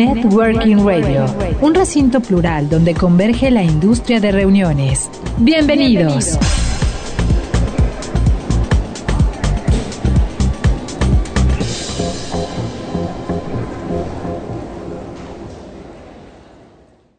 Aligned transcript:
Networking 0.00 0.78
Radio, 0.82 1.26
un 1.60 1.74
recinto 1.74 2.22
plural 2.22 2.70
donde 2.70 2.94
converge 2.94 3.50
la 3.50 3.62
industria 3.62 4.18
de 4.18 4.32
reuniones. 4.32 5.10
Bienvenidos. 5.38 6.38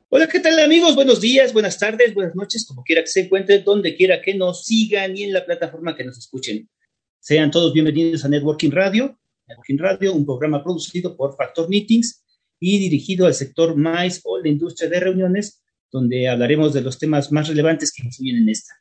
Hola, 0.10 0.28
¿qué 0.28 0.40
tal 0.40 0.58
amigos? 0.58 0.96
Buenos 0.96 1.22
días, 1.22 1.54
buenas 1.54 1.78
tardes, 1.78 2.16
buenas 2.16 2.34
noches, 2.34 2.66
como 2.68 2.82
quiera 2.82 3.04
que 3.04 3.10
se 3.10 3.20
encuentren, 3.20 3.64
donde 3.64 3.96
quiera 3.96 4.24
que 4.24 4.34
nos 4.34 4.66
sigan 4.66 5.16
y 5.16 5.26
en 5.26 5.34
la 5.34 5.46
plataforma 5.46 5.96
que 5.96 6.04
nos 6.04 6.18
escuchen. 6.18 6.68
Sean 7.20 7.52
todos 7.52 7.74
bienvenidos 7.74 8.26
a 8.26 8.28
Networking 8.28 8.72
Radio. 8.72 9.20
Networking 9.48 9.78
Radio, 9.78 10.14
un 10.16 10.26
programa 10.26 10.64
producido 10.64 11.16
por 11.16 11.36
Factor 11.36 11.70
Meetings 11.70 12.22
y 12.62 12.78
dirigido 12.78 13.26
al 13.26 13.34
sector 13.34 13.76
más 13.76 14.22
o 14.24 14.40
la 14.40 14.48
industria 14.48 14.88
de 14.88 15.00
reuniones, 15.00 15.62
donde 15.92 16.30
hablaremos 16.30 16.74
de 16.74 16.82
los 16.82 17.00
temas 17.00 17.32
más 17.32 17.50
relevantes 17.50 17.92
que 17.92 18.06
influyen 18.06 18.38
en 18.38 18.50
esta. 18.50 18.76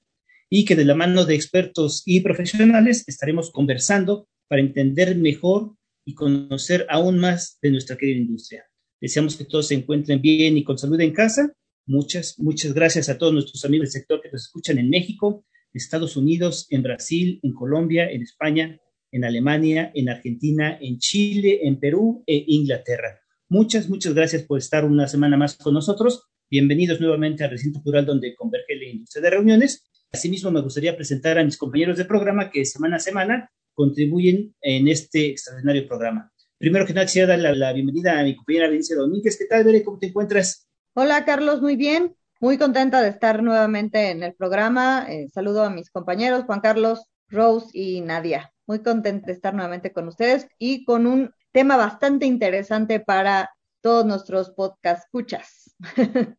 Y 0.50 0.64
que 0.64 0.76
de 0.76 0.84
la 0.84 0.94
mano 0.94 1.24
de 1.24 1.34
expertos 1.34 2.02
y 2.04 2.20
profesionales 2.20 3.04
estaremos 3.08 3.50
conversando 3.50 4.28
para 4.48 4.60
entender 4.60 5.16
mejor 5.16 5.74
y 6.04 6.14
conocer 6.14 6.86
aún 6.90 7.18
más 7.18 7.58
de 7.62 7.70
nuestra 7.70 7.96
querida 7.96 8.18
industria. 8.18 8.66
Deseamos 9.00 9.36
que 9.36 9.46
todos 9.46 9.68
se 9.68 9.74
encuentren 9.74 10.20
bien 10.20 10.58
y 10.58 10.62
con 10.62 10.76
salud 10.76 11.00
en 11.00 11.12
casa. 11.12 11.50
Muchas, 11.86 12.38
muchas 12.38 12.74
gracias 12.74 13.08
a 13.08 13.16
todos 13.16 13.32
nuestros 13.32 13.64
amigos 13.64 13.86
del 13.86 14.02
sector 14.02 14.20
que 14.20 14.30
nos 14.30 14.42
escuchan 14.42 14.78
en 14.78 14.90
México, 14.90 15.46
Estados 15.72 16.18
Unidos, 16.18 16.66
en 16.68 16.82
Brasil, 16.82 17.40
en 17.42 17.54
Colombia, 17.54 18.10
en 18.10 18.22
España, 18.22 18.78
en 19.10 19.24
Alemania, 19.24 19.90
en 19.94 20.10
Argentina, 20.10 20.76
en 20.78 20.98
Chile, 20.98 21.60
en 21.62 21.80
Perú 21.80 22.22
e 22.26 22.44
Inglaterra. 22.48 23.20
Muchas, 23.52 23.88
muchas 23.88 24.14
gracias 24.14 24.44
por 24.44 24.58
estar 24.58 24.84
una 24.84 25.08
semana 25.08 25.36
más 25.36 25.56
con 25.56 25.74
nosotros. 25.74 26.28
Bienvenidos 26.48 27.00
nuevamente 27.00 27.42
al 27.42 27.50
recinto 27.50 27.82
plural 27.82 28.06
donde 28.06 28.36
converge 28.36 28.76
la 28.76 28.84
industria 28.84 29.24
de 29.24 29.30
reuniones. 29.30 29.90
Asimismo, 30.12 30.52
me 30.52 30.60
gustaría 30.60 30.94
presentar 30.94 31.36
a 31.36 31.42
mis 31.42 31.58
compañeros 31.58 31.98
de 31.98 32.04
programa 32.04 32.48
que 32.48 32.64
semana 32.64 32.98
a 32.98 33.00
semana 33.00 33.50
contribuyen 33.74 34.54
en 34.60 34.86
este 34.86 35.30
extraordinario 35.30 35.88
programa. 35.88 36.32
Primero 36.58 36.86
que 36.86 36.94
nada, 36.94 37.06
quisiera 37.06 37.36
dar 37.36 37.56
la, 37.56 37.72
bienvenida 37.72 38.20
a 38.20 38.22
mi 38.22 38.36
compañera 38.36 38.68
Benicia 38.68 38.94
Domínguez. 38.94 39.36
¿Qué 39.36 39.46
tal, 39.46 39.64
Bere? 39.64 39.82
¿Cómo 39.82 39.98
te 39.98 40.06
encuentras? 40.06 40.68
Hola, 40.94 41.24
Carlos, 41.24 41.60
muy 41.60 41.74
bien. 41.74 42.14
Muy 42.38 42.56
contenta 42.56 43.02
de 43.02 43.08
estar 43.08 43.42
nuevamente 43.42 44.12
en 44.12 44.22
el 44.22 44.32
programa. 44.34 45.06
Eh, 45.08 45.26
saludo 45.34 45.64
a 45.64 45.70
mis 45.70 45.90
compañeros, 45.90 46.44
Juan 46.44 46.60
Carlos, 46.60 47.02
Rose 47.26 47.66
y 47.72 48.00
Nadia. 48.00 48.52
Muy 48.68 48.78
contenta 48.78 49.26
de 49.26 49.32
estar 49.32 49.54
nuevamente 49.54 49.92
con 49.92 50.06
ustedes 50.06 50.46
y 50.56 50.84
con 50.84 51.08
un 51.08 51.32
tema 51.52 51.76
bastante 51.76 52.26
interesante 52.26 53.00
para 53.00 53.50
todos 53.80 54.04
nuestros 54.04 54.50
podcast 54.50 55.04
escuchas. 55.04 55.74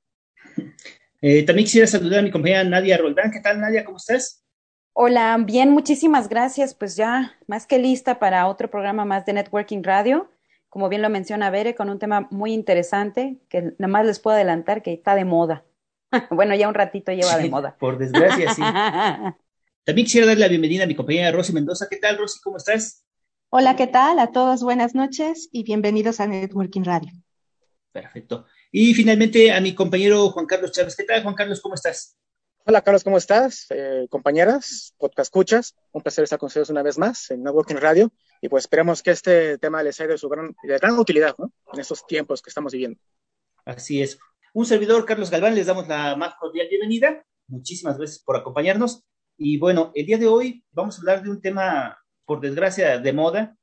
eh, 1.22 1.44
también 1.44 1.66
quisiera 1.66 1.88
saludar 1.88 2.20
a 2.20 2.24
mi 2.24 2.32
compañera 2.32 2.64
Nadia 2.64 2.98
Roldán. 2.98 3.32
¿Qué 3.32 3.40
tal, 3.40 3.60
Nadia? 3.60 3.84
¿Cómo 3.84 3.98
estás? 3.98 4.44
Hola, 4.94 5.38
bien, 5.46 5.72
muchísimas 5.72 6.30
gracias. 6.30 6.76
Pues 6.76 6.96
ya 6.96 7.38
más 7.48 7.66
que 7.66 7.80
lista 7.80 8.20
para 8.20 8.48
otro 8.48 8.70
programa 8.70 9.06
más 9.06 9.26
de 9.26 9.34
Networking 9.34 9.84
Radio. 9.84 10.30
Como 10.70 10.88
bien 10.88 11.02
lo 11.02 11.10
menciona 11.10 11.50
Bere, 11.50 11.76
con 11.76 11.90
un 11.90 12.00
tema 12.00 12.28
muy 12.32 12.54
interesante 12.54 13.38
que 13.50 13.74
nada 13.78 13.88
más 13.88 14.06
les 14.06 14.20
puedo 14.20 14.36
adelantar 14.36 14.82
que 14.82 14.94
está 14.94 15.16
de 15.16 15.26
moda. 15.26 15.66
bueno, 16.32 16.56
ya 16.56 16.68
un 16.68 16.74
ratito 16.74 17.12
lleva 17.12 17.38
de 17.38 17.50
moda. 17.50 17.76
Por 17.78 17.98
desgracia, 17.98 18.54
sí. 18.54 18.62
También 19.84 20.06
quisiera 20.06 20.28
dar 20.28 20.38
la 20.38 20.48
bienvenida 20.48 20.84
a 20.84 20.88
mi 20.88 20.96
compañera 20.96 21.32
Rosy 21.32 21.54
Mendoza. 21.54 21.88
¿Qué 21.90 21.98
tal, 21.98 22.18
Rosy? 22.18 22.40
¿Cómo 22.42 22.58
estás? 22.58 23.04
Hola, 23.54 23.76
¿qué 23.76 23.86
tal? 23.86 24.18
A 24.20 24.32
todos 24.32 24.64
buenas 24.64 24.96
noches 24.96 25.50
y 25.52 25.64
bienvenidos 25.64 26.22
a 26.22 26.26
Networking 26.26 26.86
Radio. 26.86 27.12
Perfecto. 27.92 28.46
Y 28.72 28.94
finalmente 28.94 29.52
a 29.52 29.60
mi 29.60 29.76
compañero 29.76 30.30
Juan 30.30 30.46
Carlos 30.46 30.72
Chávez. 30.72 30.96
¿Qué 30.96 31.04
tal, 31.04 31.22
Juan 31.22 31.36
Carlos? 31.36 31.60
¿Cómo 31.60 31.76
estás? 31.76 32.18
Hola, 32.66 32.82
Carlos, 32.82 33.04
¿cómo 33.04 33.18
estás? 33.18 33.66
Eh, 33.72 34.08
compañeras, 34.10 34.96
podcast 34.98 35.28
escuchas, 35.28 35.76
un 35.92 36.02
placer 36.02 36.24
estar 36.24 36.40
con 36.40 36.48
ustedes 36.48 36.70
una 36.70 36.82
vez 36.82 36.98
más 36.98 37.30
en 37.30 37.44
Networking 37.44 37.76
Radio 37.76 38.14
y 38.42 38.48
pues 38.48 38.64
esperemos 38.64 39.04
que 39.04 39.12
este 39.12 39.58
tema 39.58 39.84
les 39.84 39.98
sea 39.98 40.08
de 40.08 40.18
su 40.18 40.30
gran, 40.30 40.56
de 40.64 40.78
gran 40.78 40.98
utilidad 40.98 41.36
¿no? 41.38 41.52
en 41.74 41.82
estos 41.82 42.08
tiempos 42.08 42.42
que 42.42 42.52
estamos 42.52 42.72
viviendo. 42.72 43.02
Así 43.66 44.02
es. 44.02 44.18
Un 44.54 44.66
servidor, 44.66 45.06
Carlos 45.06 45.30
Galván, 45.30 45.56
les 45.56 45.68
damos 45.68 45.90
la 45.90 46.16
más 46.16 46.36
cordial 46.36 46.70
bienvenida. 46.70 47.26
Muchísimas 47.48 47.98
gracias 47.98 48.24
por 48.24 48.38
acompañarnos. 48.38 49.04
Y 49.36 49.58
bueno, 49.58 49.92
el 49.94 50.06
día 50.06 50.18
de 50.18 50.28
hoy 50.28 50.64
vamos 50.72 50.96
a 50.96 51.00
hablar 51.00 51.22
de 51.22 51.32
un 51.32 51.42
tema 51.42 52.01
por 52.32 52.40
desgracia, 52.40 52.98
de 52.98 53.12
moda. 53.12 53.58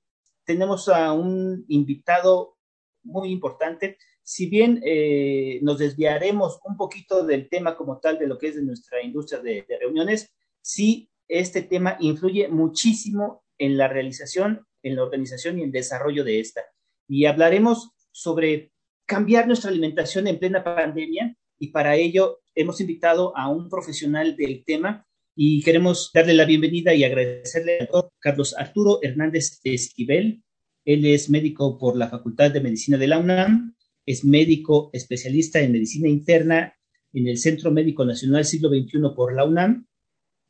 Tenemos 0.44 0.90
a 0.90 1.14
un 1.14 1.64
invitado 1.68 2.58
muy 3.02 3.30
importante. 3.30 3.96
Si 4.22 4.44
bien 4.44 4.82
eh, 4.84 5.58
nos 5.62 5.78
desviaremos 5.78 6.60
un 6.64 6.76
poquito 6.76 7.24
del 7.24 7.48
tema 7.48 7.74
como 7.74 7.98
tal 7.98 8.18
de 8.18 8.26
lo 8.26 8.36
que 8.36 8.48
es 8.48 8.56
de 8.56 8.62
nuestra 8.62 9.02
industria 9.02 9.40
de, 9.40 9.64
de 9.66 9.78
reuniones, 9.78 10.34
sí 10.60 11.08
este 11.28 11.62
tema 11.62 11.96
influye 11.98 12.48
muchísimo 12.48 13.42
en 13.56 13.78
la 13.78 13.88
realización, 13.88 14.66
en 14.82 14.96
la 14.96 15.02
organización 15.02 15.58
y 15.58 15.62
el 15.62 15.72
desarrollo 15.72 16.22
de 16.22 16.38
esta. 16.38 16.60
Y 17.08 17.24
hablaremos 17.24 17.92
sobre 18.10 18.70
cambiar 19.06 19.46
nuestra 19.46 19.70
alimentación 19.70 20.26
en 20.26 20.38
plena 20.38 20.62
pandemia 20.62 21.34
y 21.58 21.68
para 21.68 21.96
ello 21.96 22.40
hemos 22.54 22.82
invitado 22.82 23.34
a 23.34 23.48
un 23.48 23.70
profesional 23.70 24.36
del 24.36 24.62
tema 24.62 25.07
y 25.40 25.62
queremos 25.62 26.10
darle 26.12 26.34
la 26.34 26.44
bienvenida 26.44 26.92
y 26.94 27.04
agradecerle 27.04 27.78
doctor 27.78 28.10
Carlos 28.18 28.56
Arturo 28.58 28.98
Hernández 29.02 29.60
Esquivel. 29.62 30.42
Él 30.84 31.06
es 31.06 31.30
médico 31.30 31.78
por 31.78 31.96
la 31.96 32.08
Facultad 32.08 32.50
de 32.50 32.60
Medicina 32.60 32.98
de 32.98 33.06
la 33.06 33.20
UNAM, 33.20 33.76
es 34.04 34.24
médico 34.24 34.90
especialista 34.92 35.60
en 35.60 35.70
medicina 35.70 36.08
interna 36.08 36.74
en 37.12 37.28
el 37.28 37.38
Centro 37.38 37.70
Médico 37.70 38.04
Nacional 38.04 38.46
Siglo 38.46 38.68
XXI 38.68 38.98
por 39.14 39.32
la 39.32 39.44
UNAM. 39.44 39.86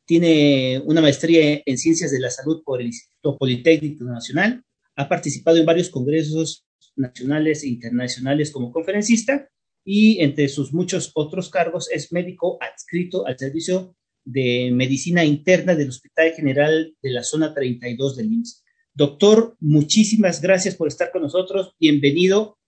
Tiene 0.06 0.80
una 0.86 1.02
maestría 1.02 1.60
en 1.66 1.76
Ciencias 1.76 2.10
de 2.10 2.20
la 2.20 2.30
Salud 2.30 2.62
por 2.64 2.80
el 2.80 2.86
Instituto 2.86 3.36
Politécnico 3.36 4.04
Nacional. 4.04 4.64
Ha 4.96 5.06
participado 5.06 5.58
en 5.58 5.66
varios 5.66 5.90
congresos 5.90 6.64
nacionales 6.96 7.62
e 7.62 7.68
internacionales 7.68 8.50
como 8.50 8.72
conferencista 8.72 9.50
y 9.84 10.22
entre 10.22 10.48
sus 10.48 10.72
muchos 10.72 11.10
otros 11.12 11.50
cargos 11.50 11.90
es 11.90 12.10
médico 12.10 12.56
adscrito 12.62 13.26
al 13.26 13.38
Servicio 13.38 13.97
de 14.30 14.70
Medicina 14.72 15.24
Interna 15.24 15.74
del 15.74 15.88
Hospital 15.88 16.32
General 16.32 16.94
de 17.00 17.10
la 17.10 17.22
Zona 17.22 17.54
32 17.54 18.16
del 18.16 18.32
IMSS. 18.32 18.62
Doctor, 18.92 19.56
muchísimas 19.60 20.42
gracias 20.42 20.74
por 20.76 20.88
estar 20.88 21.10
con 21.10 21.22
nosotros. 21.22 21.74
Bienvenido. 21.80 22.58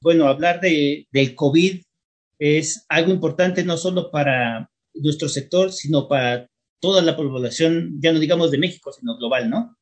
Bueno, 0.00 0.26
hablar 0.28 0.60
de, 0.60 1.06
del 1.12 1.34
COVID 1.34 1.82
es 2.38 2.86
algo 2.88 3.12
importante 3.12 3.64
no 3.64 3.76
solo 3.76 4.10
para 4.10 4.70
nuestro 4.94 5.28
sector, 5.28 5.72
sino 5.72 6.08
para 6.08 6.48
toda 6.80 7.02
la 7.02 7.16
población, 7.16 7.98
ya 8.00 8.12
no 8.12 8.18
digamos 8.18 8.50
de 8.50 8.58
México, 8.58 8.90
sino 8.92 9.16
global, 9.18 9.50
¿no? 9.50 9.76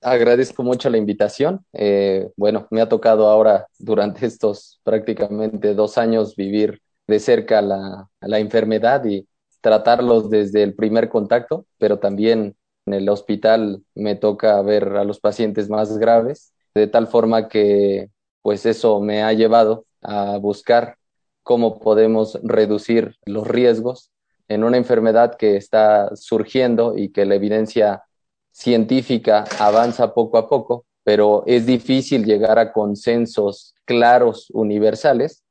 Agradezco 0.00 0.62
mucho 0.62 0.88
la 0.88 0.98
invitación. 0.98 1.64
Eh, 1.72 2.30
bueno, 2.36 2.68
me 2.70 2.80
ha 2.80 2.88
tocado 2.88 3.28
ahora 3.28 3.66
durante 3.78 4.24
estos 4.24 4.80
prácticamente 4.82 5.74
dos 5.74 5.98
años 5.98 6.36
vivir 6.36 6.80
de 7.06 7.20
cerca 7.20 7.60
la, 7.60 8.08
la 8.20 8.38
enfermedad 8.38 9.04
y 9.04 9.26
tratarlos 9.60 10.30
desde 10.30 10.62
el 10.62 10.74
primer 10.74 11.08
contacto, 11.08 11.66
pero 11.78 11.98
también 11.98 12.56
en 12.86 12.94
el 12.94 13.08
hospital 13.08 13.82
me 13.94 14.14
toca 14.14 14.60
ver 14.62 14.96
a 14.96 15.04
los 15.04 15.20
pacientes 15.20 15.68
más 15.68 15.98
graves, 15.98 16.52
de 16.74 16.86
tal 16.86 17.06
forma 17.06 17.48
que 17.48 18.10
pues 18.42 18.66
eso 18.66 19.00
me 19.00 19.22
ha 19.22 19.32
llevado 19.32 19.84
a 20.02 20.38
buscar 20.38 20.96
cómo 21.42 21.80
podemos 21.80 22.38
reducir 22.42 23.16
los 23.24 23.46
riesgos 23.46 24.10
en 24.48 24.64
una 24.64 24.76
enfermedad 24.76 25.36
que 25.36 25.56
está 25.56 26.14
surgiendo 26.14 26.96
y 26.96 27.10
que 27.10 27.26
la 27.26 27.34
evidencia 27.34 28.04
científica 28.50 29.44
avanza 29.58 30.14
poco 30.14 30.38
a 30.38 30.48
poco, 30.48 30.86
pero 31.04 31.42
es 31.46 31.66
difícil 31.66 32.24
llegar 32.24 32.58
a 32.58 32.72
consensos 32.72 33.74
claros 33.84 34.48
universales 34.52 35.42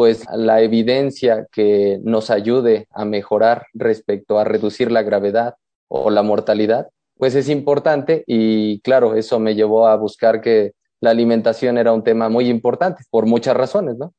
pues 0.00 0.24
la 0.34 0.62
evidencia 0.62 1.46
que 1.52 1.98
nos 2.04 2.30
ayude 2.30 2.86
a 2.90 3.04
mejorar 3.04 3.66
respecto 3.74 4.38
a 4.38 4.44
reducir 4.44 4.90
la 4.90 5.02
gravedad 5.02 5.56
o 5.88 6.08
la 6.08 6.22
mortalidad, 6.22 6.86
pues 7.16 7.34
es 7.34 7.50
importante 7.50 8.24
y 8.26 8.80
claro, 8.80 9.14
eso 9.14 9.38
me 9.38 9.54
llevó 9.54 9.86
a 9.86 9.96
buscar 9.96 10.40
que 10.40 10.72
la 11.02 11.10
alimentación 11.10 11.76
era 11.76 11.92
un 11.92 12.02
tema 12.02 12.30
muy 12.30 12.48
importante 12.48 13.02
por 13.10 13.26
muchas 13.26 13.54
razones, 13.54 13.98
¿no? 13.98 14.14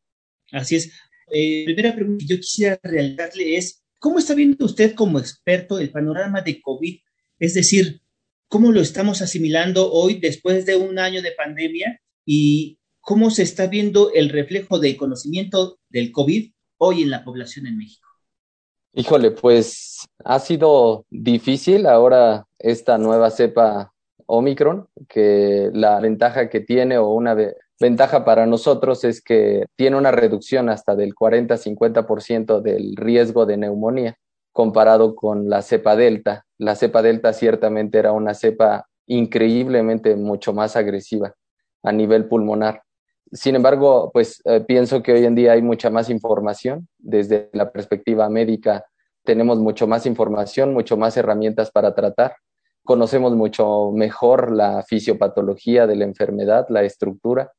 Así 0.52 0.76
es. 0.76 0.94
Eh, 1.32 1.64
primera 1.66 1.96
pregunta 1.96 2.26
que 2.28 2.36
yo 2.36 2.40
quisiera 2.40 2.80
realizarle 2.84 3.56
es, 3.56 3.84
¿cómo 3.98 4.20
está 4.20 4.36
viendo 4.36 4.64
usted 4.66 4.94
como 4.94 5.18
experto 5.18 5.80
el 5.80 5.90
panorama 5.90 6.44
de 6.44 6.62
COVID? 6.62 7.00
Es 7.40 7.56
decir, 7.56 8.02
¿cómo 8.50 8.72
lo 8.72 8.82
estamos 8.82 9.24
asimilando 9.24 9.92
hoy 9.92 10.20
después 10.20 10.68
de 10.68 10.76
un 10.76 11.00
año 11.00 11.24
de 11.24 11.32
pandemia? 11.32 12.00
¿Y 12.24 12.78
cómo 13.02 13.30
se 13.30 13.44
está 13.44 13.68
viendo 13.68 14.12
el 14.14 14.30
reflejo 14.30 14.80
del 14.80 14.96
conocimiento 14.96 15.80
del 15.90 16.12
COVID 16.12 16.52
hoy 16.78 17.02
en 17.02 17.10
la 17.10 17.24
población 17.24 17.68
en 17.68 17.78
México? 17.78 18.08
Híjole, 18.94 19.32
pues 19.32 20.08
ha 20.24 20.40
sido 20.40 21.06
difícil 21.10 21.86
ahora 21.88 22.46
esta 22.60 22.98
nueva 22.98 23.32
cepa 23.32 23.94
Omicron, 24.26 24.88
que 25.10 25.70
la 25.74 26.00
ventaja 26.00 26.50
que 26.50 26.60
tiene 26.62 26.98
o 26.98 27.10
una 27.10 27.36
ventaja 27.80 28.24
para 28.24 28.46
nosotros 28.46 29.04
es 29.04 29.22
que 29.22 29.66
tiene 29.76 29.98
una 29.98 30.12
reducción 30.12 30.70
hasta 30.70 30.96
del 30.96 31.14
40-50% 31.16 32.62
del 32.62 32.96
riesgo 32.96 33.46
de 33.46 33.58
neumonía 33.58 34.18
comparado 34.52 35.16
con 35.16 35.50
la 35.50 35.62
cepa 35.62 35.96
Delta. 35.96 36.46
La 36.58 36.76
cepa 36.76 37.02
Delta 37.02 37.34
ciertamente 37.34 37.98
era 37.98 38.12
una 38.12 38.34
cepa 38.34 38.88
increíblemente 39.08 40.16
mucho 40.16 40.54
más 40.54 40.76
agresiva 40.76 41.34
a 41.84 41.92
nivel 41.92 42.26
pulmonar. 42.26 42.84
Sin 43.34 43.56
embargo, 43.56 44.12
pues 44.12 44.42
eh, 44.44 44.62
pienso 44.62 45.02
que 45.02 45.14
hoy 45.14 45.26
en 45.26 45.36
día 45.36 45.54
hay 45.54 45.62
mucha 45.62 45.90
más 45.90 46.10
información 46.10 46.90
desde 46.98 47.50
la 47.54 47.72
perspectiva 47.72 48.30
médica. 48.30 48.86
Tenemos 49.24 49.60
mucho 49.60 49.88
más 49.88 50.06
información, 50.06 50.74
mucho 50.74 50.98
más 50.98 51.16
herramientas 51.16 51.72
para 51.72 51.96
tratar. 51.96 52.36
Conocemos 52.84 53.34
mucho 53.36 53.92
mejor 53.94 54.52
la 54.52 54.84
fisiopatología 54.84 55.88
de 55.88 55.96
la 55.96 56.04
enfermedad, 56.04 56.66
la 56.70 56.84
estructura. 56.84 57.54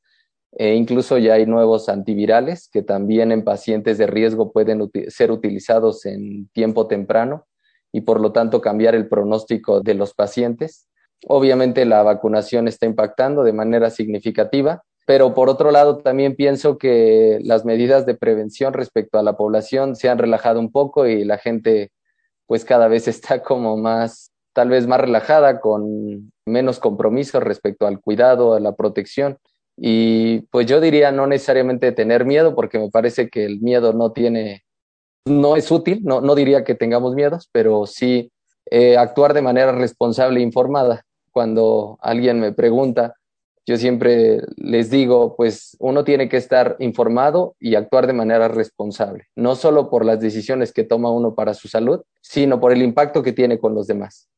E 0.53 0.75
incluso 0.75 1.17
ya 1.17 1.35
hay 1.35 1.47
nuevos 1.47 1.89
antivirales 1.89 2.69
que 2.71 2.83
también 2.83 3.33
en 3.33 3.43
pacientes 3.43 3.97
de 3.97 4.07
riesgo 4.07 4.53
pueden 4.53 4.91
ser 5.09 5.31
utilizados 5.31 6.05
en 6.05 6.49
tiempo 6.49 6.87
temprano 6.87 7.47
y 7.93 8.03
por 8.03 8.21
lo 8.21 8.33
tanto 8.33 8.61
cambiar 8.61 8.95
el 8.95 9.09
pronóstico 9.09 9.81
de 9.81 9.95
los 9.95 10.13
pacientes. 10.13 10.89
Obviamente 11.27 11.87
la 11.87 12.03
vacunación 12.03 12.69
está 12.69 12.85
impactando 12.85 13.43
de 13.43 13.55
manera 13.55 13.89
significativa 13.89 14.83
pero 15.07 15.35
por 15.35 15.49
otro 15.49 15.71
lado, 15.71 15.99
también 15.99 16.37
pienso 16.37 16.79
que 16.79 17.39
las 17.43 17.65
medidas 17.65 18.07
de 18.07 18.15
prevención 18.15 18.73
respecto 18.73 19.19
a 19.19 19.23
la 19.23 19.37
población 19.37 19.97
se 19.97 20.09
han 20.09 20.19
relajado 20.19 20.61
un 20.61 20.71
poco 20.71 21.07
y 21.07 21.25
la 21.25 21.39
gente 21.39 21.91
pues 22.47 22.65
cada 22.65 22.89
vez 22.89 23.09
está 23.09 23.43
como 23.43 23.77
más, 23.77 24.31
tal 24.53 24.69
vez 24.69 24.87
más 24.87 25.01
relajada, 25.01 25.61
con 25.61 26.33
menos 26.47 26.79
compromiso 26.79 27.41
respecto 27.41 27.87
al 27.87 28.01
cuidado, 28.01 28.55
a 28.55 28.61
la 28.61 28.73
protección. 28.73 29.39
Y 29.77 30.43
pues 30.51 30.67
yo 30.67 30.81
diría 30.81 31.13
no 31.13 31.27
necesariamente 31.27 31.93
tener 31.93 32.25
miedo, 32.25 32.55
porque 32.55 32.79
me 32.79 32.91
parece 32.91 33.29
que 33.29 33.45
el 33.45 33.61
miedo 33.61 33.95
no 33.95 34.13
tiene, 34.13 34.65
no 35.25 35.57
es 35.57 35.71
útil, 35.71 36.01
no, 36.05 36.21
no 36.21 36.35
diría 36.35 36.63
que 36.63 36.75
tengamos 36.75 37.15
miedos, 37.15 37.49
pero 37.53 37.87
sí 37.87 38.31
eh, 38.71 38.97
actuar 38.97 39.33
de 39.33 39.43
manera 39.43 39.73
responsable 39.73 40.41
e 40.41 40.43
informada. 40.43 41.05
Cuando 41.33 41.99
alguien 42.03 42.39
me 42.39 42.53
pregunta, 42.53 43.15
yo 43.65 43.77
siempre 43.77 44.41
les 44.57 44.91
digo, 44.91 45.37
pues 45.37 45.77
uno 45.79 46.05
tiene 46.05 46.29
que 46.29 46.37
estar 46.37 46.77
informado 46.81 47.55
y 47.61 47.77
actuar 47.77 48.07
de 48.07 48.13
manera 48.13 48.49
responsable, 48.49 49.29
no 49.37 49.55
solo 49.55 49.89
por 49.89 50.05
las 50.05 50.21
decisiones 50.21 50.73
que 50.73 50.85
toma 50.85 51.11
uno 51.11 51.35
para 51.35 51.55
su 51.55 51.69
salud, 51.69 52.03
sino 52.21 52.61
por 52.61 52.73
el 52.73 52.83
impacto 52.83 53.23
que 53.23 53.33
tiene 53.33 53.59
con 53.59 53.75
los 53.75 53.87
demás. 53.87 54.29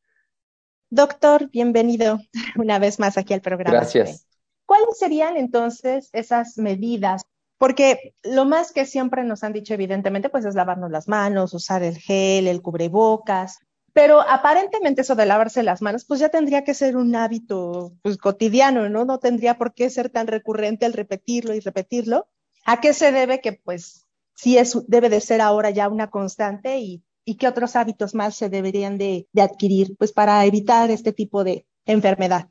Doctor, 0.90 1.48
bienvenido 1.50 2.18
una 2.56 2.78
vez 2.78 3.00
más 3.00 3.16
aquí 3.16 3.32
al 3.32 3.40
programa. 3.40 3.78
Gracias. 3.78 4.26
¿Cuáles 4.66 4.98
serían 4.98 5.36
entonces 5.36 6.10
esas 6.12 6.58
medidas? 6.58 7.22
Porque 7.58 8.14
lo 8.22 8.44
más 8.44 8.72
que 8.72 8.84
siempre 8.84 9.24
nos 9.24 9.42
han 9.42 9.52
dicho, 9.52 9.74
evidentemente, 9.74 10.28
pues 10.28 10.44
es 10.44 10.54
lavarnos 10.54 10.90
las 10.90 11.08
manos, 11.08 11.54
usar 11.54 11.82
el 11.82 11.96
gel, 11.96 12.46
el 12.46 12.60
cubrebocas, 12.60 13.58
pero 13.94 14.20
aparentemente 14.20 15.02
eso 15.02 15.14
de 15.14 15.25
lavarse 15.25 15.62
las 15.62 15.81
manos, 15.81 16.05
pues 16.05 16.19
ya 16.19 16.29
tendría 16.29 16.64
que 16.64 16.75
ser 16.75 16.96
un 16.96 17.14
hábito 17.14 17.93
pues, 18.02 18.19
cotidiano, 18.19 18.88
¿no? 18.88 19.05
No 19.05 19.20
tendría 19.20 19.56
por 19.56 19.73
qué 19.73 19.88
ser 19.88 20.11
tan 20.11 20.26
recurrente 20.26 20.85
el 20.85 20.93
repetirlo 20.93 21.55
y 21.55 21.61
repetirlo. 21.61 22.26
¿A 22.67 22.81
qué 22.81 22.93
se 22.93 23.12
debe 23.12 23.41
que 23.41 23.52
pues 23.52 24.08
sí 24.35 24.58
es, 24.58 24.76
debe 24.88 25.11
de 25.11 25.20
ser 25.20 25.41
ahora 25.41 25.70
ya 25.70 25.88
una 25.88 26.11
constante 26.11 26.79
y, 26.79 27.05
y 27.25 27.37
qué 27.37 27.46
otros 27.46 27.76
hábitos 27.76 28.17
más 28.17 28.35
se 28.35 28.49
deberían 28.49 28.99
de, 28.99 29.29
de 29.32 29.43
adquirir 29.43 29.94
pues 29.96 30.12
para 30.12 30.44
evitar 30.44 30.91
este 30.91 31.12
tipo 31.12 31.44
de 31.44 31.64
enfermedad? 31.87 32.49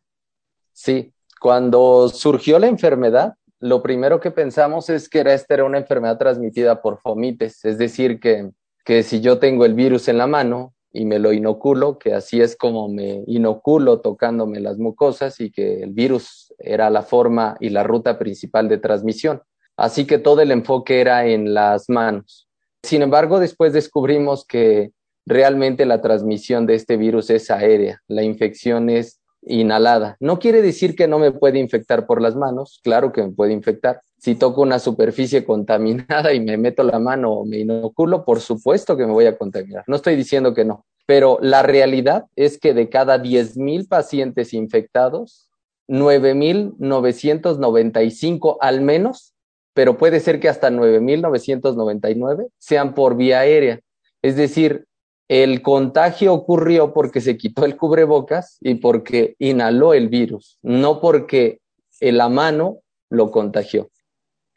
Sí, 0.71 1.13
cuando 1.41 2.07
surgió 2.07 2.57
la 2.57 2.67
enfermedad, 2.67 3.33
lo 3.59 3.83
primero 3.83 4.21
que 4.21 4.31
pensamos 4.31 4.89
es 4.89 5.09
que 5.09 5.19
esta 5.19 5.55
era 5.55 5.65
una 5.65 5.77
enfermedad 5.77 6.17
transmitida 6.17 6.81
por 6.81 6.99
fomites, 7.01 7.65
es 7.65 7.77
decir, 7.77 8.21
que, 8.21 8.49
que 8.85 9.03
si 9.03 9.19
yo 9.19 9.39
tengo 9.39 9.65
el 9.65 9.73
virus 9.73 10.07
en 10.07 10.17
la 10.17 10.27
mano, 10.27 10.73
y 10.93 11.05
me 11.05 11.17
lo 11.17 11.33
inoculo, 11.33 11.97
que 11.97 12.13
así 12.13 12.39
es 12.39 12.55
como 12.55 12.87
me 12.87 13.23
inoculo 13.25 13.99
tocándome 13.99 14.59
las 14.59 14.77
mucosas 14.77 15.41
y 15.41 15.51
que 15.51 15.81
el 15.81 15.91
virus 15.91 16.53
era 16.59 16.91
la 16.91 17.01
forma 17.01 17.57
y 17.59 17.69
la 17.69 17.83
ruta 17.83 18.19
principal 18.19 18.69
de 18.69 18.77
transmisión. 18.77 19.41
Así 19.75 20.05
que 20.05 20.19
todo 20.19 20.41
el 20.41 20.51
enfoque 20.51 21.01
era 21.01 21.25
en 21.25 21.55
las 21.55 21.89
manos. 21.89 22.47
Sin 22.83 23.01
embargo, 23.01 23.39
después 23.39 23.73
descubrimos 23.73 24.45
que 24.45 24.91
realmente 25.25 25.85
la 25.87 25.99
transmisión 25.99 26.67
de 26.67 26.75
este 26.75 26.95
virus 26.95 27.31
es 27.31 27.49
aérea, 27.49 28.01
la 28.07 28.21
infección 28.21 28.89
es 28.89 29.19
inhalada. 29.41 30.15
No 30.19 30.37
quiere 30.37 30.61
decir 30.61 30.95
que 30.95 31.07
no 31.07 31.17
me 31.17 31.31
puede 31.31 31.59
infectar 31.59 32.05
por 32.05 32.21
las 32.21 32.35
manos, 32.35 32.79
claro 32.83 33.11
que 33.11 33.23
me 33.23 33.31
puede 33.31 33.53
infectar. 33.53 34.01
Si 34.23 34.35
toco 34.35 34.61
una 34.61 34.79
superficie 34.79 35.43
contaminada 35.43 36.33
y 36.33 36.39
me 36.39 36.57
meto 36.57 36.81
la 36.83 36.97
mano 36.97 37.33
o 37.33 37.45
me 37.45 37.59
inoculo, 37.59 38.23
por 38.23 38.39
supuesto 38.39 38.95
que 38.95 39.05
me 39.05 39.11
voy 39.11 39.25
a 39.25 39.37
contaminar. 39.37 39.83
No 39.85 39.97
estoy 39.97 40.15
diciendo 40.15 40.53
que 40.53 40.63
no, 40.63 40.85
pero 41.05 41.39
la 41.41 41.61
realidad 41.61 42.23
es 42.37 42.57
que 42.57 42.73
de 42.73 42.87
cada 42.87 43.21
10.000 43.21 43.89
pacientes 43.89 44.53
infectados, 44.53 45.49
9.995 45.89 48.55
al 48.61 48.79
menos, 48.79 49.33
pero 49.73 49.97
puede 49.97 50.21
ser 50.21 50.39
que 50.39 50.47
hasta 50.47 50.69
9.999 50.69 52.47
sean 52.57 52.93
por 52.93 53.17
vía 53.17 53.41
aérea. 53.41 53.81
Es 54.21 54.37
decir, 54.37 54.85
el 55.27 55.61
contagio 55.61 56.33
ocurrió 56.33 56.93
porque 56.93 57.19
se 57.19 57.35
quitó 57.35 57.65
el 57.65 57.75
cubrebocas 57.75 58.57
y 58.61 58.75
porque 58.75 59.35
inhaló 59.37 59.93
el 59.93 60.07
virus, 60.07 60.59
no 60.61 61.01
porque 61.01 61.59
la 61.99 62.29
mano 62.29 62.77
lo 63.09 63.29
contagió. 63.29 63.89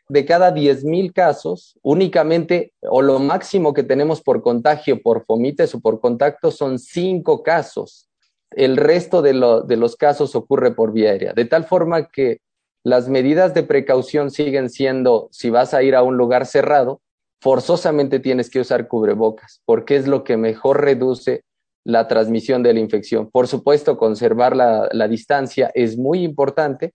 De 0.09 0.25
cada 0.25 0.55
10.000 0.55 1.13
casos, 1.13 1.79
únicamente 1.83 2.73
o 2.83 3.03
lo 3.03 3.19
máximo 3.19 3.75
que 3.75 3.83
tenemos 3.83 4.23
por 4.23 4.43
contagio 4.43 5.03
por 5.03 5.25
fomites 5.25 5.75
o 5.75 5.81
por 5.81 6.01
contacto 6.01 6.51
son 6.51 6.79
5 6.79 7.43
casos. 7.43 8.09
El 8.51 8.77
resto 8.77 9.23
de, 9.23 9.35
los 9.35 9.97
casos 9.97 10.37
ocurre 10.37 10.75
por 10.75 10.93
vía 10.93 11.11
aérea, 11.11 11.33
de 11.33 11.45
tal 11.45 11.65
forma 11.65 12.09
que 12.09 12.39
las 12.85 13.09
medidas 13.09 13.53
de 13.53 13.65
precaución 13.65 14.31
siguen 14.31 14.71
siendo, 14.71 15.29
si 15.33 15.51
vas 15.51 15.75
a 15.75 15.83
ir 15.83 15.97
a 15.97 16.05
un 16.05 16.17
lugar 16.17 16.47
cerrado, 16.47 17.01
forzosamente 17.41 18.21
tienes 18.21 18.49
que 18.49 18.61
usar 18.61 18.87
cubrebocas, 18.87 19.61
porque 19.65 19.97
es 19.97 20.07
lo 20.07 20.23
que 20.23 20.37
mejor 20.37 20.83
reduce 20.83 21.43
la 21.85 22.09
transmisión 22.09 22.63
de 22.63 22.75
la 22.75 22.81
infección. 22.81 23.31
Por 23.31 23.47
supuesto, 23.47 23.97
conservar 23.97 24.57
la, 24.57 25.09
distancia 25.09 25.71
es 25.75 25.97
muy 25.97 26.25
importante 26.25 26.95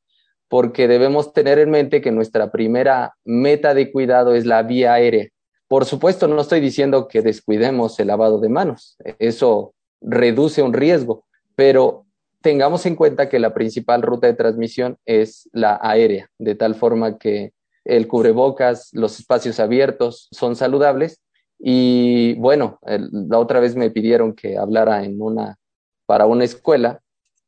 porque 0.52 0.90
debemos 0.90 1.32
tener 1.32 1.60
en 1.60 1.70
mente 1.72 2.02
que 2.02 2.12
nuestra 2.12 2.52
primera 2.52 3.16
meta 3.24 3.74
de 3.74 3.90
cuidado 3.90 4.36
es 4.36 4.46
la 4.46 4.62
vía 4.64 4.92
aérea. 4.92 5.30
Por 5.70 5.86
supuesto, 5.86 6.28
no 6.28 6.42
estoy 6.42 6.60
diciendo 6.60 7.08
que 7.08 7.22
descuidemos 7.22 7.98
el 8.02 8.08
lavado 8.08 8.38
de 8.38 8.50
manos, 8.50 8.98
eso 9.18 9.74
reduce 10.02 10.62
un 10.62 10.74
riesgo, 10.74 11.24
pero 11.56 12.06
tengamos 12.42 12.86
en 12.86 12.98
cuenta 12.98 13.30
que 13.30 13.40
la 13.40 13.54
principal 13.54 14.02
ruta 14.02 14.28
de 14.28 14.34
transmisión 14.34 14.98
es 15.06 15.50
la 15.54 15.80
aérea, 15.82 16.30
de 16.38 16.56
tal 16.56 16.76
forma 16.76 17.18
que 17.18 17.54
el 17.86 18.10
cubrebocas, 18.10 18.90
los 18.92 19.22
espacios 19.22 19.58
abiertos 19.58 20.28
son 20.32 20.58
saludables. 20.58 21.22
Y 21.60 22.34
bueno, 22.40 22.78
la 22.84 23.40
otra 23.40 23.62
vez 23.62 23.78
me 23.78 23.90
pidieron 23.90 24.34
que 24.34 24.58
hablara 24.58 25.06
en 25.06 25.22
una, 25.22 25.56
para 26.06 26.26
una 26.26 26.44
escuela 26.44 27.00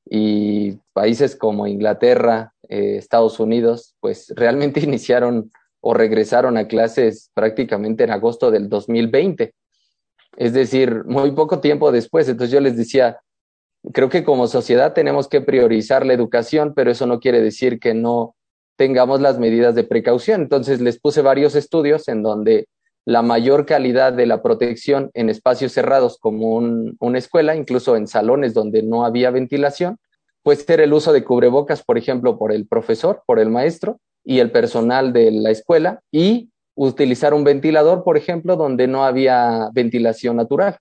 y 0.05 0.77
países 0.93 1.35
como 1.35 1.67
Inglaterra, 1.67 2.52
eh, 2.69 2.97
Estados 2.97 3.39
Unidos, 3.39 3.95
pues 3.99 4.31
realmente 4.35 4.79
iniciaron 4.79 5.51
o 5.81 5.93
regresaron 5.93 6.57
a 6.57 6.67
clases 6.67 7.29
prácticamente 7.33 8.03
en 8.03 8.11
agosto 8.11 8.51
del 8.51 8.69
2020. 8.69 9.53
Es 10.37 10.53
decir, 10.53 11.03
muy 11.05 11.31
poco 11.31 11.59
tiempo 11.59 11.91
después. 11.91 12.27
Entonces 12.29 12.53
yo 12.53 12.61
les 12.61 12.77
decía, 12.77 13.19
creo 13.91 14.09
que 14.09 14.23
como 14.23 14.47
sociedad 14.47 14.93
tenemos 14.93 15.27
que 15.27 15.41
priorizar 15.41 16.05
la 16.05 16.13
educación, 16.13 16.73
pero 16.73 16.89
eso 16.89 17.05
no 17.05 17.19
quiere 17.19 17.41
decir 17.41 17.79
que 17.79 17.93
no 17.93 18.35
tengamos 18.77 19.19
las 19.21 19.39
medidas 19.39 19.75
de 19.75 19.83
precaución. 19.83 20.41
Entonces 20.41 20.79
les 20.79 20.99
puse 20.99 21.21
varios 21.21 21.55
estudios 21.55 22.07
en 22.07 22.23
donde 22.23 22.67
la 23.05 23.21
mayor 23.21 23.65
calidad 23.65 24.13
de 24.13 24.25
la 24.25 24.41
protección 24.41 25.11
en 25.13 25.29
espacios 25.29 25.73
cerrados 25.73 26.17
como 26.17 26.55
una 26.55 27.17
escuela, 27.17 27.55
incluso 27.55 27.97
en 27.97 28.07
salones 28.07 28.53
donde 28.53 28.81
no 28.81 29.05
había 29.05 29.29
ventilación, 29.29 29.97
puede 30.43 30.59
ser 30.59 30.81
el 30.81 30.93
uso 30.93 31.13
de 31.13 31.23
cubrebocas, 31.23 31.83
por 31.83 31.97
ejemplo, 31.97 32.37
por 32.37 32.51
el 32.51 32.67
profesor, 32.67 33.23
por 33.25 33.39
el 33.39 33.49
maestro 33.49 33.99
y 34.23 34.39
el 34.39 34.51
personal 34.51 35.13
de 35.13 35.31
la 35.31 35.49
escuela 35.49 36.01
y 36.11 36.49
utilizar 36.75 37.33
un 37.33 37.43
ventilador, 37.43 38.03
por 38.03 38.17
ejemplo, 38.17 38.55
donde 38.55 38.87
no 38.87 39.05
había 39.05 39.69
ventilación 39.73 40.35
natural. 40.35 40.77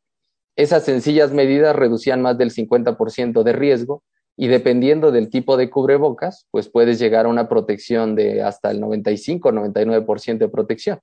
Esas 0.56 0.84
sencillas 0.84 1.32
medidas 1.32 1.74
reducían 1.74 2.20
más 2.22 2.36
del 2.36 2.50
50% 2.50 3.42
de 3.42 3.52
riesgo 3.52 4.02
y 4.36 4.48
dependiendo 4.48 5.12
del 5.12 5.30
tipo 5.30 5.56
de 5.56 5.70
cubrebocas, 5.70 6.46
pues 6.50 6.68
puedes 6.68 6.98
llegar 6.98 7.26
a 7.26 7.28
una 7.28 7.48
protección 7.48 8.14
de 8.14 8.42
hasta 8.42 8.70
el 8.70 8.80
95-99% 8.80 10.38
de 10.38 10.48
protección. 10.48 11.00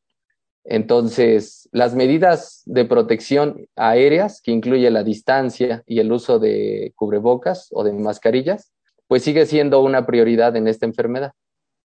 Entonces, 0.72 1.68
las 1.72 1.96
medidas 1.96 2.62
de 2.68 2.86
protección 2.86 3.66
aéreas, 3.76 4.40
que 4.40 4.52
incluye 4.52 4.90
la 4.92 5.04
distancia 5.04 5.84
y 5.88 6.00
el 6.00 6.12
uso 6.12 6.38
de 6.38 6.94
cubrebocas 6.96 7.70
o 7.72 7.84
de 7.84 7.92
mascarillas, 7.92 8.72
pues 9.08 9.24
sigue 9.24 9.48
siendo 9.48 9.82
una 9.82 10.06
prioridad 10.06 10.56
en 10.56 10.68
esta 10.68 10.86
enfermedad. 10.86 11.32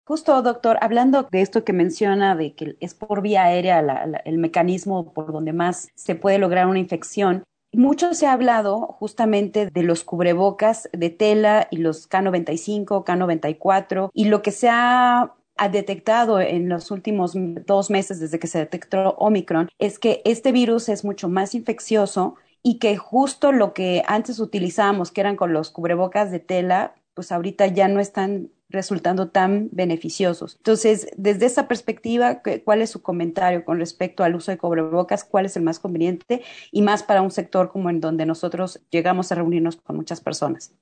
Justo, 0.05 0.41
doctor, 0.41 0.79
hablando 0.81 1.29
de 1.31 1.43
esto 1.43 1.64
que 1.64 1.75
menciona, 1.75 2.35
de 2.35 2.55
que 2.55 2.76
es 2.81 2.95
por 2.95 3.21
vía 3.21 3.45
aérea 3.45 4.05
el 4.25 4.38
mecanismo 4.38 5.12
por 5.12 5.33
donde 5.33 5.52
más 5.52 5.91
se 5.95 6.14
puede 6.14 6.38
lograr 6.38 6.67
una 6.67 6.79
infección, 6.79 7.45
mucho 7.75 8.14
se 8.14 8.26
ha 8.26 8.33
hablado 8.33 8.87
justamente 8.99 9.67
de 9.67 9.83
los 9.83 10.02
cubrebocas 10.02 10.88
de 10.95 11.11
tela 11.11 11.69
y 11.71 11.76
los 11.76 12.09
K95, 12.09 13.05
K94 13.05 14.09
y 14.14 14.25
lo 14.26 14.41
que 14.41 14.50
se 14.50 14.69
ha 14.71 15.35
detectado 15.71 16.40
en 16.40 16.68
los 16.68 16.90
últimos 16.90 17.32
dos 17.35 17.90
meses 17.90 18.21
desde 18.21 18.38
que 18.38 18.47
se 18.47 18.59
detectó 18.59 19.14
Omicron 19.18 19.68
es 19.78 19.99
que 19.99 20.23
este 20.25 20.52
virus 20.52 20.88
es 20.88 21.04
mucho 21.04 21.28
más 21.28 21.54
infeccioso 21.54 22.37
y 22.62 22.78
que 22.78 22.97
justo 22.97 23.52
lo 23.52 23.75
que 23.75 24.02
antes 24.06 24.38
utilizábamos, 24.38 25.11
que 25.11 25.21
eran 25.21 25.37
con 25.37 25.52
los 25.52 25.71
cubrebocas 25.71 26.30
de 26.30 26.38
tela, 26.38 26.94
pues 27.14 27.32
ahorita 27.32 27.66
ya 27.66 27.88
no 27.88 28.00
están 28.00 28.50
resultando 28.68 29.28
tan 29.28 29.68
beneficiosos. 29.71 30.56
Entonces, 30.56 31.09
desde 31.16 31.47
esa 31.47 31.68
perspectiva, 31.68 32.40
¿cuál 32.64 32.82
es 32.82 32.90
su 32.90 33.02
comentario 33.02 33.64
con 33.64 33.78
respecto 33.78 34.25
al 34.25 34.35
uso 34.35 34.50
de 34.50 34.59
cubrebocas? 34.59 35.25
¿Cuál 35.25 35.47
es 35.47 35.56
el 35.56 35.62
más 35.62 35.78
conveniente 35.78 36.42
y 36.71 36.82
más 36.82 37.02
para 37.02 37.23
un 37.23 37.30
sector 37.30 37.71
como 37.71 37.90
en 37.90 38.00
donde 38.00 38.26
nosotros 38.26 38.80
llegamos 38.90 39.30
a 39.30 39.35
reunirnos 39.35 39.76
con 39.76 39.97
muchas 39.97 40.21
personas? 40.21 40.73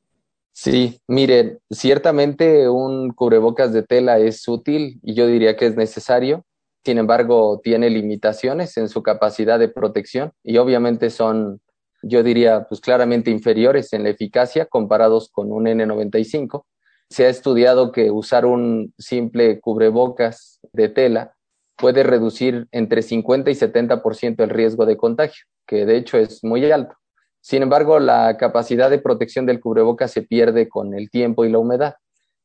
Sí, 0.53 1.01
miren, 1.07 1.59
ciertamente 1.71 2.69
un 2.69 3.11
cubrebocas 3.13 3.73
de 3.73 3.83
tela 3.83 4.19
es 4.19 4.47
útil 4.47 5.01
y 5.03 5.15
yo 5.15 5.27
diría 5.27 5.57
que 5.57 5.67
es 5.67 5.77
necesario. 5.77 6.45
Sin 6.85 6.99
embargo, 6.99 7.61
tiene 7.63 7.89
limitaciones 7.91 8.77
en 8.77 8.89
su 8.89 9.03
capacidad 9.03 9.59
de 9.59 9.69
protección 9.69 10.33
y 10.43 10.59
obviamente 10.59 11.11
son, 11.11 11.61
yo 12.03 12.23
diría, 12.23 12.67
pues 12.69 12.81
claramente 12.81 13.31
inferiores 13.31 13.93
en 13.93 14.03
la 14.03 14.11
eficacia 14.11 14.67
comparados 14.67 15.31
con 15.31 15.53
un 15.53 15.67
N95 15.67 16.65
se 17.11 17.27
ha 17.27 17.29
estudiado 17.29 17.91
que 17.91 18.11
usar 18.11 18.47
un 18.47 18.95
simple 18.99 19.61
cubrebocas 19.61 20.61
de 20.73 20.89
tela 20.89 21.35
puede 21.77 22.03
reducir 22.05 22.69
entre 22.71 23.03
50 23.03 23.51
y 23.51 23.55
70% 23.55 24.45
el 24.45 24.51
riesgo 24.51 24.87
de 24.87 24.97
contagio, 24.97 25.45
que 25.67 25.87
de 25.87 25.97
hecho 25.97 26.19
es 26.19 26.45
muy 26.45 26.71
alto. 26.71 27.00
Sin 27.41 27.63
embargo, 27.63 27.99
la 27.99 28.37
capacidad 28.37 28.91
de 28.91 28.99
protección 28.99 29.47
del 29.47 29.61
cubrebocas 29.61 30.11
se 30.11 30.23
pierde 30.23 30.69
con 30.69 30.95
el 30.95 31.11
tiempo 31.11 31.45
y 31.45 31.51
la 31.51 31.59
humedad. 31.59 31.95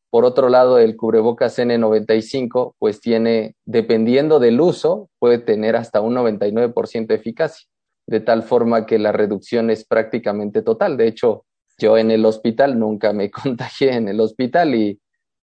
Por 0.10 0.24
otro 0.24 0.48
lado, 0.48 0.80
el 0.80 0.96
cubrebocas 0.96 1.60
N95, 1.60 2.75
pues 2.80 3.02
tiene, 3.02 3.56
dependiendo 3.66 4.40
del 4.40 4.62
uso, 4.62 5.10
puede 5.20 5.40
tener 5.40 5.75
hasta 5.75 6.00
un 6.00 6.16
99% 6.16 7.08
de 7.08 7.16
eficacia, 7.16 7.68
de 8.08 8.22
tal 8.22 8.44
forma 8.44 8.86
que 8.86 8.98
la 8.98 9.12
reducción 9.12 9.70
es 9.70 9.86
prácticamente 9.86 10.62
total. 10.62 10.96
De 10.96 11.08
hecho, 11.08 11.46
yo 11.78 11.98
en 11.98 12.12
el 12.12 12.25
hospital 12.25 12.80
nunca 12.80 13.12
me 13.12 13.30
contagié 13.44 13.94
en 13.96 14.08
el 14.08 14.22
hospital 14.22 14.75
y 14.75 15.02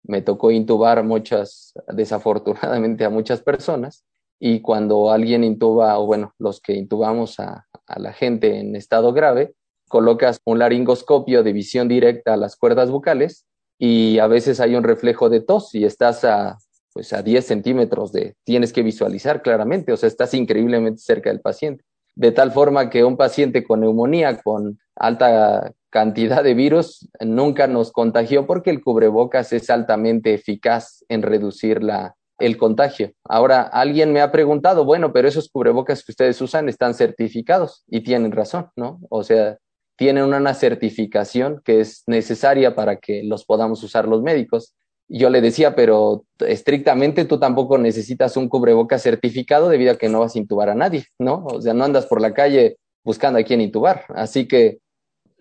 me 0.01 0.21
tocó 0.21 0.51
intubar 0.51 1.03
muchas, 1.03 1.73
desafortunadamente 1.93 3.05
a 3.05 3.09
muchas 3.09 3.41
personas. 3.41 4.03
Y 4.39 4.61
cuando 4.61 5.11
alguien 5.11 5.43
intuba, 5.43 5.97
o 5.99 6.05
bueno, 6.05 6.33
los 6.39 6.59
que 6.61 6.73
intubamos 6.73 7.39
a, 7.39 7.65
a 7.87 7.99
la 7.99 8.13
gente 8.13 8.59
en 8.59 8.75
estado 8.75 9.13
grave, 9.13 9.53
colocas 9.87 10.39
un 10.45 10.59
laringoscopio 10.59 11.43
de 11.43 11.53
visión 11.53 11.87
directa 11.87 12.33
a 12.33 12.37
las 12.37 12.55
cuerdas 12.55 12.89
vocales 12.89 13.45
y 13.77 14.19
a 14.19 14.27
veces 14.27 14.59
hay 14.59 14.75
un 14.75 14.83
reflejo 14.83 15.29
de 15.29 15.41
tos 15.41 15.75
y 15.75 15.85
estás 15.85 16.23
a, 16.23 16.57
pues 16.93 17.13
a 17.13 17.21
10 17.21 17.45
centímetros 17.45 18.11
de, 18.11 18.35
tienes 18.43 18.73
que 18.73 18.83
visualizar 18.83 19.41
claramente, 19.41 19.91
o 19.91 19.97
sea, 19.97 20.07
estás 20.07 20.33
increíblemente 20.33 21.01
cerca 21.01 21.29
del 21.29 21.41
paciente. 21.41 21.83
De 22.15 22.31
tal 22.31 22.51
forma 22.51 22.89
que 22.89 23.03
un 23.03 23.17
paciente 23.17 23.63
con 23.65 23.81
neumonía, 23.81 24.41
con 24.41 24.79
alta 24.95 25.73
cantidad 25.89 26.43
de 26.43 26.53
virus 26.53 27.09
nunca 27.19 27.67
nos 27.67 27.91
contagió 27.91 28.47
porque 28.47 28.69
el 28.69 28.81
cubrebocas 28.81 29.51
es 29.51 29.69
altamente 29.69 30.33
eficaz 30.33 31.03
en 31.09 31.21
reducir 31.21 31.83
la, 31.83 32.15
el 32.39 32.57
contagio. 32.57 33.11
Ahora, 33.23 33.61
alguien 33.61 34.11
me 34.11 34.21
ha 34.21 34.31
preguntado, 34.31 34.85
bueno, 34.85 35.13
pero 35.13 35.27
esos 35.27 35.49
cubrebocas 35.49 36.03
que 36.03 36.11
ustedes 36.11 36.41
usan 36.41 36.69
están 36.69 36.93
certificados 36.93 37.83
y 37.87 38.01
tienen 38.01 38.31
razón, 38.31 38.69
¿no? 38.75 38.99
O 39.09 39.23
sea, 39.23 39.57
tienen 39.97 40.25
una 40.25 40.53
certificación 40.53 41.61
que 41.63 41.79
es 41.79 42.03
necesaria 42.07 42.75
para 42.75 42.97
que 42.97 43.23
los 43.23 43.45
podamos 43.45 43.81
usar 43.83 44.07
los 44.07 44.21
médicos. 44.21 44.75
Yo 45.07 45.29
le 45.29 45.39
decía, 45.39 45.75
pero 45.75 46.25
estrictamente 46.39 47.25
tú 47.25 47.39
tampoco 47.39 47.77
necesitas 47.77 48.35
un 48.37 48.49
cubrebocas 48.49 49.01
certificado 49.01 49.69
debido 49.69 49.93
a 49.93 49.97
que 49.97 50.09
no 50.09 50.19
vas 50.19 50.35
a 50.35 50.39
intubar 50.39 50.69
a 50.69 50.75
nadie, 50.75 51.05
¿no? 51.19 51.45
O 51.45 51.61
sea, 51.61 51.73
no 51.73 51.85
andas 51.85 52.07
por 52.07 52.21
la 52.21 52.33
calle 52.33 52.77
buscando 53.03 53.39
a 53.39 53.43
quién 53.43 53.61
intubar. 53.61 54.05
Así 54.09 54.47
que 54.47 54.79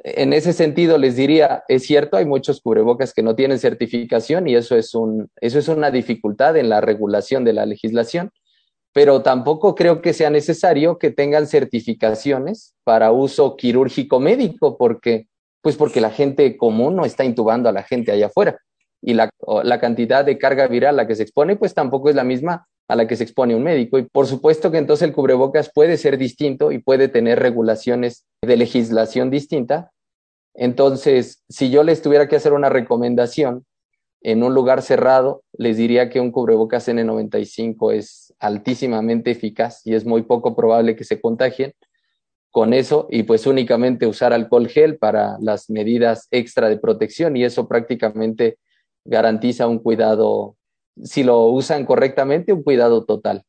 en 0.05 0.35
ese 0.35 0.53
sentido 0.53 0.99
les 0.99 1.17
diría, 1.17 1.65
es 1.67 1.85
cierto, 1.85 2.19
hay 2.19 2.27
muchos 2.27 2.61
cubrebocas 2.61 3.15
que 3.15 3.23
no 3.23 3.35
tienen 3.35 3.59
certificación 3.59 4.47
y 4.47 4.55
eso 4.55 4.77
es, 4.77 4.95
un, 4.95 5.31
eso 5.41 5.59
es 5.59 5.67
una 5.69 5.91
dificultad 5.91 6.59
en 6.59 6.69
la 6.69 6.83
regulación 6.83 7.43
de 7.43 7.55
la 7.55 7.65
legislación, 7.65 8.31
pero 8.93 9.23
tampoco 9.23 9.75
creo 9.75 10.03
que 10.03 10.13
sea 10.13 10.29
necesario 10.29 10.99
que 10.99 11.11
tengan 11.11 11.47
certificaciones 11.47 12.75
para 12.85 13.13
uso 13.13 13.57
quirúrgico 13.57 14.21
médico, 14.21 14.77
porque, 14.77 15.27
pues 15.63 15.77
porque 15.77 16.03
la 16.03 16.11
gente 16.11 16.59
común 16.59 16.97
no 16.97 17.07
está 17.07 17.25
intubando 17.25 17.71
a 17.71 17.73
la 17.73 17.83
gente 17.83 18.13
allá 18.13 18.27
afuera 18.27 18.59
y 19.01 19.15
la, 19.15 19.31
la 19.63 19.81
cantidad 19.81 20.23
de 20.23 20.37
carga 20.37 20.67
viral 20.67 20.95
a 20.95 21.03
la 21.03 21.07
que 21.07 21.15
se 21.15 21.23
expone, 21.23 21.57
pues 21.57 21.73
tampoco 21.73 22.11
es 22.11 22.15
la 22.15 22.25
misma 22.25 22.67
a 22.89 22.97
la 22.97 23.07
que 23.07 23.17
se 23.17 23.25
expone 23.25 23.55
un 23.55 23.63
médico. 23.63 23.99
Y 23.99 24.03
por 24.03 24.27
supuesto 24.27 24.71
que 24.71 24.79
entonces 24.79 25.09
el 25.09 25.15
cubrebocas 25.15 25.71
puede 25.75 25.97
ser 25.97 26.19
distinto 26.19 26.73
y 26.73 26.79
puede 26.79 27.09
tener 27.09 27.39
regulaciones 27.39 28.25
de 28.43 28.57
legislación 28.57 29.31
distinta, 29.31 29.91
entonces, 30.55 31.43
si 31.49 31.71
yo 31.71 31.83
les 31.83 32.01
tuviera 32.01 32.29
que 32.29 32.37
hacer 32.37 32.53
una 32.53 32.69
recomendación 32.69 33.67
en 34.23 34.43
un 34.43 34.55
lugar 34.55 34.83
cerrado, 34.83 35.43
les 35.53 35.77
diría 35.77 36.09
que 36.09 36.21
un 36.21 36.31
cubrebocas 36.31 36.89
N95 36.89 37.93
es 37.93 38.35
altísimamente 38.39 39.33
eficaz 39.33 39.83
y 39.85 39.95
es 39.95 40.07
muy 40.07 40.23
poco 40.23 40.57
probable 40.57 40.97
que 40.97 41.05
se 41.05 41.21
contagien 41.21 41.75
con 42.51 42.73
eso 42.73 43.09
y 43.11 43.25
pues 43.25 43.47
únicamente 43.47 44.07
usar 44.07 44.33
alcohol 44.33 44.69
gel 44.69 44.97
para 44.97 45.37
las 45.41 45.69
medidas 45.69 46.29
extra 46.31 46.69
de 46.69 46.79
protección 46.79 47.37
y 47.37 47.45
eso 47.45 47.67
prácticamente 47.67 48.59
garantiza 49.05 49.67
un 49.67 49.81
cuidado, 49.81 50.57
si 51.03 51.25
lo 51.25 51.47
usan 51.47 51.85
correctamente, 51.85 52.53
un 52.53 52.63
cuidado 52.63 53.05
total. 53.05 53.43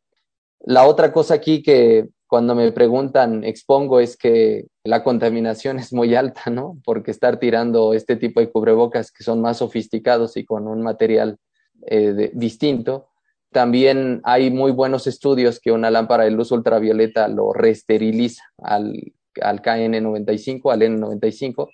La 0.59 0.87
otra 0.87 1.13
cosa 1.13 1.35
aquí 1.35 1.61
que 1.61 2.09
cuando 2.35 2.53
me 2.53 2.69
preguntan, 2.73 3.45
expongo, 3.45 4.01
es 4.01 4.17
que 4.17 4.65
la 4.83 5.05
contaminación 5.05 5.79
es 5.79 5.93
muy 5.93 6.15
alta, 6.15 6.49
¿no? 6.51 6.77
Porque 6.83 7.11
estar 7.11 7.39
tirando 7.39 7.93
este 7.93 8.17
tipo 8.17 8.41
de 8.41 8.51
cubrebocas 8.51 9.09
que 9.09 9.23
son 9.23 9.39
más 9.39 9.59
sofisticados 9.59 10.35
y 10.35 10.43
con 10.43 10.67
un 10.67 10.81
material 10.81 11.37
eh, 11.87 12.31
distinto. 12.33 13.07
También 13.53 14.19
hay 14.25 14.51
muy 14.51 14.73
buenos 14.73 15.07
estudios 15.07 15.61
que 15.61 15.71
una 15.71 15.89
lámpara 15.89 16.25
de 16.25 16.31
luz 16.31 16.51
ultravioleta 16.51 17.29
lo 17.29 17.53
reesteriliza 17.53 18.43
al, 18.61 19.13
al 19.41 19.61
KN95, 19.61 20.73
al 20.73 20.81
N95, 20.81 21.69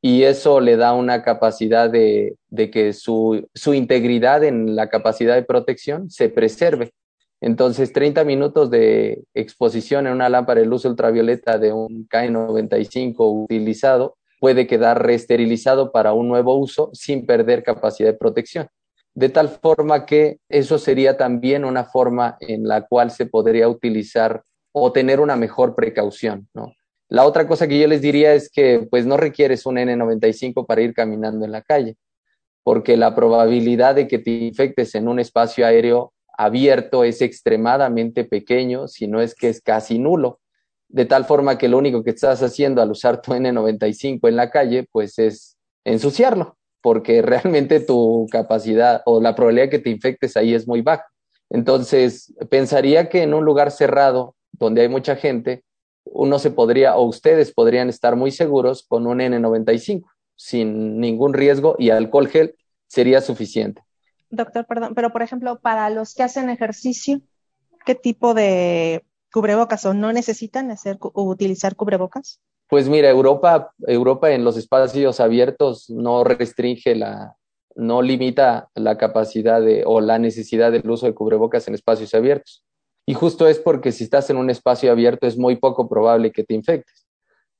y 0.00 0.22
eso 0.22 0.60
le 0.60 0.78
da 0.78 0.94
una 0.94 1.22
capacidad 1.22 1.90
de, 1.90 2.38
de 2.48 2.70
que 2.70 2.94
su, 2.94 3.46
su 3.52 3.74
integridad 3.74 4.44
en 4.44 4.76
la 4.76 4.88
capacidad 4.88 5.34
de 5.34 5.42
protección 5.42 6.08
se 6.08 6.30
preserve. 6.30 6.94
Entonces, 7.40 7.92
30 7.92 8.24
minutos 8.24 8.70
de 8.70 9.24
exposición 9.34 10.06
en 10.06 10.12
una 10.12 10.28
lámpara 10.28 10.60
de 10.60 10.66
luz 10.66 10.84
ultravioleta 10.84 11.58
de 11.58 11.72
un 11.72 12.06
K95 12.08 13.14
utilizado 13.44 14.16
puede 14.40 14.66
quedar 14.66 15.02
reesterilizado 15.02 15.92
para 15.92 16.12
un 16.12 16.28
nuevo 16.28 16.54
uso 16.54 16.90
sin 16.92 17.26
perder 17.26 17.62
capacidad 17.62 18.10
de 18.10 18.18
protección. 18.18 18.68
De 19.14 19.28
tal 19.28 19.48
forma 19.48 20.06
que 20.06 20.38
eso 20.48 20.78
sería 20.78 21.16
también 21.16 21.64
una 21.64 21.84
forma 21.84 22.36
en 22.40 22.68
la 22.68 22.86
cual 22.86 23.10
se 23.10 23.26
podría 23.26 23.68
utilizar 23.68 24.42
o 24.72 24.92
tener 24.92 25.20
una 25.20 25.36
mejor 25.36 25.74
precaución, 25.74 26.48
¿no? 26.54 26.72
La 27.08 27.26
otra 27.26 27.48
cosa 27.48 27.66
que 27.66 27.78
yo 27.78 27.88
les 27.88 28.02
diría 28.02 28.34
es 28.34 28.48
que 28.48 28.86
pues 28.88 29.04
no 29.04 29.16
requieres 29.16 29.66
un 29.66 29.76
N95 29.76 30.64
para 30.64 30.80
ir 30.80 30.94
caminando 30.94 31.44
en 31.44 31.50
la 31.50 31.60
calle, 31.60 31.96
porque 32.62 32.96
la 32.96 33.16
probabilidad 33.16 33.96
de 33.96 34.06
que 34.06 34.20
te 34.20 34.30
infectes 34.30 34.94
en 34.94 35.08
un 35.08 35.18
espacio 35.18 35.66
aéreo 35.66 36.12
abierto 36.40 37.04
es 37.04 37.20
extremadamente 37.20 38.24
pequeño, 38.24 38.88
si 38.88 39.06
no 39.06 39.20
es 39.20 39.34
que 39.34 39.50
es 39.50 39.60
casi 39.60 39.98
nulo, 39.98 40.40
de 40.88 41.04
tal 41.04 41.26
forma 41.26 41.58
que 41.58 41.68
lo 41.68 41.76
único 41.76 42.02
que 42.02 42.10
estás 42.10 42.42
haciendo 42.42 42.80
al 42.80 42.90
usar 42.90 43.20
tu 43.20 43.32
N95 43.32 44.26
en 44.26 44.36
la 44.36 44.50
calle, 44.50 44.88
pues 44.90 45.18
es 45.18 45.58
ensuciarlo, 45.84 46.56
porque 46.80 47.20
realmente 47.22 47.80
tu 47.80 48.26
capacidad 48.30 49.02
o 49.04 49.20
la 49.20 49.34
probabilidad 49.34 49.68
que 49.68 49.80
te 49.80 49.90
infectes 49.90 50.34
ahí 50.38 50.54
es 50.54 50.66
muy 50.66 50.80
baja. 50.80 51.04
Entonces, 51.50 52.32
pensaría 52.48 53.10
que 53.10 53.22
en 53.22 53.34
un 53.34 53.44
lugar 53.44 53.70
cerrado, 53.70 54.34
donde 54.52 54.80
hay 54.80 54.88
mucha 54.88 55.16
gente, 55.16 55.62
uno 56.04 56.38
se 56.38 56.50
podría, 56.50 56.96
o 56.96 57.02
ustedes 57.02 57.52
podrían 57.52 57.90
estar 57.90 58.16
muy 58.16 58.30
seguros 58.30 58.86
con 58.88 59.06
un 59.06 59.18
N95, 59.18 60.04
sin 60.36 61.00
ningún 61.00 61.34
riesgo, 61.34 61.76
y 61.78 61.90
alcohol 61.90 62.28
gel 62.28 62.54
sería 62.86 63.20
suficiente. 63.20 63.82
Doctor, 64.30 64.66
perdón, 64.66 64.94
pero 64.94 65.10
por 65.10 65.22
ejemplo, 65.22 65.58
para 65.60 65.90
los 65.90 66.14
que 66.14 66.22
hacen 66.22 66.50
ejercicio, 66.50 67.20
¿qué 67.84 67.94
tipo 67.94 68.34
de 68.34 69.04
cubrebocas 69.32 69.84
o 69.86 69.94
no 69.94 70.12
necesitan 70.12 70.70
hacer, 70.70 70.98
utilizar 71.14 71.76
cubrebocas? 71.76 72.40
Pues 72.68 72.88
mira, 72.88 73.10
Europa, 73.10 73.72
Europa 73.86 74.30
en 74.30 74.44
los 74.44 74.56
espacios 74.56 75.18
abiertos 75.18 75.90
no 75.90 76.22
restringe 76.22 76.94
la, 76.94 77.36
no 77.74 78.02
limita 78.02 78.68
la 78.74 78.96
capacidad 78.96 79.60
de, 79.60 79.82
o 79.84 80.00
la 80.00 80.18
necesidad 80.18 80.70
del 80.70 80.88
uso 80.88 81.06
de 81.06 81.14
cubrebocas 81.14 81.66
en 81.66 81.74
espacios 81.74 82.14
abiertos. 82.14 82.64
Y 83.06 83.14
justo 83.14 83.48
es 83.48 83.58
porque 83.58 83.90
si 83.90 84.04
estás 84.04 84.30
en 84.30 84.36
un 84.36 84.50
espacio 84.50 84.92
abierto 84.92 85.26
es 85.26 85.36
muy 85.36 85.56
poco 85.56 85.88
probable 85.88 86.30
que 86.30 86.44
te 86.44 86.54
infectes. 86.54 86.99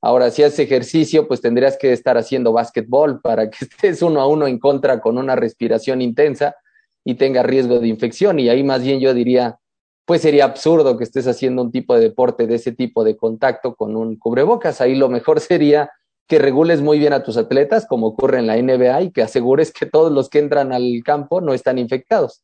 Ahora, 0.01 0.31
si 0.31 0.41
haces 0.41 0.59
ejercicio, 0.59 1.27
pues 1.27 1.41
tendrías 1.41 1.77
que 1.77 1.93
estar 1.93 2.17
haciendo 2.17 2.51
básquetbol 2.51 3.21
para 3.21 3.49
que 3.49 3.65
estés 3.65 4.01
uno 4.01 4.19
a 4.19 4.27
uno 4.27 4.47
en 4.47 4.57
contra 4.57 4.99
con 4.99 5.17
una 5.17 5.35
respiración 5.35 6.01
intensa 6.01 6.55
y 7.03 7.15
tenga 7.15 7.43
riesgo 7.43 7.79
de 7.79 7.87
infección. 7.87 8.39
Y 8.39 8.49
ahí 8.49 8.63
más 8.63 8.81
bien 8.81 8.99
yo 8.99 9.13
diría, 9.13 9.59
pues 10.05 10.21
sería 10.21 10.45
absurdo 10.45 10.97
que 10.97 11.03
estés 11.03 11.27
haciendo 11.27 11.61
un 11.61 11.71
tipo 11.71 11.93
de 11.93 12.01
deporte 12.01 12.47
de 12.47 12.55
ese 12.55 12.71
tipo 12.71 13.03
de 13.03 13.15
contacto 13.15 13.75
con 13.75 13.95
un 13.95 14.17
cubrebocas. 14.17 14.81
Ahí 14.81 14.95
lo 14.95 15.07
mejor 15.07 15.39
sería 15.39 15.91
que 16.27 16.39
regules 16.39 16.81
muy 16.81 16.97
bien 16.97 17.13
a 17.13 17.23
tus 17.23 17.37
atletas, 17.37 17.85
como 17.85 18.07
ocurre 18.07 18.39
en 18.39 18.47
la 18.47 18.55
NBA, 18.55 19.01
y 19.01 19.11
que 19.11 19.21
asegures 19.21 19.71
que 19.71 19.85
todos 19.85 20.11
los 20.11 20.29
que 20.29 20.39
entran 20.39 20.71
al 20.71 21.01
campo 21.03 21.41
no 21.41 21.53
están 21.53 21.77
infectados. 21.77 22.41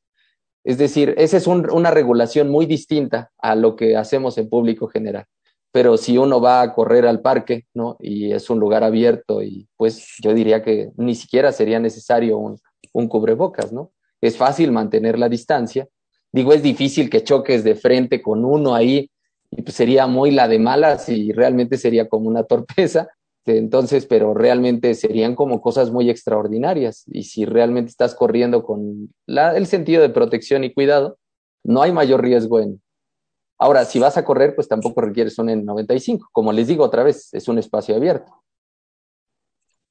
Es 0.66 0.78
decir, 0.78 1.16
esa 1.18 1.38
es 1.38 1.48
una 1.48 1.92
regulación 1.92 2.50
muy 2.50 2.66
distinta 2.66 3.32
a 3.38 3.56
lo 3.56 3.78
que 3.78 3.96
hacemos 3.96 4.38
en 4.38 4.50
público 4.50 4.88
general. 4.90 5.26
Pero 5.72 5.98
si 5.98 6.18
uno 6.18 6.42
va 6.42 6.62
a 6.62 6.74
correr 6.74 7.06
al 7.06 7.22
parque, 7.22 7.66
¿no? 7.74 7.98
Y 8.00 8.32
es 8.32 8.50
un 8.50 8.60
lugar 8.60 8.84
abierto, 8.84 9.44
y 9.44 9.68
pues 9.78 10.16
yo 10.22 10.34
diría 10.34 10.64
que 10.64 10.92
ni 10.98 11.16
siquiera 11.16 11.52
sería 11.52 11.80
necesario 11.80 12.38
un, 12.38 12.58
cubrebocas, 13.08 13.72
¿no? 13.72 13.92
Es 14.22 14.38
fácil 14.38 14.72
mantener 14.72 15.20
la 15.20 15.30
distancia 15.30 15.88
Digo, 16.32 16.54
es 16.54 16.62
difícil 16.62 17.10
que 17.10 17.24
choques 17.24 17.64
de 17.64 17.76
frente 17.76 18.22
con 18.22 18.46
uno 18.46 18.76
ahí 18.76 19.10
y 19.50 19.62
pues 19.62 19.76
sería 19.76 20.08
muy 20.08 20.32
la 20.32 20.48
de 20.48 20.60
malas 20.60 21.10
y 21.10 21.32
realmente 21.32 21.78
sería 21.78 22.08
como 22.08 22.28
una 22.28 22.44
torpeza. 22.48 23.10
Entonces, 23.46 24.06
pero 24.06 24.34
realmente 24.34 24.94
serían 24.94 25.34
como 25.34 25.62
cosas 25.62 25.90
muy 25.90 26.10
extraordinarias. 26.10 27.06
Y 27.08 27.24
si 27.24 27.46
realmente 27.46 27.90
estás 27.90 28.14
corriendo 28.14 28.62
con 28.62 29.14
el 29.26 29.68
sentido 29.68 30.02
de 30.02 30.10
protección 30.10 30.66
y 30.66 30.74
cuidado, 30.74 31.18
no 31.64 31.82
hay 31.82 31.94
mayor 31.94 32.22
riesgo 32.22 32.60
en. 32.60 32.82
Ahora, 33.60 33.86
si 33.86 33.98
vas 34.00 34.18
a 34.18 34.24
correr, 34.24 34.54
pues 34.56 34.68
tampoco 34.68 35.02
requieres 35.02 35.38
un 35.40 35.48
N95. 35.48 36.28
Como 36.32 36.54
les 36.54 36.68
digo 36.68 36.84
otra 36.84 37.04
vez, 37.04 37.34
es 37.34 37.48
un 37.48 37.58
espacio 37.58 37.96
abierto. 37.96 38.32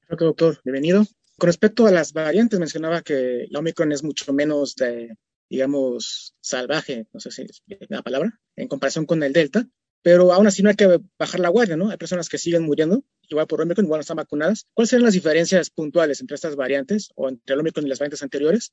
Ok, 0.09 0.21
doctor, 0.21 0.61
bienvenido. 0.63 1.05
Con 1.37 1.47
respecto 1.47 1.85
a 1.85 1.91
las 1.91 2.13
variantes, 2.13 2.59
mencionaba 2.59 3.01
que 3.01 3.45
la 3.49 3.59
Omicron 3.59 3.91
es 3.91 4.03
mucho 4.03 4.31
menos 4.31 4.75
de, 4.75 5.17
digamos, 5.49 6.33
salvaje, 6.39 7.07
no 7.13 7.19
sé 7.19 7.29
si 7.29 7.41
es 7.41 7.61
la 7.89 8.01
palabra, 8.01 8.39
en 8.55 8.69
comparación 8.69 9.05
con 9.05 9.21
el 9.21 9.33
Delta, 9.33 9.67
pero 10.01 10.31
aún 10.31 10.47
así 10.47 10.63
no 10.63 10.69
hay 10.69 10.75
que 10.75 11.01
bajar 11.19 11.41
la 11.41 11.49
guardia, 11.49 11.75
¿no? 11.75 11.89
Hay 11.89 11.97
personas 11.97 12.29
que 12.29 12.37
siguen 12.37 12.63
muriendo, 12.63 13.03
igual 13.27 13.47
por 13.47 13.61
Omicron, 13.61 13.85
igual 13.85 13.99
no 13.99 14.01
están 14.01 14.17
vacunadas. 14.17 14.65
¿Cuáles 14.73 14.89
serían 14.89 15.03
las 15.05 15.13
diferencias 15.13 15.69
puntuales 15.69 16.21
entre 16.21 16.35
estas 16.35 16.55
variantes 16.55 17.11
o 17.15 17.27
entre 17.27 17.53
el 17.53 17.59
Omicron 17.59 17.85
y 17.85 17.89
las 17.89 17.99
variantes 17.99 18.23
anteriores? 18.23 18.71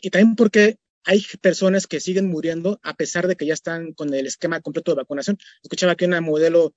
Y 0.00 0.10
también 0.10 0.34
porque 0.34 0.78
hay 1.04 1.22
personas 1.40 1.86
que 1.86 2.00
siguen 2.00 2.28
muriendo 2.28 2.78
a 2.82 2.94
pesar 2.94 3.26
de 3.26 3.36
que 3.36 3.46
ya 3.46 3.54
están 3.54 3.92
con 3.92 4.12
el 4.14 4.26
esquema 4.26 4.60
completo 4.60 4.92
de 4.92 4.96
vacunación. 4.96 5.38
Escuchaba 5.62 5.96
que 5.96 6.06
una 6.06 6.20
modelo, 6.20 6.74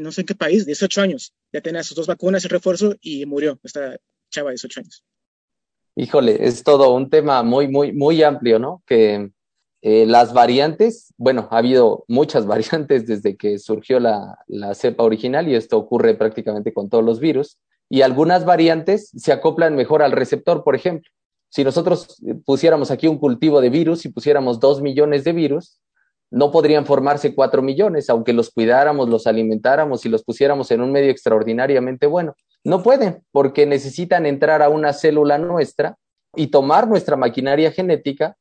no 0.00 0.12
sé 0.12 0.22
en 0.22 0.26
qué 0.26 0.34
país, 0.34 0.66
18 0.66 1.00
años, 1.00 1.34
ya 1.52 1.60
tenía 1.60 1.82
sus 1.82 1.96
dos 1.96 2.06
vacunas 2.06 2.44
y 2.44 2.48
refuerzo 2.48 2.96
y 3.00 3.26
murió 3.26 3.58
esta 3.62 3.96
chava 4.30 4.50
de 4.50 4.54
18 4.54 4.80
años. 4.80 5.04
Híjole, 5.96 6.46
es 6.46 6.62
todo 6.62 6.94
un 6.94 7.10
tema 7.10 7.42
muy, 7.42 7.68
muy, 7.68 7.92
muy 7.92 8.22
amplio, 8.22 8.58
¿no? 8.58 8.82
Que 8.86 9.30
eh, 9.82 10.06
las 10.06 10.32
variantes, 10.32 11.12
bueno, 11.16 11.48
ha 11.50 11.58
habido 11.58 12.04
muchas 12.08 12.46
variantes 12.46 13.06
desde 13.06 13.36
que 13.36 13.58
surgió 13.58 14.00
la 14.00 14.36
cepa 14.74 15.04
original 15.04 15.48
y 15.48 15.54
esto 15.54 15.78
ocurre 15.78 16.14
prácticamente 16.14 16.72
con 16.72 16.88
todos 16.88 17.04
los 17.04 17.20
virus. 17.20 17.58
Y 17.92 18.02
algunas 18.02 18.44
variantes 18.44 19.10
se 19.16 19.32
acoplan 19.32 19.74
mejor 19.74 20.02
al 20.02 20.12
receptor, 20.12 20.62
por 20.62 20.76
ejemplo. 20.76 21.10
Si 21.50 21.64
nosotros 21.64 22.16
pusiéramos 22.46 22.90
aquí 22.90 23.08
un 23.08 23.18
cultivo 23.18 23.60
de 23.60 23.70
virus 23.70 24.06
y 24.06 24.08
pusiéramos 24.08 24.60
dos 24.60 24.80
millones 24.80 25.24
de 25.24 25.32
virus, 25.32 25.80
no 26.30 26.52
podrían 26.52 26.86
formarse 26.86 27.34
cuatro 27.34 27.60
millones, 27.60 28.08
aunque 28.08 28.32
los 28.32 28.50
cuidáramos, 28.50 29.08
los 29.08 29.26
alimentáramos 29.26 30.06
y 30.06 30.08
los 30.08 30.22
pusiéramos 30.22 30.70
en 30.70 30.80
un 30.80 30.92
medio 30.92 31.10
extraordinariamente 31.10 32.06
bueno. 32.06 32.34
No 32.62 32.82
pueden, 32.82 33.24
porque 33.32 33.66
necesitan 33.66 34.26
entrar 34.26 34.62
a 34.62 34.68
una 34.68 34.92
célula 34.92 35.38
nuestra 35.38 35.98
y 36.36 36.46
tomar 36.46 36.86
nuestra 36.86 37.16
maquinaria 37.16 37.72
genética 37.72 38.36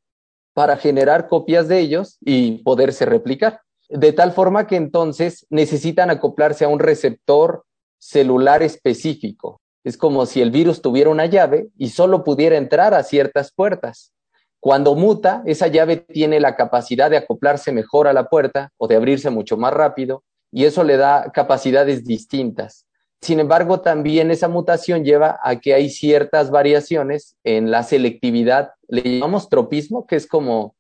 para 0.53 0.77
generar 0.77 1.27
copias 1.27 1.67
de 1.67 1.79
ellos 1.79 2.17
y 2.21 2.59
poderse 2.63 3.05
replicar. 3.05 3.61
De 3.89 4.13
tal 4.13 4.33
forma 4.33 4.67
que 4.67 4.75
entonces 4.75 5.47
necesitan 5.49 6.11
acoplarse 6.11 6.65
a 6.65 6.67
un 6.67 6.79
receptor 6.79 7.63
celular 7.97 8.61
específico. 8.61 9.61
Es 9.83 9.97
como 9.97 10.25
si 10.25 10.41
el 10.41 10.51
virus 10.51 10.81
tuviera 10.81 11.09
una 11.09 11.25
llave 11.25 11.69
y 11.77 11.89
solo 11.89 12.23
pudiera 12.23 12.57
entrar 12.57 12.93
a 12.93 13.03
ciertas 13.03 13.51
puertas. 13.51 14.13
Cuando 14.59 14.95
muta, 14.95 15.41
esa 15.45 15.67
llave 15.67 15.97
tiene 15.97 16.39
la 16.39 16.55
capacidad 16.55 17.09
de 17.09 17.17
acoplarse 17.17 17.71
mejor 17.71 18.07
a 18.07 18.13
la 18.13 18.27
puerta 18.27 18.71
o 18.77 18.87
de 18.87 18.97
abrirse 18.97 19.29
mucho 19.29 19.55
más 19.55 19.73
rápido 19.73 20.23
y 20.51 20.65
eso 20.65 20.83
le 20.83 20.97
da 20.97 21.31
capacidades 21.33 22.03
distintas. 22.03 22.85
Sin 23.21 23.39
embargo, 23.39 23.81
también 23.81 24.31
esa 24.31 24.47
mutación 24.47 25.03
lleva 25.03 25.39
a 25.43 25.59
que 25.59 25.73
hay 25.73 25.89
ciertas 25.89 26.51
variaciones 26.51 27.35
en 27.43 27.69
la 27.69 27.83
selectividad, 27.83 28.71
le 28.87 29.01
llamamos 29.01 29.49
tropismo, 29.49 30.07
que 30.07 30.15
es 30.15 30.25
como 30.25 30.75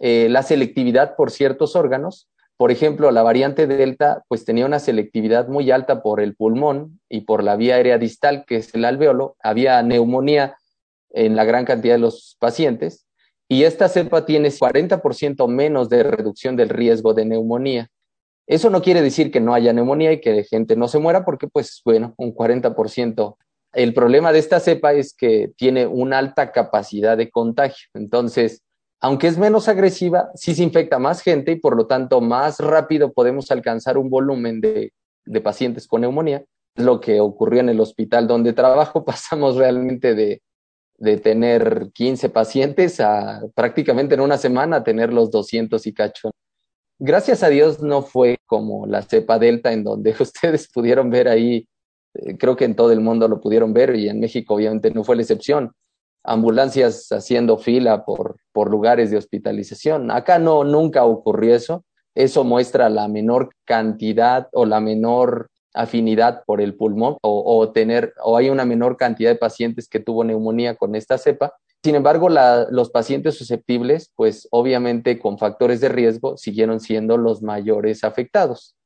eh, 0.00 0.28
la 0.30 0.42
selectividad 0.42 1.16
por 1.16 1.30
ciertos 1.30 1.74
órganos. 1.74 2.28
Por 2.62 2.70
ejemplo, 2.70 3.10
la 3.10 3.24
variante 3.24 3.66
Delta 3.66 4.22
pues 4.28 4.44
tenía 4.44 4.66
una 4.66 4.78
selectividad 4.78 5.48
muy 5.48 5.72
alta 5.72 6.00
por 6.00 6.20
el 6.20 6.36
pulmón 6.36 7.00
y 7.08 7.22
por 7.22 7.42
la 7.42 7.56
vía 7.56 7.74
aérea 7.74 7.98
distal, 7.98 8.44
que 8.46 8.54
es 8.54 8.72
el 8.76 8.84
alveolo. 8.84 9.34
Había 9.42 9.82
neumonía 9.82 10.54
en 11.10 11.34
la 11.34 11.44
gran 11.44 11.64
cantidad 11.64 11.94
de 11.94 11.98
los 11.98 12.36
pacientes 12.38 13.04
y 13.48 13.64
esta 13.64 13.88
cepa 13.88 14.26
tiene 14.26 14.48
40% 14.50 15.48
menos 15.48 15.88
de 15.88 16.04
reducción 16.04 16.54
del 16.54 16.68
riesgo 16.68 17.14
de 17.14 17.24
neumonía. 17.24 17.88
Eso 18.46 18.70
no 18.70 18.80
quiere 18.80 19.02
decir 19.02 19.32
que 19.32 19.40
no 19.40 19.54
haya 19.54 19.72
neumonía 19.72 20.12
y 20.12 20.20
que 20.20 20.44
gente 20.44 20.76
no 20.76 20.86
se 20.86 21.00
muera, 21.00 21.24
porque 21.24 21.48
pues 21.48 21.82
bueno, 21.84 22.14
un 22.16 22.32
40%. 22.32 23.38
El 23.72 23.92
problema 23.92 24.32
de 24.32 24.38
esta 24.38 24.60
cepa 24.60 24.92
es 24.92 25.16
que 25.16 25.50
tiene 25.56 25.88
una 25.88 26.18
alta 26.18 26.52
capacidad 26.52 27.16
de 27.16 27.28
contagio. 27.28 27.88
Entonces, 27.94 28.62
aunque 29.02 29.26
es 29.26 29.36
menos 29.36 29.68
agresiva, 29.68 30.30
sí 30.36 30.54
se 30.54 30.62
infecta 30.62 31.00
más 31.00 31.22
gente 31.22 31.50
y 31.50 31.56
por 31.56 31.76
lo 31.76 31.88
tanto 31.88 32.20
más 32.20 32.60
rápido 32.60 33.12
podemos 33.12 33.50
alcanzar 33.50 33.98
un 33.98 34.08
volumen 34.08 34.60
de, 34.60 34.92
pacientes 35.42 35.88
con 35.88 36.02
neumonía. 36.02 36.44
Lo 36.76 37.00
que 37.00 37.20
ocurrió 37.20 37.60
en 37.60 37.68
el 37.68 37.80
hospital 37.80 38.28
donde 38.28 38.52
trabajo, 38.52 39.04
pasamos 39.04 39.56
realmente 39.56 40.14
de, 40.14 40.40
tener 41.20 41.90
15 41.92 42.28
pacientes 42.28 43.00
a 43.00 43.42
prácticamente 43.56 44.14
en 44.14 44.20
una 44.20 44.38
semana 44.38 44.84
tener 44.84 45.12
los 45.12 45.32
200 45.32 45.84
y 45.84 45.92
cacho. 45.92 46.30
Gracias 47.00 47.42
a 47.42 47.48
Dios 47.48 47.82
no 47.82 48.02
fue 48.02 48.38
como 48.46 48.86
la 48.86 49.02
cepa 49.02 49.40
delta 49.40 49.72
en 49.72 49.82
donde 49.82 50.14
ustedes 50.20 50.68
pudieron 50.72 51.10
ver 51.10 51.26
ahí, 51.26 51.66
eh, 52.14 52.38
creo 52.38 52.54
que 52.54 52.66
en 52.66 52.76
todo 52.76 52.92
el 52.92 53.00
mundo 53.00 53.26
lo 53.26 53.40
pudieron 53.40 53.72
ver 53.72 53.96
y 53.96 54.08
en 54.08 54.20
México 54.20 54.54
obviamente 54.54 54.92
no 54.92 55.02
fue 55.02 55.16
la 55.16 55.22
excepción, 55.22 55.72
ambulancias 56.24 57.10
haciendo 57.10 57.58
fila 57.58 58.04
por, 58.04 58.36
por 58.52 58.70
lugares 58.70 59.10
de 59.10 59.16
hospitalización. 59.16 60.10
Acá 60.10 60.38
no, 60.38 60.64
nunca 60.64 61.04
ocurrió 61.04 61.54
eso. 61.54 61.84
Eso 62.14 62.44
muestra 62.44 62.88
la 62.90 63.08
menor 63.08 63.50
cantidad 63.64 64.48
o 64.52 64.66
la 64.66 64.80
menor 64.80 65.48
afinidad 65.74 66.42
por 66.44 66.60
el 66.60 66.74
pulmón 66.74 67.16
o, 67.22 67.72
tener 67.72 68.12
o 68.22 68.36
hay 68.36 68.50
una 68.50 68.66
menor 68.66 68.98
cantidad 68.98 69.30
de 69.30 69.36
pacientes 69.36 69.88
que 69.88 70.00
tuvo 70.00 70.22
neumonía 70.22 70.74
con 70.76 70.94
esta 70.94 71.16
cepa 71.16 71.54
sin 71.84 71.96
embargo, 71.96 72.28
los 72.28 72.90
pacientes 72.90 73.36
susceptibles, 73.36 74.12
pues 74.14 74.46
obviamente 74.52 75.18
con 75.18 75.36
factores 75.36 75.80
de 75.80 75.88
riesgo, 75.88 76.36
siguieron 76.36 76.78
siendo 76.78 77.16
los 77.16 77.42
mayores 77.42 78.04
afectados. 78.04 78.76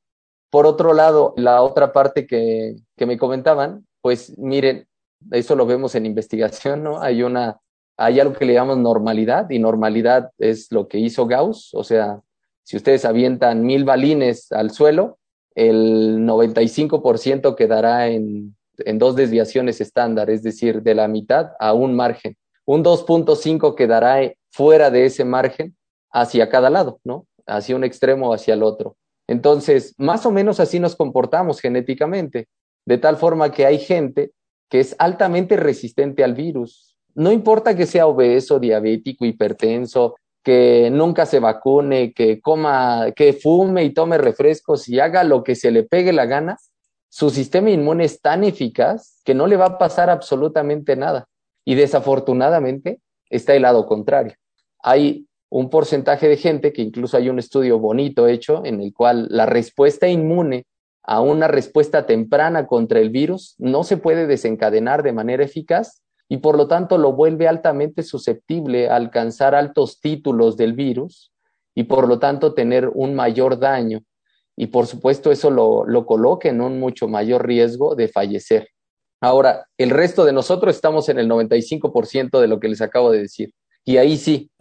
Por 0.49 0.65
otro 0.65 0.93
lado, 0.93 1.33
la 1.37 1.61
otra 1.61 1.93
parte 1.93 2.25
que, 2.25 2.75
que 2.95 3.05
me 3.05 3.19
comentaban, 3.19 3.85
pues 4.01 4.35
miren, 4.39 4.87
eso 5.31 5.55
lo 5.55 5.65
vemos 5.65 5.95
en 5.95 6.05
investigación, 6.05 6.83
¿no? 6.83 7.01
Hay 7.01 7.23
una, 7.23 7.59
hay 7.97 8.19
algo 8.19 8.33
que 8.33 8.45
le 8.45 8.53
llamamos 8.53 8.77
normalidad 8.77 9.49
y 9.49 9.59
normalidad 9.59 10.31
es 10.37 10.71
lo 10.71 10.87
que 10.87 10.99
hizo 10.99 11.27
Gauss, 11.27 11.73
o 11.73 11.83
sea, 11.83 12.21
si 12.63 12.75
ustedes 12.75 13.05
avientan 13.05 13.63
mil 13.63 13.85
balines 13.85 14.51
al 14.51 14.71
suelo, 14.71 15.19
el 15.55 16.19
95% 16.19 17.55
quedará 17.55 18.07
en, 18.09 18.57
en 18.79 18.99
dos 18.99 19.15
desviaciones 19.15 19.81
estándar, 19.81 20.29
es 20.29 20.43
decir, 20.43 20.81
de 20.83 20.95
la 20.95 21.07
mitad 21.07 21.51
a 21.59 21.73
un 21.73 21.95
margen. 21.95 22.35
Un 22.65 22.83
2.5 22.83 23.75
quedará 23.75 24.33
fuera 24.51 24.91
de 24.91 25.05
ese 25.05 25.23
margen 25.23 25.75
hacia 26.11 26.49
cada 26.49 26.69
lado, 26.69 26.99
¿no? 27.03 27.25
Hacia 27.45 27.75
un 27.75 27.83
extremo 27.83 28.29
o 28.29 28.33
hacia 28.33 28.53
el 28.53 28.63
otro. 28.63 28.97
Entonces, 29.27 29.93
más 29.97 30.25
o 30.25 30.31
menos 30.31 30.59
así 30.59 30.79
nos 30.79 30.95
comportamos 30.95 31.59
genéticamente, 31.59 32.47
de 32.85 32.97
tal 32.97 33.17
forma 33.17 33.51
que 33.51 33.65
hay 33.65 33.79
gente 33.79 34.31
que 34.69 34.79
es 34.79 34.95
altamente 34.99 35.57
resistente 35.57 36.23
al 36.23 36.33
virus. 36.33 36.95
No 37.15 37.31
importa 37.31 37.75
que 37.75 37.85
sea 37.85 38.07
obeso, 38.07 38.59
diabético, 38.59 39.25
hipertenso, 39.25 40.15
que 40.43 40.89
nunca 40.91 41.25
se 41.25 41.39
vacune, 41.39 42.13
que 42.13 42.39
coma, 42.39 43.11
que 43.15 43.33
fume 43.33 43.83
y 43.83 43.93
tome 43.93 44.17
refrescos 44.17 44.87
y 44.87 44.99
haga 44.99 45.23
lo 45.23 45.43
que 45.43 45.55
se 45.55 45.71
le 45.71 45.83
pegue 45.83 46.13
la 46.13 46.25
gana, 46.25 46.57
su 47.09 47.29
sistema 47.29 47.69
inmune 47.69 48.05
es 48.05 48.21
tan 48.21 48.43
eficaz 48.43 49.21
que 49.25 49.33
no 49.33 49.47
le 49.47 49.57
va 49.57 49.65
a 49.65 49.77
pasar 49.77 50.09
absolutamente 50.09 50.95
nada. 50.95 51.27
Y 51.65 51.75
desafortunadamente 51.75 53.01
está 53.29 53.55
el 53.55 53.63
lado 53.63 53.87
contrario. 53.87 54.35
Hay 54.79 55.27
un 55.49 55.69
porcentaje 55.69 56.27
de 56.27 56.37
gente 56.37 56.73
que 56.73 56.81
incluso 56.81 57.17
hay 57.17 57.29
un 57.29 57.39
estudio 57.39 57.79
bonito 57.79 58.27
hecho 58.27 58.63
en 58.65 58.81
el 58.81 58.93
cual 58.93 59.27
la 59.29 59.45
respuesta 59.45 60.07
inmune 60.07 60.65
a 61.07 61.21
una 61.21 61.47
respuesta 61.47 62.05
temprana 62.05 62.67
contra 62.67 62.99
el 62.99 63.09
virus 63.09 63.55
no 63.57 63.85
se 63.85 63.95
puede 63.95 64.27
desencadenar 64.27 65.03
de 65.03 65.13
manera 65.13 65.43
eficaz 65.43 66.03
y 66.27 66.37
por 66.37 66.57
lo 66.57 66.67
tanto 66.67 66.97
lo 66.97 67.13
vuelve 67.13 67.47
altamente 67.47 68.03
susceptible 68.03 68.89
a 68.89 68.97
alcanzar 68.97 69.55
altos 69.55 70.01
títulos 70.01 70.57
del 70.57 70.73
virus 70.73 71.31
y 71.73 71.85
por 71.85 72.09
lo 72.09 72.19
tanto 72.19 72.53
tener 72.53 72.91
un 72.93 73.15
mayor 73.15 73.57
daño. 73.57 74.01
Y 74.57 74.67
por 74.67 74.87
supuesto 74.87 75.31
eso 75.31 75.49
lo, 75.49 75.85
lo 75.85 76.05
coloca 76.05 76.49
en 76.49 76.59
un 76.59 76.79
mucho 76.79 77.07
mayor 77.07 77.47
riesgo 77.47 77.95
de 77.95 78.09
fallecer. 78.09 78.67
Ahora, 79.21 79.65
el 79.77 79.91
resto 79.91 80.25
de 80.25 80.33
nosotros 80.33 80.75
estamos 80.75 81.07
en 81.07 81.19
el 81.19 81.29
95% 81.29 82.39
de 82.41 82.47
lo 82.47 82.59
que 82.59 82.67
les 82.67 82.81
acabo 82.81 83.11
de 83.11 83.19
decir. 83.19 83.53
Y 83.85 83.97
ahí 83.97 84.17
sí, 84.17 84.51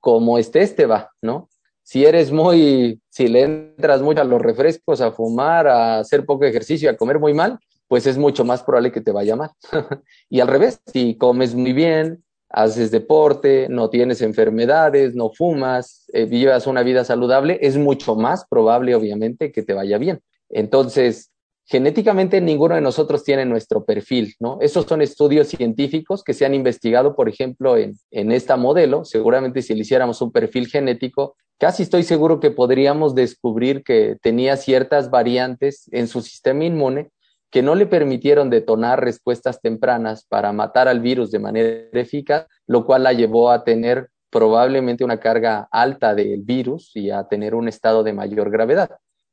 como 0.00 0.36
estés, 0.38 0.76
te 0.76 0.84
va, 0.86 1.10
¿no? 1.22 1.48
Si 1.82 2.04
eres 2.04 2.30
muy, 2.30 3.00
si 3.18 3.26
le 3.26 3.42
entras 3.42 4.00
mucho 4.00 4.20
a 4.20 4.24
los 4.24 4.40
refrescos, 4.40 5.00
a 5.00 5.10
fumar, 5.10 5.66
a 5.66 5.98
hacer 5.98 6.24
poco 6.24 6.44
ejercicio, 6.44 6.88
a 6.88 6.96
comer 6.96 7.18
muy 7.18 7.34
mal, 7.34 7.58
pues 7.88 8.06
es 8.06 8.16
mucho 8.16 8.44
más 8.44 8.62
probable 8.62 8.92
que 8.92 9.00
te 9.00 9.10
vaya 9.10 9.34
mal. 9.34 9.50
y 10.30 10.38
al 10.38 10.46
revés, 10.46 10.80
si 10.86 11.16
comes 11.16 11.52
muy 11.52 11.72
bien, 11.72 12.22
haces 12.48 12.92
deporte, 12.92 13.66
no 13.68 13.90
tienes 13.90 14.22
enfermedades, 14.22 15.16
no 15.16 15.30
fumas, 15.30 16.08
eh, 16.12 16.26
vivas 16.26 16.68
una 16.68 16.84
vida 16.84 17.02
saludable, 17.02 17.58
es 17.60 17.76
mucho 17.76 18.14
más 18.14 18.46
probable, 18.46 18.94
obviamente, 18.94 19.50
que 19.50 19.64
te 19.64 19.74
vaya 19.74 19.98
bien. 19.98 20.20
Entonces, 20.48 21.32
genéticamente 21.68 22.40
ninguno 22.40 22.74
de 22.74 22.80
nosotros 22.80 23.22
tiene 23.22 23.44
nuestro 23.44 23.84
perfil, 23.84 24.34
¿no? 24.40 24.58
Esos 24.60 24.86
son 24.86 25.02
estudios 25.02 25.48
científicos 25.48 26.24
que 26.24 26.32
se 26.32 26.46
han 26.46 26.54
investigado, 26.54 27.14
por 27.14 27.28
ejemplo, 27.28 27.76
en, 27.76 27.94
en 28.10 28.32
esta 28.32 28.56
modelo. 28.56 29.04
Seguramente 29.04 29.60
si 29.60 29.74
le 29.74 29.82
hiciéramos 29.82 30.22
un 30.22 30.32
perfil 30.32 30.66
genético, 30.68 31.36
casi 31.58 31.82
estoy 31.82 32.04
seguro 32.04 32.40
que 32.40 32.50
podríamos 32.50 33.14
descubrir 33.14 33.82
que 33.84 34.16
tenía 34.22 34.56
ciertas 34.56 35.10
variantes 35.10 35.88
en 35.92 36.08
su 36.08 36.22
sistema 36.22 36.64
inmune 36.64 37.10
que 37.50 37.62
no 37.62 37.74
le 37.74 37.86
permitieron 37.86 38.50
detonar 38.50 39.02
respuestas 39.02 39.60
tempranas 39.60 40.24
para 40.26 40.52
matar 40.52 40.88
al 40.88 41.00
virus 41.00 41.30
de 41.30 41.38
manera 41.38 41.86
eficaz, 41.92 42.46
lo 42.66 42.84
cual 42.84 43.02
la 43.02 43.12
llevó 43.12 43.50
a 43.50 43.64
tener 43.64 44.08
probablemente 44.30 45.04
una 45.04 45.20
carga 45.20 45.68
alta 45.70 46.14
del 46.14 46.42
virus 46.42 46.92
y 46.94 47.10
a 47.10 47.24
tener 47.24 47.54
un 47.54 47.68
estado 47.68 48.02
de 48.02 48.12
mayor 48.12 48.50
gravedad. 48.50 48.90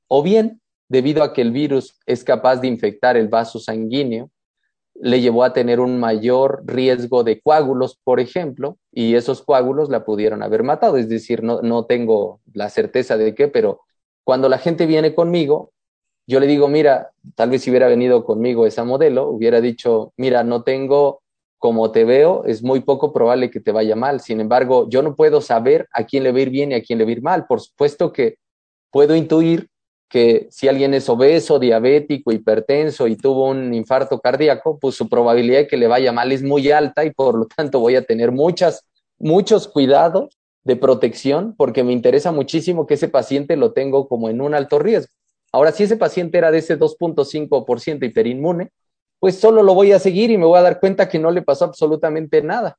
O 0.08 0.24
bien 0.24 0.62
debido 0.88 1.24
a 1.24 1.34
que 1.34 1.41
el 1.41 1.52
virus 1.52 2.00
es 2.06 2.24
capaz 2.24 2.58
de 2.58 2.67
infectar 2.67 3.17
el 3.17 3.28
vaso 3.28 3.60
sanguíneo, 3.60 4.30
le 4.95 5.19
llevó 5.19 5.43
a 5.43 5.54
tener 5.54 5.80
un 5.80 6.00
mayor 6.00 6.63
riesgo 6.65 7.24
de 7.24 7.41
coágulos, 7.41 8.00
por 8.04 8.19
ejemplo, 8.19 8.78
y 8.91 9.15
esos 9.15 9.41
coágulos 9.41 9.89
la 9.89 10.06
pudieron 10.06 10.41
haber 10.41 10.63
matado. 10.63 10.98
Es 10.98 11.10
decir, 11.10 11.43
no, 11.43 11.62
no 11.62 11.86
tengo 11.86 12.39
la 12.54 12.69
certeza 12.69 13.17
de 13.17 13.36
qué, 13.36 13.48
pero 13.50 13.82
cuando 14.24 14.48
la 14.48 14.58
gente 14.58 14.86
viene 14.86 15.13
conmigo, 15.13 15.71
yo 16.28 16.39
le 16.39 16.48
digo, 16.48 16.67
mira, 16.67 17.12
tal 17.36 17.50
vez 17.50 17.62
si 17.62 17.69
hubiera 17.69 17.88
venido 17.88 18.24
conmigo 18.24 18.65
esa 18.65 18.84
modelo, 18.84 19.30
hubiera 19.30 19.62
dicho, 19.62 20.13
mira, 20.17 20.43
no 20.43 20.63
tengo, 20.63 21.21
como 21.60 21.91
te 21.91 22.04
veo, 22.06 22.45
es 22.45 22.63
muy 22.63 22.80
poco 22.80 23.13
probable 23.13 23.52
que 23.52 23.60
te 23.60 23.71
vaya 23.71 23.95
mal. 23.95 24.21
Sin 24.21 24.39
embargo, 24.39 24.88
yo 24.89 25.02
no 25.02 25.15
puedo 25.15 25.41
saber 25.41 25.88
a 25.93 26.06
quién 26.06 26.24
le 26.24 26.32
va 26.32 26.39
a 26.39 26.41
ir 26.41 26.50
bien 26.50 26.71
y 26.71 26.76
a 26.76 26.82
quién 26.82 27.00
le 27.00 27.06
va 27.06 27.10
a 27.10 27.13
ir 27.13 27.21
mal. 27.21 27.45
Por 27.48 27.62
supuesto 27.62 28.12
que 28.12 28.38
puedo 28.91 29.15
intuir 29.15 29.67
que 30.10 30.48
si 30.52 30.68
alguien 30.68 30.94
es 30.94 31.10
obeso, 31.10 31.60
diabético, 31.60 32.32
hipertenso 32.32 33.08
y 33.08 33.15
tuvo 33.15 33.50
un 33.50 33.74
infarto 33.74 34.20
cardíaco, 34.20 34.80
pues 34.80 34.96
su 34.96 35.10
probabilidad 35.10 35.60
de 35.60 35.68
que 35.68 35.78
le 35.78 35.88
vaya 35.88 36.12
mal 36.12 36.32
es 36.32 36.44
muy 36.44 36.72
alta 36.72 37.06
y 37.06 37.12
por 37.12 37.38
lo 37.38 37.46
tanto 37.48 37.80
voy 37.80 37.96
a 37.96 38.06
tener 38.06 38.32
muchas, 38.32 38.86
muchos 39.18 39.68
cuidados 39.68 40.38
de 40.63 40.76
protección 40.76 41.56
porque 41.58 41.84
me 41.84 41.94
interesa 41.94 42.32
muchísimo 42.32 42.88
que 42.88 42.96
ese 42.96 43.08
paciente 43.08 43.56
lo 43.56 43.74
tengo 43.74 44.08
como 44.08 44.30
en 44.30 44.41
un 44.41 44.54
alto 44.54 44.80
riesgo. 44.80 45.12
Ahora, 45.52 45.72
si 45.72 45.84
ese 45.84 45.98
paciente 45.98 46.38
era 46.38 46.52
de 46.52 46.58
ese 46.58 46.78
2.5% 46.78 48.06
hiperinmune, 48.06 48.72
pues 49.20 49.39
solo 49.39 49.63
lo 49.63 49.74
voy 49.74 49.91
a 49.91 50.00
seguir 50.00 50.30
y 50.30 50.38
me 50.38 50.46
voy 50.46 50.60
a 50.60 50.63
dar 50.63 50.80
cuenta 50.80 51.08
que 51.08 51.20
no 51.20 51.32
le 51.32 51.41
pasó 51.41 51.65
absolutamente 51.65 52.41
nada. 52.41 52.78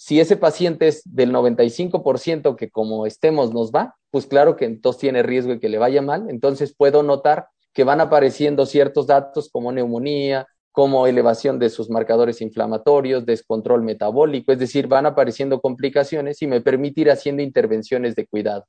Si 0.00 0.20
ese 0.20 0.36
paciente 0.36 0.86
es 0.86 1.02
del 1.04 1.32
95% 1.32 2.54
que 2.54 2.70
como 2.70 3.04
estemos 3.04 3.52
nos 3.52 3.72
va, 3.72 3.96
pues 4.12 4.26
claro 4.26 4.54
que 4.54 4.64
entonces 4.64 5.00
tiene 5.00 5.24
riesgo 5.24 5.50
de 5.50 5.58
que 5.58 5.68
le 5.68 5.78
vaya 5.78 6.02
mal. 6.02 6.30
Entonces 6.30 6.72
puedo 6.72 7.02
notar 7.02 7.48
que 7.74 7.82
van 7.82 8.00
apareciendo 8.00 8.64
ciertos 8.64 9.08
datos 9.08 9.50
como 9.50 9.72
neumonía, 9.72 10.46
como 10.70 11.08
elevación 11.08 11.58
de 11.58 11.68
sus 11.68 11.90
marcadores 11.90 12.40
inflamatorios, 12.40 13.26
descontrol 13.26 13.82
metabólico, 13.82 14.52
es 14.52 14.60
decir, 14.60 14.86
van 14.86 15.06
apareciendo 15.06 15.60
complicaciones 15.60 16.40
y 16.42 16.46
me 16.46 16.60
permite 16.60 17.00
ir 17.00 17.10
haciendo 17.10 17.42
intervenciones 17.42 18.14
de 18.14 18.28
cuidado. 18.28 18.66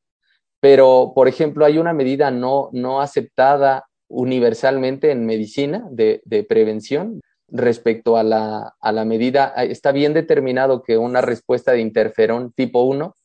Pero, 0.60 1.12
por 1.14 1.28
ejemplo, 1.28 1.64
hay 1.64 1.78
una 1.78 1.94
medida 1.94 2.32
no, 2.32 2.70
no 2.74 3.02
aceptada 3.02 3.86
universalmente 4.08 5.12
en 5.12 5.28
medicina 5.28 5.88
de, 5.92 6.24
de 6.26 6.44
prevención 6.44 7.22
respecto 7.52 8.18
a 8.18 8.24
la, 8.24 8.76
a 8.80 8.92
la 8.92 9.06
medida, 9.06 9.48
está 9.58 9.92
bien 9.92 10.14
determinado 10.14 10.84
que 10.84 10.98
una 10.98 11.22
respuesta 11.22 11.72
de 11.72 11.82
interferón 11.82 12.52
tipo 12.54 12.84
1 12.84 13.16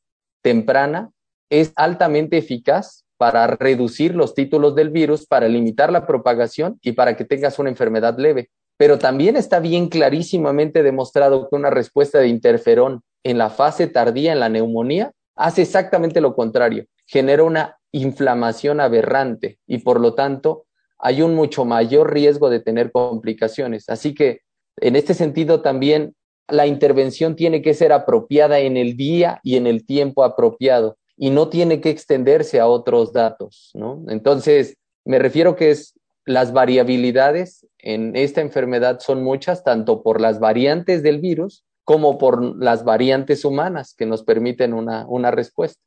temprana 0.42 1.10
es 1.50 1.72
altamente 1.76 2.38
eficaz 2.38 3.04
para 3.16 3.46
reducir 3.46 4.14
los 4.14 4.34
títulos 4.34 4.74
del 4.74 4.90
virus, 4.90 5.26
para 5.26 5.48
limitar 5.48 5.92
la 5.92 6.06
propagación 6.06 6.78
y 6.82 6.92
para 6.92 7.16
que 7.16 7.24
tengas 7.24 7.58
una 7.58 7.70
enfermedad 7.70 8.18
leve. 8.18 8.50
Pero 8.76 8.98
también 8.98 9.36
está 9.36 9.60
bien 9.60 9.88
clarísimamente 9.88 10.82
demostrado 10.82 11.48
que 11.48 11.56
una 11.56 11.70
respuesta 11.70 12.18
de 12.18 12.28
interferón 12.28 13.02
en 13.22 13.38
la 13.38 13.50
fase 13.50 13.86
tardía, 13.86 14.32
en 14.32 14.40
la 14.40 14.48
neumonía, 14.48 15.12
hace 15.36 15.62
exactamente 15.62 16.20
lo 16.20 16.34
contrario, 16.34 16.86
genera 17.06 17.44
una 17.44 17.78
inflamación 17.92 18.80
aberrante 18.80 19.58
y 19.66 19.78
por 19.78 20.00
lo 20.00 20.14
tanto 20.14 20.63
hay 21.04 21.20
un 21.20 21.34
mucho 21.34 21.66
mayor 21.66 22.14
riesgo 22.14 22.48
de 22.48 22.60
tener 22.60 22.90
complicaciones. 22.90 23.90
Así 23.90 24.14
que 24.14 24.40
en 24.78 24.96
este 24.96 25.12
sentido 25.12 25.60
también 25.60 26.16
la 26.48 26.66
intervención 26.66 27.36
tiene 27.36 27.60
que 27.60 27.74
ser 27.74 27.92
apropiada 27.92 28.60
en 28.60 28.78
el 28.78 28.96
día 28.96 29.38
y 29.42 29.56
en 29.56 29.66
el 29.66 29.84
tiempo 29.84 30.24
apropiado 30.24 30.96
y 31.18 31.28
no 31.28 31.50
tiene 31.50 31.82
que 31.82 31.90
extenderse 31.90 32.58
a 32.58 32.66
otros 32.68 33.12
datos. 33.12 33.72
Entonces, 34.08 34.78
me 35.04 35.18
refiero 35.18 35.56
que 35.56 35.76
las 36.24 36.54
variabilidades 36.54 37.66
en 37.80 38.16
esta 38.16 38.40
enfermedad 38.40 38.98
son 39.00 39.22
muchas, 39.22 39.62
tanto 39.62 40.02
por 40.02 40.22
las 40.22 40.40
variantes 40.40 41.02
del 41.02 41.20
virus 41.20 41.66
como 41.84 42.16
por 42.16 42.56
las 42.56 42.82
variantes 42.82 43.44
humanas 43.44 43.94
que 43.94 44.06
nos 44.06 44.24
permiten 44.24 44.72
una, 44.72 45.06
una 45.06 45.30
respuesta. 45.30 45.82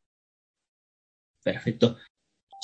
Perfecto. 1.43 1.97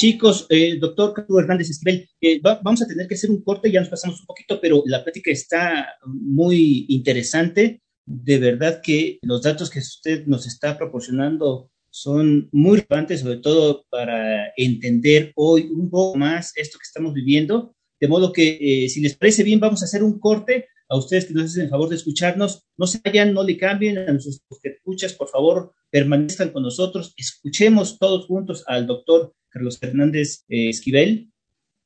Chicos, 0.03 0.47
eh, 0.49 0.79
doctor 0.81 1.13
Carlos 1.13 1.43
Hernández 1.43 1.69
Esquivel, 1.69 2.09
eh, 2.19 2.41
vamos 2.41 2.81
a 2.81 2.85
tener 2.85 3.07
que 3.07 3.15
hacer 3.15 3.31
un 3.31 3.41
corte, 3.41 3.71
ya 3.71 3.79
nos 3.79 3.87
pasamos 3.87 4.19
un 4.19 4.25
poquito, 4.25 4.59
pero 4.59 4.83
la 4.85 5.01
plática 5.01 5.31
está 5.31 5.95
muy 6.03 6.85
interesante. 6.89 7.81
De 8.05 8.37
verdad 8.37 8.81
que 8.83 9.19
los 9.21 9.43
datos 9.43 9.69
que 9.69 9.79
usted 9.79 10.25
nos 10.25 10.45
está 10.45 10.77
proporcionando 10.77 11.71
son 11.89 12.49
muy 12.51 12.81
relevantes, 12.81 13.21
sobre 13.21 13.37
todo 13.37 13.85
para 13.89 14.51
entender 14.57 15.31
hoy 15.37 15.69
un 15.73 15.89
poco 15.89 16.17
más 16.17 16.51
esto 16.57 16.77
que 16.79 16.85
estamos 16.85 17.13
viviendo. 17.13 17.73
De 17.97 18.09
modo 18.09 18.33
que, 18.33 18.57
eh, 18.59 18.89
si 18.89 18.99
les 18.99 19.15
parece 19.15 19.43
bien, 19.43 19.61
vamos 19.61 19.83
a 19.83 19.85
hacer 19.85 20.03
un 20.03 20.19
corte. 20.19 20.67
A 20.89 20.97
ustedes 20.97 21.27
que 21.27 21.33
nos 21.33 21.45
hacen 21.45 21.63
el 21.63 21.69
favor 21.69 21.87
de 21.87 21.95
escucharnos, 21.95 22.65
no 22.75 22.87
se 22.87 22.99
vayan, 23.05 23.33
no 23.33 23.41
le 23.41 23.55
cambien 23.55 23.97
a 23.97 24.11
nuestros 24.11 24.41
escuchas, 24.63 25.13
por 25.13 25.29
favor, 25.29 25.71
permanezcan 25.89 26.49
con 26.49 26.61
nosotros, 26.61 27.13
escuchemos 27.15 27.97
todos 27.97 28.25
juntos 28.25 28.65
al 28.67 28.85
doctor 28.85 29.33
Carlos 29.53 29.77
Fernández 29.77 30.45
eh, 30.49 30.69
Esquivel. 30.69 31.31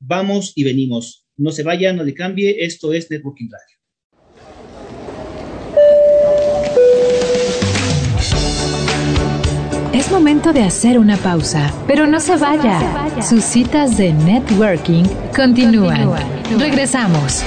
Vamos 0.00 0.52
y 0.56 0.64
venimos. 0.64 1.26
No 1.36 1.52
se 1.52 1.62
vayan, 1.62 1.96
no 1.96 2.02
le 2.02 2.14
cambie. 2.14 2.64
Esto 2.64 2.94
es 2.94 3.10
Networking 3.10 3.48
Radio. 3.50 3.78
Es 9.92 10.10
momento 10.10 10.52
de 10.52 10.62
hacer 10.62 10.98
una 10.98 11.16
pausa, 11.18 11.72
pero 11.86 12.06
no 12.06 12.20
se 12.20 12.36
vaya. 12.36 13.22
Sus 13.22 13.44
citas 13.44 13.98
de 13.98 14.14
networking 14.14 15.04
continúan. 15.36 16.10
Regresamos. 16.58 17.42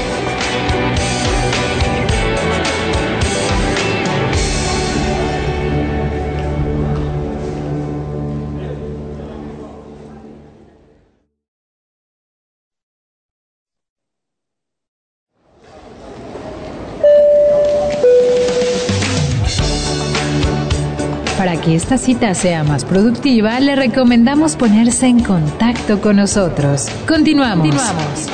Esta 21.82 21.98
cita 21.98 22.36
sea 22.36 22.64
más 22.64 22.86
productiva, 22.86 23.60
le 23.60 23.76
recomendamos 23.76 24.56
ponerse 24.56 25.08
en 25.08 25.24
contacto 25.24 26.00
con 26.00 26.18
nosotros. 26.18 26.88
Continuamos. 27.08 27.68
Continuamos. 27.68 28.28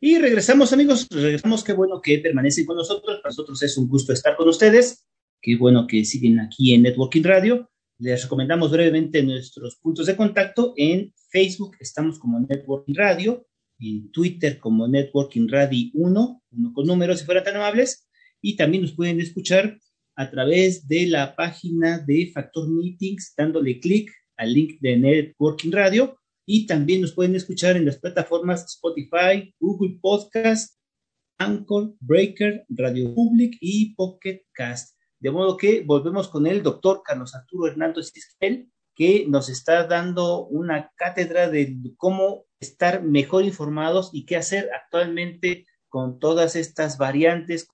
Y 0.00 0.18
regresamos, 0.18 0.72
amigos, 0.72 1.06
regresamos. 1.08 1.62
Qué 1.62 1.72
bueno 1.72 2.00
que 2.02 2.18
permanecen 2.18 2.66
con 2.66 2.76
nosotros. 2.76 3.20
Para 3.22 3.30
nosotros 3.30 3.62
es 3.62 3.78
un 3.78 3.86
gusto 3.88 4.12
estar 4.12 4.36
con 4.36 4.48
ustedes. 4.48 5.06
Qué 5.40 5.56
bueno 5.56 5.86
que 5.86 6.04
siguen 6.04 6.40
aquí 6.40 6.74
en 6.74 6.82
Networking 6.82 7.22
Radio. 7.22 7.70
Les 7.98 8.24
recomendamos 8.24 8.72
brevemente 8.72 9.22
nuestros 9.22 9.76
puntos 9.76 10.06
de 10.06 10.16
contacto. 10.16 10.74
En 10.76 11.14
Facebook 11.36 11.76
estamos 11.80 12.18
como 12.18 12.40
Networking 12.40 12.94
Radio, 12.94 13.46
en 13.78 14.10
Twitter 14.10 14.58
como 14.58 14.88
Networking 14.88 15.46
Radio 15.50 15.90
1, 15.92 16.42
uno 16.50 16.72
con 16.72 16.86
números 16.86 17.18
si 17.18 17.26
fueran 17.26 17.44
tan 17.44 17.56
amables, 17.56 18.08
y 18.40 18.56
también 18.56 18.84
nos 18.84 18.94
pueden 18.94 19.20
escuchar 19.20 19.78
a 20.16 20.30
través 20.30 20.88
de 20.88 21.06
la 21.08 21.36
página 21.36 21.98
de 21.98 22.30
Factor 22.32 22.70
Meetings, 22.70 23.34
dándole 23.36 23.80
clic 23.80 24.10
al 24.38 24.54
link 24.54 24.80
de 24.80 24.96
Networking 24.96 25.72
Radio, 25.72 26.18
y 26.46 26.66
también 26.66 27.02
nos 27.02 27.12
pueden 27.12 27.34
escuchar 27.34 27.76
en 27.76 27.84
las 27.84 27.98
plataformas 27.98 28.64
Spotify, 28.64 29.54
Google 29.60 29.98
Podcast, 30.00 30.80
Anchor, 31.36 31.96
Breaker, 32.00 32.64
Radio 32.70 33.14
Public 33.14 33.58
y 33.60 33.94
Pocket 33.94 34.40
Cast. 34.54 34.96
De 35.20 35.30
modo 35.30 35.58
que 35.58 35.82
volvemos 35.82 36.28
con 36.28 36.46
el 36.46 36.62
doctor 36.62 37.02
Carlos 37.04 37.34
Arturo 37.34 37.66
Hernández 37.66 38.10
Isquel, 38.14 38.70
que 38.96 39.26
nos 39.28 39.48
está 39.48 39.86
dando 39.86 40.46
una 40.46 40.90
cátedra 40.96 41.48
de 41.48 41.76
cómo 41.96 42.46
estar 42.58 43.02
mejor 43.02 43.44
informados 43.44 44.10
y 44.12 44.24
qué 44.24 44.36
hacer 44.36 44.70
actualmente 44.74 45.66
con 45.88 46.18
todas 46.18 46.56
estas 46.56 46.98
variantes, 46.98 47.68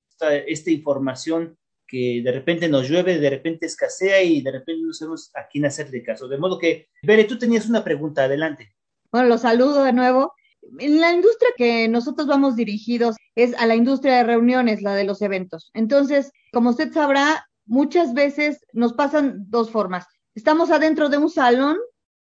esta, 0.46 0.70
información 0.70 1.56
que 1.86 2.22
de 2.24 2.32
repente 2.32 2.68
nos 2.68 2.88
llueve, 2.88 3.18
de 3.18 3.30
repente 3.30 3.66
escasea 3.66 4.22
y 4.22 4.42
de 4.42 4.50
repente 4.50 4.82
no 4.82 4.92
sabemos 4.92 5.30
a 5.34 5.46
quién 5.48 5.64
hacerle 5.64 6.02
caso. 6.02 6.26
De 6.26 6.38
modo 6.38 6.58
que, 6.58 6.88
Bere, 7.02 7.24
tú 7.24 7.38
tenías 7.38 7.68
una 7.68 7.84
pregunta, 7.84 8.24
adelante. 8.24 8.74
Bueno, 9.10 9.28
los 9.28 9.42
saludo 9.42 9.84
de 9.84 9.92
nuevo. 9.92 10.32
En 10.78 11.00
la 11.00 11.12
industria 11.12 11.50
que 11.56 11.88
nosotros 11.88 12.26
vamos 12.26 12.56
dirigidos 12.56 13.16
es 13.34 13.54
a 13.58 13.66
la 13.66 13.74
industria 13.74 14.16
de 14.16 14.24
reuniones, 14.24 14.82
la 14.82 14.94
de 14.94 15.04
los 15.04 15.20
eventos. 15.22 15.70
Entonces, 15.74 16.32
como 16.52 16.70
usted 16.70 16.92
sabrá, 16.92 17.46
muchas 17.66 18.14
veces 18.14 18.64
nos 18.72 18.94
pasan 18.94 19.44
dos 19.48 19.70
formas. 19.70 20.06
Estamos 20.34 20.70
adentro 20.70 21.10
de 21.10 21.18
un 21.18 21.28
salón, 21.28 21.76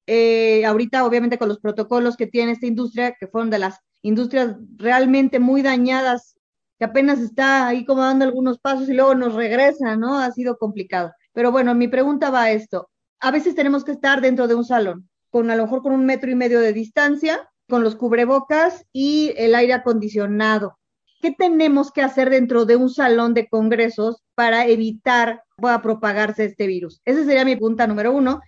eh, 0.06 0.64
ahorita 0.66 1.06
obviamente 1.06 1.40
con 1.40 1.50
los 1.50 1.60
protocolos 1.60 2.16
que 2.16 2.28
tiene 2.28 2.52
esta 2.52 2.68
industria, 2.68 3.16
que 3.20 3.28
fueron 3.28 3.50
de 3.50 3.58
las 3.58 3.80
industrias 4.04 4.56
realmente 4.78 5.40
muy 5.40 5.64
dañadas, 5.64 6.38
que 6.78 6.86
apenas 6.86 7.20
está 7.20 7.68
ahí 7.68 7.84
como 7.84 8.02
dando 8.02 8.26
algunos 8.26 8.60
pasos 8.60 8.88
y 8.90 8.94
luego 8.94 9.16
nos 9.16 9.34
regresa, 9.34 9.96
¿no? 9.96 10.20
Ha 10.20 10.32
sido 10.32 10.58
complicado. 10.58 11.14
Pero 11.34 11.52
bueno, 11.52 11.74
mi 11.74 11.88
pregunta 11.88 12.30
va 12.30 12.44
a 12.44 12.52
esto. 12.52 12.90
A 13.20 13.32
veces 13.32 13.56
tenemos 13.56 13.84
que 13.84 13.94
estar 13.94 14.22
dentro 14.22 14.48
de 14.48 14.54
un 14.54 14.66
salón, 14.66 15.10
con 15.32 15.50
a 15.50 15.56
lo 15.56 15.64
mejor 15.64 15.82
con 15.82 15.94
un 15.94 16.06
metro 16.06 16.30
y 16.30 16.36
medio 16.36 16.60
de 16.60 16.74
distancia, 16.74 17.50
con 17.68 17.84
los 17.84 17.96
cubrebocas 17.96 18.86
y 18.94 19.34
el 19.38 19.56
aire 19.56 19.74
acondicionado. 19.74 20.78
¿Qué 21.26 21.32
tenemos 21.32 21.92
que 21.92 22.04
hacer 22.04 22.30
dentro 22.30 22.66
de 22.66 22.76
un 22.76 22.88
salón 22.88 23.34
de 23.34 23.48
congresos 23.48 24.22
para 24.36 24.68
evitar 24.68 25.42
que 25.50 25.62
pueda 25.64 25.82
propagarse 25.82 26.46
este 26.46 26.68
virus? 26.68 27.02
Esa 27.04 27.26
sería 27.26 27.44
mi 27.44 27.56
punta 27.56 27.88
número 27.88 28.12
uno. 28.12 28.42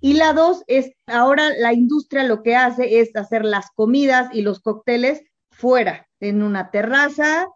Y 0.00 0.14
la 0.14 0.32
dos 0.32 0.64
es, 0.66 0.90
ahora 1.06 1.50
la 1.56 1.72
industria 1.72 2.24
lo 2.24 2.42
que 2.42 2.56
hace 2.56 2.98
es 2.98 3.14
hacer 3.14 3.44
las 3.44 3.70
comidas 3.76 4.34
y 4.34 4.42
los 4.42 4.58
cócteles 4.58 5.22
fuera, 5.52 6.08
en 6.18 6.42
una 6.42 6.72
terraza. 6.72 7.46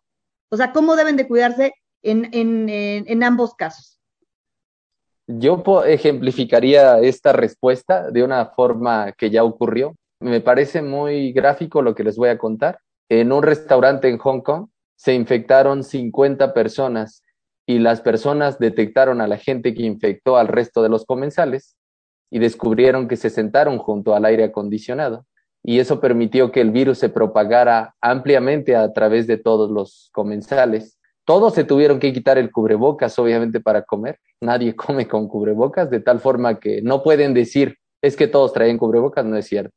O 0.49 0.57
sea, 0.57 0.73
¿cómo 0.73 0.95
deben 0.95 1.17
de 1.17 1.27
cuidarse 1.27 1.73
en, 2.05 3.23
ambos 3.25 3.57
casos? 3.57 3.99
Yo 5.27 5.61
ejemplificaría 5.87 7.01
esta 7.01 7.33
respuesta 7.33 8.13
de 8.13 8.23
una 8.23 8.47
forma 8.47 9.11
que 9.11 9.29
ya 9.29 9.43
ocurrió. 9.43 9.97
Me 10.21 10.41
parece 10.41 10.83
muy 10.83 11.33
gráfico 11.33 11.83
lo 11.83 11.97
que 11.97 12.05
les 12.05 12.17
voy 12.17 12.29
a 12.29 12.39
contar. 12.39 12.79
En 13.09 13.33
un 13.33 13.43
restaurante 13.43 14.09
en 14.09 14.19
Hong 14.19 14.41
Kong 14.41 14.69
se 14.97 15.15
infectaron 15.15 15.85
50 15.85 16.53
personas 16.53 17.23
y 17.67 17.79
las 17.79 18.01
personas 18.01 18.59
detectaron 18.59 19.21
a 19.21 19.27
la 19.27 19.37
gente 19.37 19.75
que 19.75 19.83
infectó 19.83 20.37
al 20.37 20.49
resto 20.49 20.83
de 20.83 20.89
los 20.89 21.05
comensales 21.05 21.77
y 22.31 22.39
descubrieron 22.39 23.09
que 23.09 23.17
se 23.17 23.31
sentaron 23.31 23.79
junto 23.79 24.15
al 24.15 24.25
aire 24.25 24.45
acondicionado 24.45 25.27
y 25.63 25.81
eso 25.81 26.01
permitió 26.01 26.51
que 26.53 26.61
el 26.61 26.71
virus 26.71 26.99
se 26.99 27.09
propagara 27.09 27.95
ampliamente 28.01 28.77
a 28.77 28.93
través 28.93 29.27
de 29.27 29.37
todos 29.37 29.71
los 29.71 30.11
comensales. 30.13 30.99
Todos 31.25 31.55
se 31.55 31.65
tuvieron 31.65 31.99
que 31.99 32.13
quitar 32.13 32.39
el 32.39 32.51
cubrebocas, 32.51 33.19
obviamente, 33.19 33.61
para 33.61 33.83
comer. 33.83 34.19
Nadie 34.41 34.75
come 34.77 35.07
con 35.07 35.29
cubrebocas, 35.29 35.91
de 35.91 36.01
tal 36.01 36.21
forma 36.21 36.59
que 36.59 36.81
no 36.83 37.03
pueden 37.03 37.35
decir, 37.35 37.77
es 38.03 38.17
que 38.17 38.29
todos 38.29 38.53
traen 38.53 38.79
cubrebocas, 38.79 39.25
no 39.25 39.37
es 39.37 39.47
cierto. 39.47 39.75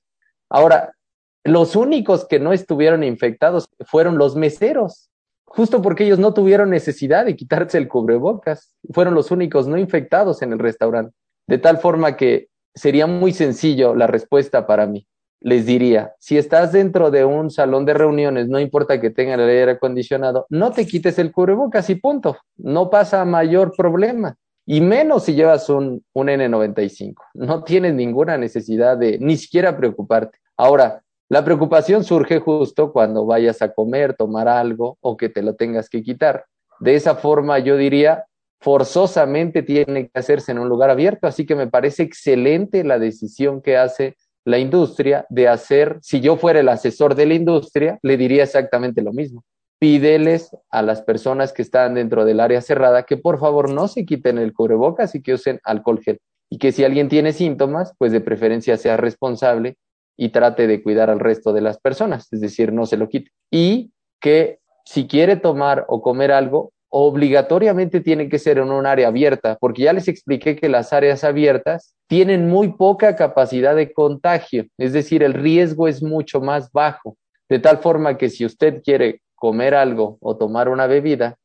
Ahora, 0.50 0.94
los 1.44 1.76
únicos 1.76 2.28
que 2.28 2.40
no 2.40 2.54
estuvieron 2.54 3.04
infectados 3.04 3.70
fueron 3.86 4.18
los 4.18 4.36
meseros, 4.36 5.10
justo 5.46 5.82
porque 5.82 6.06
ellos 6.06 6.20
no 6.20 6.34
tuvieron 6.34 6.70
necesidad 6.70 7.26
de 7.26 7.36
quitarse 7.36 7.78
el 7.78 7.88
cubrebocas. 7.88 8.74
Fueron 8.92 9.16
los 9.16 9.32
únicos 9.32 9.68
no 9.68 9.78
infectados 9.78 10.42
en 10.42 10.54
el 10.54 10.60
restaurante. 10.60 11.16
De 11.48 11.58
tal 11.58 11.80
forma 11.80 12.16
que 12.16 12.48
sería 12.74 13.08
muy 13.08 13.34
sencillo 13.34 13.96
la 13.96 14.08
respuesta 14.08 14.66
para 14.66 14.86
mí. 14.86 15.08
Les 15.42 15.66
diría, 15.66 16.14
si 16.20 16.38
estás 16.38 16.72
dentro 16.72 17.10
de 17.10 17.26
un 17.26 17.50
salón 17.50 17.84
de 17.86 17.96
reuniones, 17.96 18.48
no 18.48 18.60
importa 18.60 19.02
que 19.02 19.10
tenga 19.10 19.34
el 19.34 19.42
aire 19.42 19.72
acondicionado, 19.72 20.46
no 20.50 20.72
te 20.72 20.86
quites 20.86 21.18
el 21.18 21.32
cubrebocas 21.32 21.90
y 21.90 21.96
punto. 21.96 22.38
No 22.58 22.92
pasa 22.92 23.26
mayor 23.26 23.74
problema. 23.76 24.38
Y 24.68 24.80
menos 24.82 25.24
si 25.24 25.34
llevas 25.34 25.68
un, 25.70 26.06
un 26.14 26.28
N95. 26.28 27.16
No 27.34 27.64
tienes 27.64 27.96
ninguna 27.96 28.38
necesidad 28.38 28.98
de 28.98 29.18
ni 29.20 29.36
siquiera 29.36 29.76
preocuparte. 29.76 30.38
Ahora, 30.56 31.01
la 31.32 31.46
preocupación 31.46 32.04
surge 32.04 32.42
justo 32.42 32.92
cuando 32.92 33.26
vayas 33.26 33.62
a 33.62 33.72
comer, 33.72 34.16
tomar 34.16 34.50
algo 34.50 34.98
o 35.00 35.16
que 35.16 35.30
te 35.30 35.42
lo 35.42 35.56
tengas 35.56 35.90
que 35.90 36.04
quitar. 36.04 36.44
De 36.82 36.96
esa 36.96 37.16
forma, 37.16 37.58
yo 37.60 37.78
diría, 37.78 38.26
forzosamente 38.60 39.64
tiene 39.64 40.10
que 40.10 40.20
hacerse 40.20 40.52
en 40.52 40.60
un 40.60 40.68
lugar 40.68 40.90
abierto, 40.90 41.28
así 41.28 41.46
que 41.46 41.56
me 41.56 41.68
parece 41.68 42.04
excelente 42.04 42.84
la 42.84 43.00
decisión 43.00 43.62
que 43.62 43.78
hace 43.78 44.18
la 44.44 44.60
industria 44.60 45.26
de 45.30 45.48
hacer, 45.48 46.00
si 46.02 46.20
yo 46.20 46.36
fuera 46.36 46.60
el 46.60 46.68
asesor 46.68 47.16
de 47.16 47.26
la 47.26 47.36
industria, 47.36 47.98
le 48.02 48.18
diría 48.18 48.44
exactamente 48.44 49.02
lo 49.02 49.14
mismo. 49.14 49.46
Pídeles 49.80 50.54
a 50.70 50.82
las 50.82 51.02
personas 51.02 51.54
que 51.54 51.62
están 51.62 51.94
dentro 51.94 52.26
del 52.26 52.42
área 52.42 52.60
cerrada 52.60 53.04
que 53.04 53.16
por 53.16 53.40
favor 53.40 53.72
no 53.72 53.88
se 53.88 54.06
quiten 54.06 54.38
el 54.38 54.52
cubrebocas 54.52 55.16
y 55.16 55.22
que 55.22 55.36
usen 55.36 55.62
alcohol 55.64 56.02
gel. 56.04 56.20
Y 56.50 56.58
que 56.58 56.74
si 56.74 56.84
alguien 56.84 57.08
tiene 57.08 57.32
síntomas, 57.32 57.94
pues 57.98 58.12
de 58.12 58.20
preferencia 58.20 58.76
sea 58.76 58.98
responsable 58.98 59.78
y 60.18 60.30
trate 60.30 60.68
de 60.68 60.84
cuidar 60.84 61.10
al 61.10 61.20
resto 61.20 61.54
de 61.54 61.62
las 61.62 61.80
personas, 61.80 62.32
es 62.32 62.42
decir, 62.42 62.74
no 62.74 62.86
se 62.86 62.98
lo 62.98 63.10
quite. 63.10 63.32
Y 63.50 63.92
que 64.20 64.60
si 64.86 65.08
quiere 65.08 65.36
tomar 65.36 65.86
o 65.88 66.02
comer 66.02 66.32
algo, 66.32 66.72
obligatoriamente 66.90 68.02
tiene 68.02 68.28
que 68.28 68.38
ser 68.38 68.58
en 68.58 68.70
un 68.70 68.86
área 68.86 69.08
abierta, 69.08 69.58
porque 69.60 69.84
ya 69.84 69.94
les 69.94 70.10
expliqué 70.10 70.58
que 70.58 70.68
las 70.68 70.92
áreas 70.92 71.24
abiertas 71.24 71.96
tienen 72.08 72.50
muy 72.50 72.74
poca 72.74 73.16
capacidad 73.16 73.76
de 73.76 73.94
contagio, 73.94 74.66
es 74.78 74.92
decir, 74.92 75.24
el 75.24 75.34
riesgo 75.34 75.88
es 75.88 76.04
mucho 76.04 76.42
más 76.42 76.70
bajo, 76.74 77.16
de 77.48 77.60
tal 77.60 77.78
forma 77.78 78.18
que 78.18 78.30
si 78.30 78.46
usted 78.46 78.82
quiere 78.84 79.22
comer 79.36 79.74
algo 79.74 80.18
o 80.20 80.36
tomar 80.36 80.68
una 80.68 80.86
bebida 80.86 81.38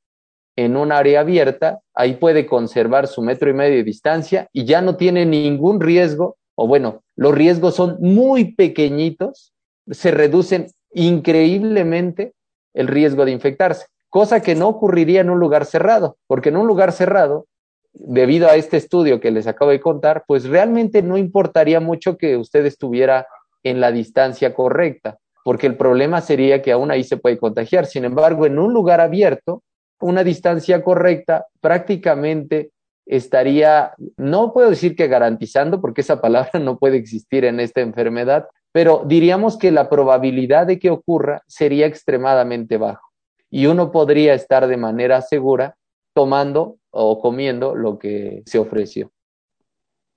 en 0.57 0.76
un 0.76 0.90
área 0.90 1.20
abierta, 1.20 1.81
ahí 1.94 2.14
puede 2.14 2.46
conservar 2.46 3.07
su 3.07 3.22
metro 3.22 3.48
y 3.48 3.55
medio 3.55 3.76
de 3.76 3.85
distancia 3.85 4.48
y 4.52 4.64
ya 4.64 4.81
no 4.81 4.96
tiene 4.96 5.26
ningún 5.26 5.81
riesgo 5.81 6.37
o 6.56 6.66
bueno, 6.66 7.02
los 7.14 7.34
riesgos 7.34 7.74
son 7.74 7.98
muy 8.00 8.54
pequeñitos, 8.54 9.52
se 9.88 10.10
reducen 10.10 10.66
increíblemente 10.92 12.32
el 12.74 12.88
riesgo 12.88 13.24
de 13.24 13.32
infectarse, 13.32 13.86
cosa 14.08 14.40
que 14.40 14.54
no 14.54 14.68
ocurriría 14.68 15.20
en 15.20 15.30
un 15.30 15.38
lugar 15.38 15.66
cerrado, 15.66 16.16
porque 16.26 16.48
en 16.48 16.56
un 16.56 16.66
lugar 16.66 16.92
cerrado, 16.92 17.46
debido 17.92 18.48
a 18.48 18.56
este 18.56 18.76
estudio 18.76 19.20
que 19.20 19.30
les 19.30 19.46
acabo 19.46 19.70
de 19.70 19.80
contar, 19.80 20.24
pues 20.26 20.44
realmente 20.44 21.02
no 21.02 21.16
importaría 21.16 21.80
mucho 21.80 22.16
que 22.16 22.36
usted 22.36 22.66
estuviera 22.66 23.26
en 23.62 23.80
la 23.80 23.92
distancia 23.92 24.54
correcta, 24.54 25.18
porque 25.44 25.66
el 25.66 25.76
problema 25.76 26.20
sería 26.20 26.62
que 26.62 26.72
aún 26.72 26.90
ahí 26.90 27.04
se 27.04 27.16
puede 27.16 27.38
contagiar. 27.38 27.86
Sin 27.86 28.04
embargo, 28.04 28.46
en 28.46 28.58
un 28.58 28.72
lugar 28.72 29.00
abierto, 29.00 29.62
una 30.00 30.24
distancia 30.24 30.82
correcta 30.82 31.46
prácticamente 31.60 32.70
estaría, 33.06 33.94
no 34.16 34.52
puedo 34.52 34.70
decir 34.70 34.96
que 34.96 35.08
garantizando, 35.08 35.80
porque 35.80 36.02
esa 36.02 36.20
palabra 36.20 36.50
no 36.60 36.78
puede 36.78 36.96
existir 36.96 37.44
en 37.44 37.60
esta 37.60 37.80
enfermedad, 37.80 38.48
pero 38.72 39.04
diríamos 39.06 39.56
que 39.56 39.70
la 39.70 39.88
probabilidad 39.88 40.66
de 40.66 40.78
que 40.78 40.90
ocurra 40.90 41.42
sería 41.46 41.86
extremadamente 41.86 42.76
bajo 42.76 43.06
y 43.50 43.66
uno 43.66 43.90
podría 43.90 44.34
estar 44.34 44.66
de 44.66 44.76
manera 44.76 45.22
segura 45.22 45.76
tomando 46.14 46.76
o 46.90 47.20
comiendo 47.20 47.74
lo 47.74 47.98
que 47.98 48.42
se 48.46 48.58
ofreció. 48.58 49.10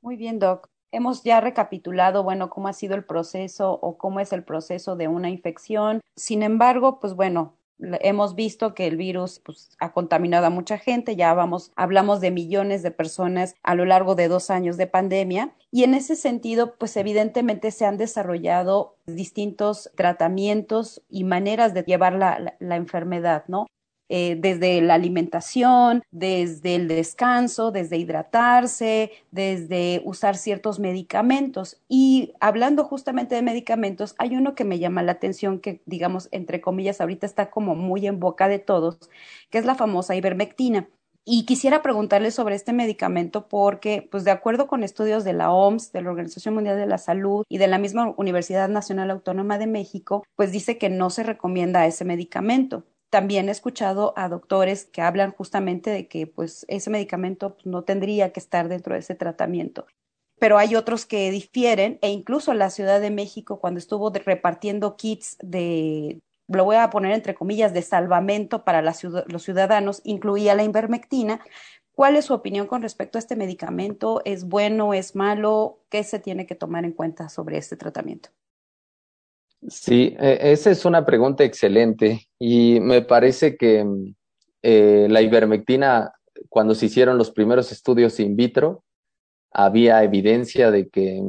Muy 0.02 0.16
bien, 0.16 0.40
Doc. 0.40 0.68
Hemos 0.92 1.24
ya 1.24 1.40
recapitulado, 1.40 2.24
bueno, 2.24 2.50
cómo 2.50 2.68
ha 2.68 2.74
sido 2.74 2.96
el 2.96 3.06
proceso 3.06 3.72
o 3.72 3.98
cómo 3.98 4.20
es 4.20 4.34
el 4.34 4.44
proceso 4.44 4.96
de 4.96 5.08
una 5.08 5.30
infección. 5.30 6.02
Sin 6.16 6.42
embargo, 6.42 7.00
pues 7.00 7.14
bueno, 7.14 7.59
hemos 7.80 8.36
visto 8.36 8.74
que 8.74 8.88
el 8.88 8.98
virus 8.98 9.40
pues, 9.40 9.72
ha 9.80 9.92
contaminado 9.92 10.46
a 10.46 10.50
mucha 10.50 10.78
gente, 10.78 11.16
ya 11.16 11.34
vamos, 11.34 11.72
hablamos 11.76 12.22
de 12.22 12.32
millones 12.32 12.84
de 12.84 12.92
personas 12.92 13.56
a 13.64 13.76
lo 13.76 13.86
largo 13.86 14.16
de 14.16 14.28
dos 14.28 14.50
años 14.50 14.78
de 14.78 14.88
pandemia 14.88 15.56
y 15.72 15.84
en 15.84 15.94
ese 15.94 16.16
sentido, 16.16 16.76
pues 16.76 16.98
evidentemente 16.98 17.72
se 17.72 17.86
han 17.86 17.98
desarrollado 17.98 18.98
distintos 19.06 19.92
tratamientos 19.96 21.02
y 21.10 21.24
maneras 21.24 21.74
de 21.74 21.84
llevar 21.84 22.14
la, 22.14 22.56
la 22.60 22.76
enfermedad, 22.76 23.46
¿no? 23.48 23.68
Eh, 24.12 24.38
desde 24.40 24.82
la 24.82 24.96
alimentación, 24.96 26.02
desde 26.10 26.74
el 26.74 26.88
descanso, 26.88 27.70
desde 27.70 27.98
hidratarse, 27.98 29.12
desde 29.30 30.02
usar 30.04 30.36
ciertos 30.36 30.80
medicamentos. 30.80 31.80
Y 31.88 32.34
hablando 32.40 32.86
justamente 32.86 33.36
de 33.36 33.44
medicamentos, 33.44 34.16
hay 34.18 34.36
uno 34.36 34.56
que 34.56 34.66
me 34.66 34.80
llama 34.80 35.04
la 35.04 35.12
atención, 35.12 35.60
que 35.60 35.84
digamos, 35.86 36.28
entre 36.32 36.60
comillas, 36.60 37.02
ahorita 37.02 37.28
está 37.28 37.52
como 37.52 37.76
muy 37.76 38.08
en 38.08 38.20
boca 38.20 38.48
de 38.48 38.58
todos, 38.58 38.98
que 39.52 39.60
es 39.60 39.66
la 39.66 39.76
famosa 39.76 40.16
ivermectina. 40.16 40.90
Y 41.24 41.46
quisiera 41.46 41.84
preguntarle 41.84 42.32
sobre 42.32 42.56
este 42.56 42.74
medicamento 42.74 43.48
porque, 43.48 44.08
pues 44.10 44.24
de 44.24 44.32
acuerdo 44.32 44.66
con 44.66 44.84
estudios 44.84 45.24
de 45.24 45.34
la 45.34 45.52
OMS, 45.52 45.92
de 45.92 46.02
la 46.02 46.10
Organización 46.10 46.56
Mundial 46.56 46.78
de 46.78 46.88
la 46.88 46.98
Salud 46.98 47.44
y 47.48 47.60
de 47.60 47.68
la 47.68 47.78
misma 47.78 48.16
Universidad 48.18 48.70
Nacional 48.70 49.12
Autónoma 49.12 49.60
de 49.60 49.68
México, 49.68 50.24
pues 50.36 50.52
dice 50.52 50.80
que 50.80 50.90
no 50.90 51.12
se 51.12 51.22
recomienda 51.22 51.86
ese 51.86 52.06
medicamento 52.06 52.86
también 53.10 53.50
he 53.50 53.52
escuchado 53.52 54.14
a 54.16 54.30
doctores 54.30 54.86
que 54.86 55.02
hablan 55.02 55.32
justamente 55.32 55.90
de 55.90 56.08
que 56.08 56.28
pues 56.28 56.66
ese 56.68 56.90
medicamento 56.90 57.56
pues, 57.56 57.66
no 57.66 57.84
tendría 57.84 58.32
que 58.32 58.40
estar 58.40 58.70
dentro 58.70 58.94
de 58.94 59.00
ese 59.00 59.16
tratamiento. 59.16 59.86
Pero 60.40 60.58
hay 60.58 60.76
otros 60.76 61.06
que 61.06 61.32
difieren 61.32 62.00
e 62.02 62.10
incluso 62.10 62.54
la 62.54 62.70
Ciudad 62.70 63.02
de 63.02 63.12
México 63.12 63.60
cuando 63.60 63.80
estuvo 63.80 64.10
repartiendo 64.12 64.96
kits 64.96 65.38
de, 65.42 66.22
lo 66.48 66.64
voy 66.66 66.78
a 66.78 66.90
poner 66.90 67.12
entre 67.12 67.36
comillas, 67.36 67.74
de 67.74 67.82
salvamento 67.82 68.64
para 68.64 68.82
los 68.82 69.44
ciudadanos, 69.44 70.02
incluía 70.04 70.56
la 70.56 70.64
invermectina. 70.64 71.42
¿Cuál 71.92 72.16
es 72.16 72.26
su 72.26 72.34
opinión 72.34 72.68
con 72.68 72.82
respecto 72.82 73.18
a 73.18 73.20
este 73.20 73.36
medicamento? 73.36 74.22
¿Es 74.24 74.48
bueno? 74.48 74.94
¿Es 74.94 75.16
malo? 75.16 75.82
¿Qué 75.90 76.06
se 76.06 76.20
tiene 76.20 76.46
que 76.46 76.56
tomar 76.56 76.86
en 76.86 76.94
cuenta 76.94 77.28
sobre 77.28 77.58
este 77.58 77.76
tratamiento? 77.76 78.30
Sí, 79.68 80.16
e, 80.20 80.52
esa 80.52 80.72
es 80.72 80.86
una 80.86 81.06
pregunta 81.06 81.44
excelente 81.44 82.28
y 82.40 82.80
me 82.80 83.02
parece 83.02 83.58
que 83.58 83.86
eh, 84.62 85.08
la 85.10 85.22
ivermectina, 85.22 86.14
cuando 86.48 86.76
se 86.76 86.86
hicieron 86.86 87.18
los 87.18 87.32
primeros 87.32 87.72
estudios 87.72 88.20
in 88.20 88.36
vitro, 88.36 88.84
había 89.52 90.04
evidencia 90.04 90.72
de 90.72 90.90
que 90.90 91.22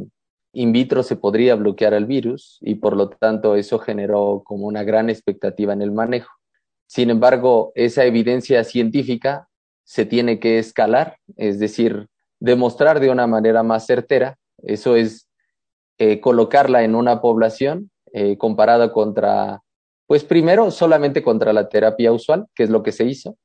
in 0.52 0.72
vitro 0.72 1.02
se 1.02 1.16
podría 1.16 1.54
bloquear 1.54 1.94
el 1.94 2.06
virus 2.06 2.58
y 2.60 2.76
por 2.76 2.96
lo 2.96 3.08
tanto 3.08 3.56
eso 3.56 3.78
generó 3.78 4.42
como 4.44 4.66
una 4.66 4.84
gran 4.84 5.10
expectativa 5.10 5.72
en 5.72 5.82
el 5.82 5.92
manejo. 5.92 6.30
Sin 6.86 7.10
embargo, 7.10 7.72
esa 7.74 8.04
evidencia 8.04 8.64
científica 8.64 9.48
se 9.84 10.06
tiene 10.06 10.38
que 10.38 10.58
escalar, 10.58 11.18
es 11.36 11.58
decir, 11.58 12.08
demostrar 12.40 13.00
de 13.00 13.10
una 13.10 13.26
manera 13.26 13.62
más 13.62 13.86
certera. 13.86 14.38
Eso 14.58 14.96
es 14.96 15.28
eh, 15.98 16.20
colocarla 16.20 16.82
en 16.82 16.94
una 16.94 17.20
población 17.20 17.90
eh, 18.12 18.36
comparada 18.36 18.92
contra, 18.92 19.62
pues 20.06 20.24
primero 20.24 20.70
solamente 20.70 21.22
contra 21.22 21.52
la 21.52 21.68
terapia 21.68 22.12
usual, 22.12 22.46
que 22.54 22.64
es 22.64 22.70
lo 22.70 22.82
que 22.82 22.92
se 22.92 23.04
hizo, 23.04 23.36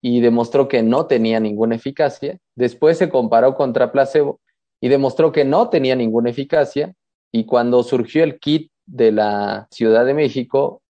y 0.00 0.20
demostró 0.20 0.68
que 0.68 0.82
no 0.82 1.06
tenía 1.06 1.40
ninguna 1.40 1.76
eficacia. 1.76 2.38
Después 2.54 2.98
se 2.98 3.08
comparó 3.08 3.54
contra 3.54 3.92
placebo 3.92 4.40
y 4.80 4.88
demostró 4.88 5.32
que 5.32 5.44
no 5.44 5.70
tenía 5.70 5.96
ninguna 5.96 6.30
eficacia. 6.30 6.92
Y 7.32 7.46
cuando 7.46 7.82
surgió 7.82 8.22
el 8.22 8.38
kit 8.38 8.70
de 8.86 9.12
la 9.12 9.66
Ciudad 9.70 10.04
de 10.04 10.14
México, 10.14 10.82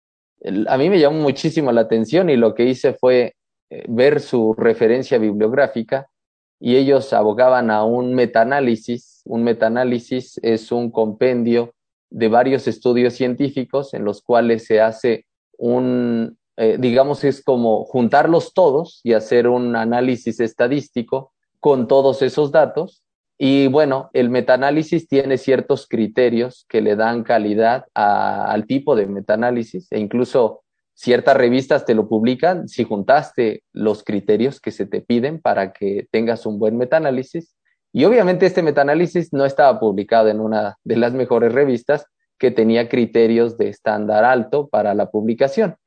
a 0.67 0.77
mí 0.77 0.89
me 0.89 0.99
llamó 0.99 1.19
muchísimo 1.19 1.71
la 1.71 1.81
atención 1.81 2.29
y 2.29 2.35
lo 2.35 2.53
que 2.53 2.65
hice 2.65 2.93
fue 2.93 3.35
eh, 3.69 3.85
ver 3.87 4.19
su 4.19 4.53
referencia 4.53 5.17
bibliográfica 5.17 6.07
y 6.59 6.75
ellos 6.75 7.13
abogaban 7.13 7.71
a 7.71 7.83
un 7.83 8.13
metaanálisis. 8.13 9.21
Un 9.25 9.43
metaanálisis 9.43 10.39
es 10.43 10.71
un 10.71 10.91
compendio 10.91 11.74
de 12.09 12.27
varios 12.27 12.67
estudios 12.67 13.13
científicos 13.13 13.93
en 13.93 14.05
los 14.05 14.21
cuales 14.21 14.65
se 14.65 14.81
hace 14.81 15.25
un, 15.57 16.37
eh, 16.57 16.77
digamos, 16.79 17.23
es 17.23 17.43
como 17.43 17.85
juntarlos 17.85 18.53
todos 18.53 19.01
y 19.03 19.13
hacer 19.13 19.47
un 19.47 19.75
análisis 19.75 20.39
estadístico 20.39 21.33
con 21.59 21.87
todos 21.87 22.21
esos 22.21 22.51
datos. 22.51 23.03
Y 23.37 23.67
bueno, 23.67 24.09
el 24.13 24.29
metaanálisis 24.29 25.07
tiene 25.07 25.37
ciertos 25.37 25.87
criterios 25.87 26.65
que 26.69 26.81
le 26.81 26.95
dan 26.95 27.23
calidad 27.23 27.85
al 27.93 28.65
tipo 28.65 28.95
de 28.95 29.07
metaanálisis 29.07 29.91
e 29.91 29.99
incluso 29.99 30.61
ciertas 30.93 31.35
revistas 31.35 31.85
te 31.85 31.93
lo 31.93 32.07
publican 32.07 32.69
si 32.69 32.85
juntaste 32.85 33.63
los 33.73 34.03
criterios 34.03 34.61
que 34.61 34.71
se 34.71 34.85
te 34.85 35.01
piden 35.01 35.41
para 35.41 35.73
que 35.73 36.07
tengas 36.11 36.45
un 36.45 36.57
buen 36.57 36.77
metaanálisis 36.77 37.55
y 37.97 38.03
obviamente 38.03 38.45
este 38.45 38.61
metaanálisis 38.61 39.31
no 39.31 39.45
estaba 39.45 39.79
publicado 39.79 40.27
en 40.27 40.41
una 40.41 40.77
de 40.83 40.97
las 40.97 41.13
mejores 41.13 41.53
revistas 41.53 42.05
que 42.37 42.51
tenía 42.51 42.89
criterios 42.89 43.57
de 43.57 43.69
estándar 43.69 44.25
alto 44.25 44.67
para 44.67 44.93
la 44.93 45.09
publicación. 45.09 45.77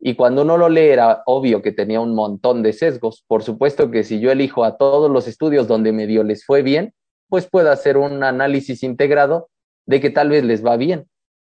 Y 0.00 0.16
cuando 0.16 0.42
uno 0.42 0.58
lo 0.58 0.68
lee 0.68 0.88
era 0.88 1.22
obvio 1.26 1.62
que 1.62 1.70
tenía 1.70 2.00
un 2.00 2.12
montón 2.12 2.64
de 2.64 2.72
sesgos. 2.72 3.24
Por 3.28 3.44
supuesto 3.44 3.92
que 3.92 4.02
si 4.02 4.18
yo 4.18 4.32
elijo 4.32 4.64
a 4.64 4.76
todos 4.76 5.08
los 5.08 5.28
estudios 5.28 5.68
donde 5.68 5.92
medio 5.92 6.24
les 6.24 6.44
fue 6.44 6.62
bien, 6.62 6.92
pues 7.28 7.48
puedo 7.48 7.70
hacer 7.70 7.98
un 7.98 8.24
análisis 8.24 8.82
integrado 8.82 9.48
de 9.86 10.00
que 10.00 10.10
tal 10.10 10.30
vez 10.30 10.42
les 10.42 10.66
va 10.66 10.76
bien. 10.76 11.06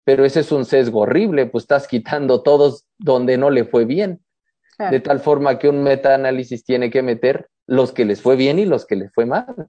Pero 0.04 0.26
ese 0.26 0.42
es 0.42 0.52
un 0.52 0.66
sesgo 0.66 1.00
horrible, 1.00 1.48
pues 1.48 1.64
estás 1.64 1.88
quitando 1.88 2.44
todos 2.44 2.86
donde 3.00 3.40
no 3.40 3.50
le 3.50 3.66
fue 3.66 3.86
bien. 3.86 4.22
De 4.78 5.00
tal 5.00 5.22
forma 5.22 5.58
que 5.58 5.70
un 5.70 5.82
metaanálisis 5.82 6.64
tiene 6.64 6.92
que 6.92 7.02
meter 7.02 7.50
los 7.66 7.94
que 7.94 8.06
les 8.06 8.22
fue 8.22 8.36
bien 8.36 8.60
y 8.60 8.66
los 8.66 8.86
que 8.86 8.96
les 8.96 9.12
fue 9.12 9.26
mal 9.26 9.68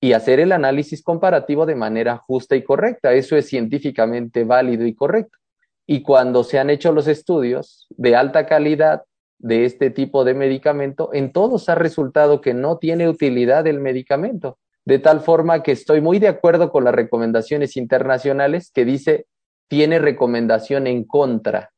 y 0.00 0.12
hacer 0.12 0.40
el 0.40 0.52
análisis 0.52 1.02
comparativo 1.02 1.66
de 1.66 1.74
manera 1.74 2.16
justa 2.16 2.56
y 2.56 2.62
correcta. 2.62 3.12
Eso 3.12 3.36
es 3.36 3.48
científicamente 3.48 4.44
válido 4.44 4.86
y 4.86 4.94
correcto. 4.94 5.38
Y 5.86 6.02
cuando 6.02 6.44
se 6.44 6.58
han 6.58 6.70
hecho 6.70 6.92
los 6.92 7.08
estudios 7.08 7.86
de 7.90 8.14
alta 8.14 8.46
calidad 8.46 9.02
de 9.38 9.64
este 9.64 9.90
tipo 9.90 10.24
de 10.24 10.34
medicamento, 10.34 11.10
en 11.12 11.32
todos 11.32 11.68
ha 11.68 11.74
resultado 11.74 12.40
que 12.40 12.54
no 12.54 12.78
tiene 12.78 13.08
utilidad 13.08 13.66
el 13.66 13.80
medicamento. 13.80 14.58
De 14.84 14.98
tal 14.98 15.20
forma 15.20 15.62
que 15.62 15.72
estoy 15.72 16.00
muy 16.00 16.18
de 16.18 16.28
acuerdo 16.28 16.70
con 16.70 16.84
las 16.84 16.94
recomendaciones 16.94 17.76
internacionales 17.76 18.70
que 18.72 18.84
dice 18.84 19.26
tiene 19.68 19.98
recomendación 19.98 20.86
en 20.86 21.04
contra. 21.04 21.70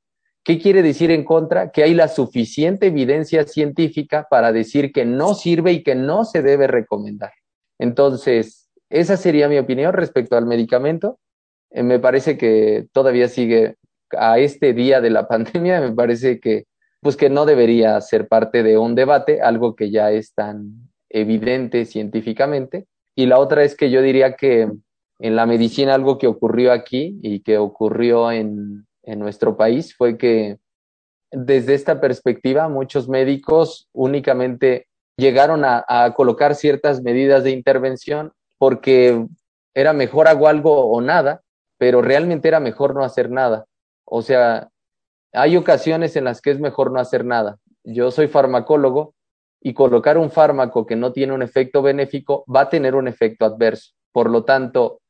¿Qué 0.44 0.58
quiere 0.58 0.82
decir 0.82 1.10
en 1.10 1.24
contra? 1.24 1.70
Que 1.70 1.82
hay 1.82 1.92
la 1.92 2.08
suficiente 2.08 2.86
evidencia 2.86 3.44
científica 3.44 4.26
para 4.30 4.52
decir 4.52 4.92
que 4.92 5.04
no 5.04 5.34
sirve 5.34 5.72
y 5.72 5.82
que 5.82 5.94
no 5.94 6.24
se 6.24 6.42
debe 6.42 6.66
recomendar. 6.66 7.32
Entonces, 7.80 8.68
esa 8.90 9.16
sería 9.16 9.48
mi 9.48 9.58
opinión 9.58 9.94
respecto 9.94 10.36
al 10.36 10.44
medicamento. 10.44 11.18
Eh, 11.70 11.82
me 11.82 11.98
parece 11.98 12.36
que 12.36 12.86
todavía 12.92 13.26
sigue 13.28 13.76
a 14.16 14.38
este 14.38 14.74
día 14.74 15.00
de 15.00 15.08
la 15.08 15.26
pandemia, 15.28 15.80
me 15.80 15.92
parece 15.92 16.40
que 16.40 16.66
pues 17.02 17.16
que 17.16 17.30
no 17.30 17.46
debería 17.46 17.98
ser 18.02 18.28
parte 18.28 18.62
de 18.62 18.76
un 18.76 18.94
debate, 18.94 19.40
algo 19.40 19.74
que 19.74 19.90
ya 19.90 20.12
es 20.12 20.34
tan 20.34 20.90
evidente 21.08 21.86
científicamente. 21.86 22.86
Y 23.16 23.24
la 23.24 23.38
otra 23.38 23.64
es 23.64 23.74
que 23.74 23.90
yo 23.90 24.02
diría 24.02 24.36
que 24.36 24.70
en 25.18 25.36
la 25.36 25.46
medicina 25.46 25.94
algo 25.94 26.18
que 26.18 26.26
ocurrió 26.26 26.72
aquí 26.72 27.18
y 27.22 27.40
que 27.40 27.56
ocurrió 27.56 28.30
en, 28.30 28.86
en 29.02 29.18
nuestro 29.18 29.56
país 29.56 29.96
fue 29.96 30.18
que 30.18 30.58
desde 31.32 31.72
esta 31.72 32.02
perspectiva 32.02 32.68
muchos 32.68 33.08
médicos 33.08 33.88
únicamente 33.94 34.89
llegaron 35.20 35.64
a, 35.64 36.12
colocar 36.16 36.54
ciertas 36.56 37.02
medidas 37.02 37.44
de 37.44 37.50
intervención 37.50 38.32
porque 38.58 39.26
era 39.74 39.92
mejor 39.92 40.26
hago 40.26 40.48
algo 40.48 40.90
o 40.90 41.00
nada, 41.00 41.42
pero 41.78 42.02
realmente 42.02 42.48
era 42.48 42.58
mejor 42.58 42.94
no 42.94 43.04
hacer 43.04 43.30
nada. 43.30 43.66
O 44.04 44.22
sea, 44.22 44.68
hay 45.32 45.56
ocasiones 45.56 46.16
en 46.16 46.24
las 46.24 46.40
que 46.40 46.50
es 46.50 46.58
mejor 46.58 46.90
no 46.90 46.98
hacer 46.98 47.24
nada. 47.24 47.58
Yo 47.84 48.10
soy 48.10 48.26
farmacólogo 48.26 49.14
y 49.60 49.74
colocar 49.74 50.18
un 50.18 50.30
fármaco 50.30 50.86
que 50.86 50.96
no 50.96 51.12
tiene 51.12 51.32
un 51.32 51.42
efecto 51.42 51.82
benéfico 51.82 52.44
va 52.52 52.62
a 52.62 52.68
tener 52.68 52.94
un 52.94 53.06
efecto 53.06 53.44
adverso. 53.44 53.92
Por 54.12 54.28
lo 54.28 54.44
tanto, 54.44 55.00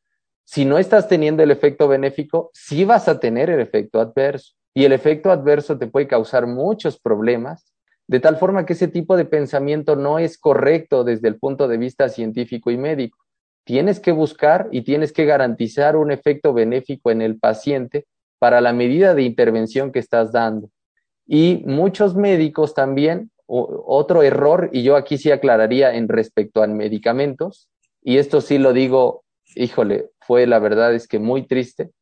si 0.45 0.65
no 0.65 0.79
estás 0.79 1.09
teniendo 1.09 1.43
el 1.43 1.51
efecto 1.51 1.89
benéfico, 1.89 2.51
sí 2.53 2.85
vas 2.85 3.09
a 3.09 3.19
tener 3.19 3.51
el 3.51 3.61
efecto 3.61 4.01
adverso. 4.01 4.55
Y 4.75 4.85
el 4.85 4.93
efecto 4.93 5.31
adverso 5.31 5.79
te 5.79 5.87
puede 5.87 6.07
causar 6.07 6.47
muchos 6.47 7.01
problemas 7.01 7.73
de 8.11 8.19
tal 8.19 8.39
forma 8.39 8.67
que 8.67 8.73
ese 8.73 8.89
tipo 8.89 9.17
de 9.17 9.25
pensamiento 9.25 9.95
no 9.95 10.19
es 10.19 10.37
correcto 10.37 11.05
desde 11.05 11.29
el 11.29 11.39
punto 11.39 11.69
de 11.69 11.79
vista 11.79 12.09
científico 12.09 12.73
y 12.73 12.77
médico. 12.77 13.19
Tienes 13.63 14.01
que 14.01 14.11
buscar 14.11 14.69
y 14.73 14.83
tienes 14.83 15.13
que 15.13 15.27
garantizar 15.27 15.95
un 15.97 16.11
efecto 16.11 16.53
benéfico 16.53 17.13
en 17.13 17.23
el 17.23 17.39
paciente 17.39 18.07
para 18.41 18.61
la 18.61 18.73
medida 18.73 19.15
de 19.15 19.23
intervención 19.23 19.93
que 19.93 20.01
estás 20.01 20.33
dando. 20.33 20.71
Y 21.25 21.63
muchos 21.67 22.17
médicos 22.17 22.75
también, 22.75 23.31
otro 23.47 24.25
error, 24.25 24.71
y 24.73 24.83
yo 24.83 24.97
aquí 24.97 25.17
sí 25.17 25.31
aclararía 25.31 25.95
en 25.95 26.09
respecto 26.09 26.65
a 26.65 26.67
medicamentos, 26.67 27.69
y 28.03 28.17
esto 28.17 28.41
sí 28.41 28.59
lo 28.59 28.73
digo 28.73 29.23
híjole, 29.55 30.11
fue 30.19 30.49
la 30.49 30.59
verdad 30.59 30.97
es 30.97 31.07
que 31.07 31.21
muy 31.21 31.47
triste. 31.47 31.93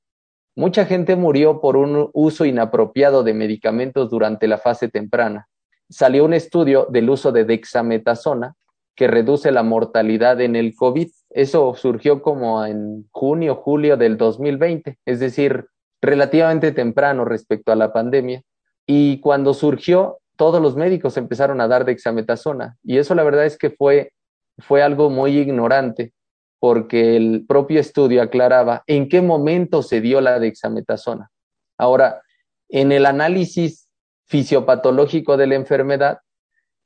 Mucha 0.56 0.86
gente 0.86 1.16
murió 1.16 1.60
por 1.60 1.76
un 1.76 2.08
uso 2.14 2.46
inapropiado 2.46 3.24
de 3.24 3.34
medicamentos 3.34 4.08
durante 4.08 4.48
la 4.48 4.56
fase 4.56 4.88
temprana. 4.88 5.48
Salió 5.88 6.24
un 6.24 6.34
estudio 6.34 6.86
del 6.90 7.08
uso 7.10 7.32
de 7.32 7.44
dexametasona 7.44 8.54
que 8.94 9.06
reduce 9.06 9.52
la 9.52 9.62
mortalidad 9.62 10.40
en 10.40 10.56
el 10.56 10.74
COVID. 10.74 11.08
Eso 11.30 11.74
surgió 11.74 12.20
como 12.20 12.64
en 12.64 13.08
junio, 13.10 13.54
julio 13.54 13.96
del 13.96 14.16
2020, 14.16 14.98
es 15.04 15.20
decir, 15.20 15.66
relativamente 16.00 16.72
temprano 16.72 17.24
respecto 17.24 17.72
a 17.72 17.76
la 17.76 17.92
pandemia. 17.92 18.42
Y 18.86 19.20
cuando 19.20 19.54
surgió, 19.54 20.18
todos 20.36 20.60
los 20.62 20.76
médicos 20.76 21.16
empezaron 21.16 21.60
a 21.60 21.68
dar 21.68 21.84
dexametasona. 21.84 22.76
Y 22.82 22.98
eso 22.98 23.14
la 23.14 23.24
verdad 23.24 23.44
es 23.44 23.56
que 23.58 23.70
fue, 23.70 24.12
fue 24.58 24.82
algo 24.82 25.10
muy 25.10 25.38
ignorante 25.38 26.12
porque 26.60 27.16
el 27.16 27.44
propio 27.46 27.80
estudio 27.80 28.22
aclaraba 28.22 28.82
en 28.86 29.08
qué 29.08 29.20
momento 29.22 29.82
se 29.82 30.00
dio 30.00 30.20
la 30.20 30.38
dexametasona. 30.38 31.30
Ahora, 31.76 32.22
en 32.68 32.92
el 32.92 33.06
análisis 33.06 33.87
fisiopatológico 34.28 35.36
de 35.36 35.46
la 35.46 35.54
enfermedad, 35.54 36.20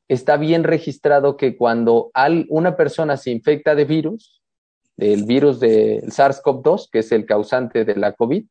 está 0.09 0.37
bien 0.37 0.65
registrado 0.65 1.37
que 1.37 1.57
cuando 1.57 2.11
una 2.49 2.77
persona 2.77 3.17
se 3.17 3.31
infecta 3.31 3.75
de 3.75 3.85
virus, 3.85 4.43
del 4.97 5.25
virus 5.25 5.59
del 5.59 6.11
SARS-CoV-2, 6.11 6.89
que 6.91 7.01
es 7.01 7.13
el 7.13 7.27
causante 7.27 7.85
de 7.85 7.97
la 7.97 8.13
COVID, 8.13 8.45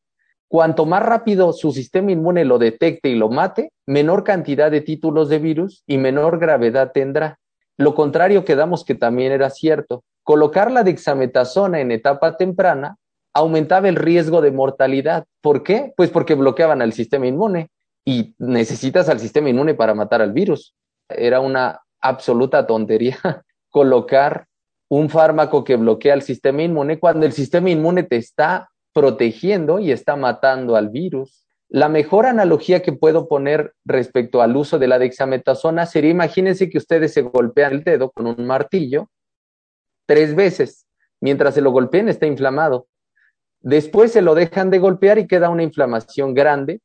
cuanto 0.48 0.86
más 0.86 1.04
rápido 1.04 1.54
su 1.54 1.72
sistema 1.72 2.12
inmune 2.12 2.44
lo 2.44 2.58
detecte 2.58 3.10
y 3.10 3.16
lo 3.16 3.30
mate, 3.30 3.72
menor 3.86 4.24
cantidad 4.24 4.70
de 4.70 4.82
títulos 4.82 5.30
de 5.30 5.40
virus 5.40 5.84
y 5.88 5.98
menor 5.98 6.40
gravedad 6.40 6.92
tendrá. 6.94 7.40
Lo 7.78 7.96
contrario 7.96 8.44
quedamos 8.44 8.84
que 8.84 8.96
también 8.96 9.32
era 9.32 9.50
cierto. 9.50 10.04
Colocar 10.24 10.72
la 10.72 10.84
dexametasona 10.84 11.80
en 11.80 11.92
etapa 11.92 12.38
temprana 12.38 12.98
aumentaba 13.34 13.88
el 13.88 13.96
riesgo 13.96 14.42
de 14.42 14.52
mortalidad. 14.52 15.26
¿Por 15.42 15.64
qué? 15.64 15.94
Pues 15.96 16.10
porque 16.10 16.36
bloqueaban 16.36 16.82
al 16.82 16.92
sistema 16.92 17.28
inmune 17.28 17.70
y 18.06 18.36
necesitas 18.40 19.10
al 19.10 19.20
sistema 19.20 19.50
inmune 19.50 19.74
para 19.74 19.94
matar 19.94 20.22
al 20.22 20.34
virus. 20.34 20.76
Era 21.10 21.40
una 21.40 21.82
absoluta 22.00 22.66
tontería 22.66 23.18
colocar 23.70 24.48
un 24.90 25.10
fármaco 25.10 25.64
que 25.64 25.78
bloquea 25.78 26.14
el 26.14 26.22
sistema 26.22 26.64
inmune 26.64 27.00
cuando 27.00 27.26
el 27.26 27.32
sistema 27.32 27.70
inmune 27.70 28.04
te 28.04 28.18
está 28.18 28.70
protegiendo 28.94 29.80
y 29.80 29.92
está 29.92 30.16
matando 30.16 30.76
al 30.76 30.90
virus. 30.90 31.46
La 31.70 31.88
mejor 31.88 32.26
analogía 32.26 32.82
que 32.82 32.92
puedo 32.92 33.30
poner 33.30 33.74
respecto 33.86 34.42
al 34.42 34.58
uso 34.58 34.78
de 34.78 34.90
la 34.90 35.00
dexametasona 35.00 35.86
sería, 35.86 36.12
imagínense 36.12 36.70
que 36.70 36.78
ustedes 36.78 37.14
se 37.14 37.22
golpean 37.22 37.72
el 37.72 37.84
dedo 37.86 38.12
con 38.12 38.28
un 38.28 38.46
martillo 38.46 39.10
tres 40.06 40.36
veces. 40.36 40.86
Mientras 41.22 41.54
se 41.54 41.62
lo 41.62 41.72
golpeen 41.72 42.10
está 42.10 42.26
inflamado. 42.26 42.88
Después 43.62 44.12
se 44.12 44.22
lo 44.22 44.36
dejan 44.36 44.70
de 44.70 44.80
golpear 44.80 45.20
y 45.20 45.28
queda 45.28 45.50
una 45.50 45.64
inflamación 45.64 46.34
grande. 46.34 46.82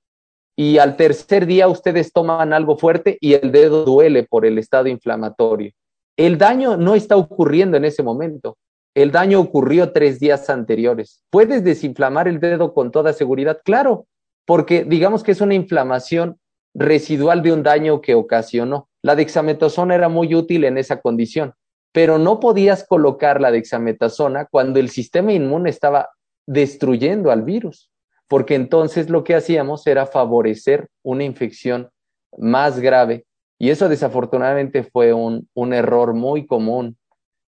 Y 0.57 0.79
al 0.79 0.97
tercer 0.97 1.47
día 1.47 1.69
ustedes 1.69 2.13
toman 2.13 2.53
algo 2.53 2.79
fuerte 2.79 3.19
y 3.21 3.35
el 3.35 3.53
dedo 3.53 3.85
duele 3.85 4.25
por 4.25 4.47
el 4.47 4.59
estado 4.59 4.89
inflamatorio. 4.89 5.73
El 6.17 6.39
daño 6.39 6.77
no 6.77 6.95
está 6.95 7.17
ocurriendo 7.17 7.77
en 7.77 7.85
ese 7.85 8.03
momento. 8.03 8.57
El 8.95 9.13
daño 9.13 9.39
ocurrió 9.39 9.93
tres 9.93 10.19
días 10.19 10.49
anteriores. 10.49 11.23
¿Puedes 11.31 11.63
desinflamar 11.63 12.27
el 12.27 12.41
dedo 12.41 12.73
con 12.73 12.91
toda 12.91 13.13
seguridad? 13.13 13.61
Claro, 13.65 14.07
porque 14.47 14.85
digamos 14.85 15.23
que 15.23 15.33
es 15.33 15.43
una 15.43 15.55
inflamación 15.55 16.39
residual 16.75 17.43
de 17.43 17.53
un 17.53 17.63
daño 17.63 18.01
que 18.01 18.15
ocasionó. 18.15 18.89
La 19.03 19.15
dexametasona 19.15 19.95
era 19.95 20.09
muy 20.09 20.35
útil 20.35 20.65
en 20.65 20.79
esa 20.79 21.01
condición 21.01 21.55
pero 21.97 22.19
no 22.19 22.41
podías 22.41 22.85
colocar 22.87 23.41
la 23.41 23.51
dexametasona 23.51 24.45
cuando 24.51 24.79
el 24.79 24.91
sistema 24.91 25.33
inmune 25.33 25.71
estaba 25.71 26.11
destruyendo 26.47 27.31
al 27.31 27.41
virus, 27.41 27.91
porque 28.29 28.55
entonces 28.55 29.11
lo 29.11 29.25
que 29.25 29.35
hacíamos 29.35 29.87
era 29.87 30.07
favorecer 30.07 30.89
una 31.03 31.25
infección 31.25 31.91
más 32.37 32.81
grave. 32.81 33.25
Y 33.59 33.71
eso 33.71 33.89
desafortunadamente 33.89 34.83
fue 34.83 35.13
un, 35.13 35.49
un 35.55 35.73
error 35.73 36.13
muy 36.13 36.47
común 36.47 36.97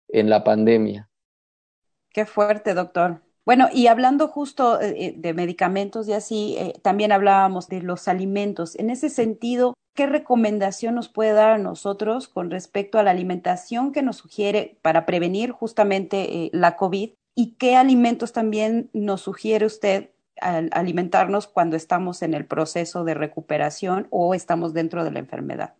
en 0.07 0.29
la 0.29 0.43
pandemia. 0.43 1.09
Qué 2.13 2.25
fuerte, 2.25 2.73
doctor. 2.73 3.21
Bueno, 3.45 3.69
y 3.73 3.87
hablando 3.87 4.27
justo 4.27 4.79
eh, 4.79 4.93
eh, 4.97 5.13
de 5.17 5.33
medicamentos 5.33 6.07
y 6.07 6.13
así, 6.13 6.55
eh, 6.57 6.73
también 6.81 7.11
hablábamos 7.11 7.67
de 7.67 7.81
los 7.81 8.07
alimentos. 8.07 8.77
En 8.77 8.89
ese 8.89 9.09
sentido, 9.09 9.73
¿qué 9.95 10.05
recomendación 10.05 10.95
nos 10.95 11.09
puede 11.09 11.33
dar 11.33 11.51
a 11.51 11.57
nosotros 11.57 12.27
con 12.27 12.51
respecto 12.51 12.99
a 12.99 13.03
la 13.03 13.11
alimentación 13.11 13.91
que 13.91 14.03
nos 14.03 14.17
sugiere 14.17 14.77
para 14.81 15.05
prevenir 15.05 15.51
justamente 15.51 16.49
la 16.53 16.75
COVID? 16.75 17.11
¿Y 17.33 17.55
qué 17.55 17.75
alimentos 17.75 18.31
también 18.31 18.89
nos 18.93 19.21
sugiere 19.21 19.65
usted 19.65 20.11
alimentarnos 20.41 21.47
cuando 21.47 21.75
estamos 21.75 22.21
en 22.21 22.33
el 22.33 22.45
proceso 22.45 23.03
de 23.03 23.13
recuperación 23.13 24.07
o 24.09 24.33
estamos 24.33 24.73
dentro 24.73 25.03
de 25.03 25.11
la 25.11 25.19
enfermedad? 25.19 25.75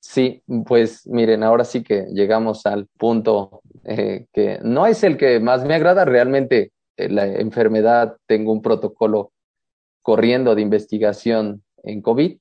Sí, 0.00 0.42
pues 0.66 1.06
miren, 1.06 1.42
ahora 1.42 1.64
sí 1.64 1.82
que 1.82 2.06
llegamos 2.12 2.64
al 2.66 2.86
punto 2.96 3.62
que 3.84 4.60
no 4.62 4.86
es 4.86 5.02
el 5.02 5.16
que 5.16 5.40
más 5.40 5.64
me 5.64 5.74
agrada, 5.74 6.04
realmente 6.04 6.72
eh, 6.96 7.08
la 7.08 7.26
enfermedad, 7.26 8.16
tengo 8.26 8.52
un 8.52 8.62
protocolo 8.62 9.32
corriendo 10.02 10.54
de 10.54 10.62
investigación 10.62 11.62
en 11.82 12.00
COVID 12.00 12.38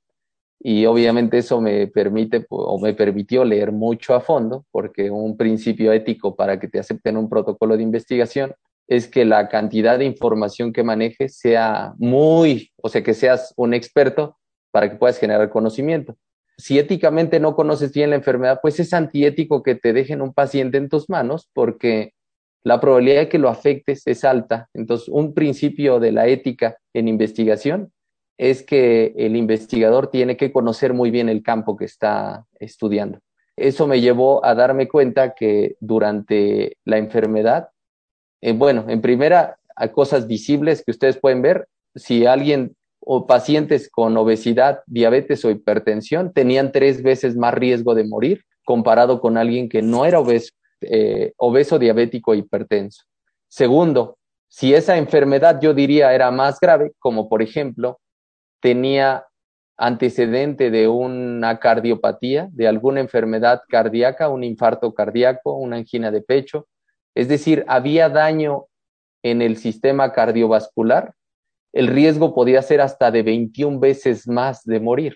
y 0.60 0.86
obviamente 0.86 1.40
eso 1.40 1.60
me 1.60 1.88
permite 1.88 2.46
o 2.50 2.80
me 2.80 2.94
permitió 2.94 3.44
leer 3.44 3.72
mucho 3.72 4.14
a 4.14 4.22
fondo 4.22 4.66
porque 4.72 5.12
un 5.12 5.36
principio 5.36 5.92
ético 5.92 6.36
para 6.36 6.60
que 6.60 6.68
te 6.68 6.80
acepten 6.80 7.18
un 7.18 7.30
protocolo 7.30 7.76
de 7.76 7.84
investigación 7.84 8.54
es 8.88 9.08
que 9.08 9.26
la 9.26 9.50
cantidad 9.50 9.98
de 9.98 10.06
información 10.06 10.72
que 10.72 10.84
manejes 10.84 11.38
sea 11.38 11.94
muy, 11.98 12.72
o 12.82 12.90
sea, 12.90 13.04
que 13.04 13.14
seas 13.14 13.54
un 13.58 13.74
experto 13.74 14.38
para 14.72 14.90
que 14.90 14.98
puedas 14.98 15.18
generar 15.18 15.50
conocimiento. 15.50 16.16
Si 16.58 16.80
éticamente 16.80 17.40
no 17.40 17.56
conoces 17.56 17.92
bien 17.92 18.12
la 18.12 18.16
enfermedad, 18.16 18.60
pues 18.62 18.80
es 18.80 18.94
antiético 18.94 19.64
que 19.64 19.76
te 19.76 19.94
dejen 19.94 20.22
un 20.22 20.34
paciente 20.34 20.78
en 20.78 20.90
tus 20.90 21.10
manos 21.10 21.50
porque 21.54 22.14
la 22.64 22.80
probabilidad 22.80 23.22
de 23.22 23.30
que 23.30 23.40
lo 23.40 23.50
afectes 23.50 24.08
es 24.08 24.24
alta. 24.24 24.70
Entonces, 24.74 25.08
un 25.10 25.34
principio 25.34 26.00
de 26.00 26.12
la 26.12 26.28
ética 26.28 26.78
en 26.94 27.08
investigación 27.08 27.92
es 28.38 28.64
que 28.64 29.14
el 29.18 29.36
investigador 29.36 30.08
tiene 30.10 30.36
que 30.36 30.52
conocer 30.52 30.94
muy 30.94 31.12
bien 31.12 31.30
el 31.30 31.44
campo 31.44 31.78
que 31.78 31.86
está 31.86 32.46
estudiando. 32.60 33.20
Eso 33.56 33.88
me 33.88 34.02
llevó 34.02 34.44
a 34.44 34.56
darme 34.56 34.88
cuenta 34.88 35.34
que 35.34 35.78
durante 35.80 36.78
la 36.84 36.98
enfermedad, 36.98 37.70
eh, 38.46 38.54
bueno, 38.54 38.86
en 38.88 39.02
primera, 39.02 39.58
hay 39.76 39.90
cosas 39.90 40.28
visibles 40.28 40.84
que 40.86 40.92
ustedes 40.92 41.18
pueden 41.18 41.42
ver. 41.42 41.68
Si 41.96 42.28
alguien 42.28 42.76
o 43.00 43.26
pacientes 43.26 43.90
con 43.90 44.16
obesidad, 44.18 44.82
diabetes 44.86 45.44
o 45.46 45.50
hipertensión 45.50 46.32
tenían 46.32 46.72
tres 46.72 47.02
veces 47.02 47.36
más 47.36 47.56
riesgo 47.56 47.96
de 47.96 48.04
morir 48.04 48.44
comparado 48.64 49.20
con 49.20 49.38
alguien 49.38 49.68
que 49.68 49.82
no 49.82 50.06
era 50.06 50.20
obeso 50.20 50.52
eh, 50.82 51.34
obeso, 51.38 51.80
diabético 51.80 52.36
e 52.36 52.38
hipertenso. 52.38 53.06
Segundo, 53.48 54.20
si 54.48 54.76
esa 54.76 54.98
enfermedad 54.98 55.60
yo 55.60 55.74
diría 55.74 56.14
era 56.14 56.30
más 56.30 56.60
grave, 56.60 56.92
como 57.00 57.28
por 57.28 57.42
ejemplo 57.42 58.00
tenía 58.60 59.26
antecedente 59.76 60.70
de 60.70 60.88
una 60.88 61.58
cardiopatía, 61.58 62.48
de 62.52 62.68
alguna 62.68 63.00
enfermedad 63.00 63.62
cardíaca, 63.68 64.30
un 64.30 64.44
infarto 64.44 64.94
cardíaco, 64.94 65.56
una 65.56 65.78
angina 65.78 66.12
de 66.12 66.22
pecho, 66.22 66.68
es 67.16 67.28
decir, 67.30 67.64
había 67.68 68.10
daño 68.10 68.68
en 69.24 69.42
el 69.42 69.58
sistema 69.58 70.12
cardiovascular, 70.12 71.16
el 71.74 71.88
riesgo 71.88 72.36
podía 72.36 72.62
ser 72.62 72.82
hasta 72.82 73.12
de 73.12 73.24
21 73.24 73.80
veces 73.80 74.28
más 74.28 74.64
de 74.64 74.80
morir. 74.80 75.16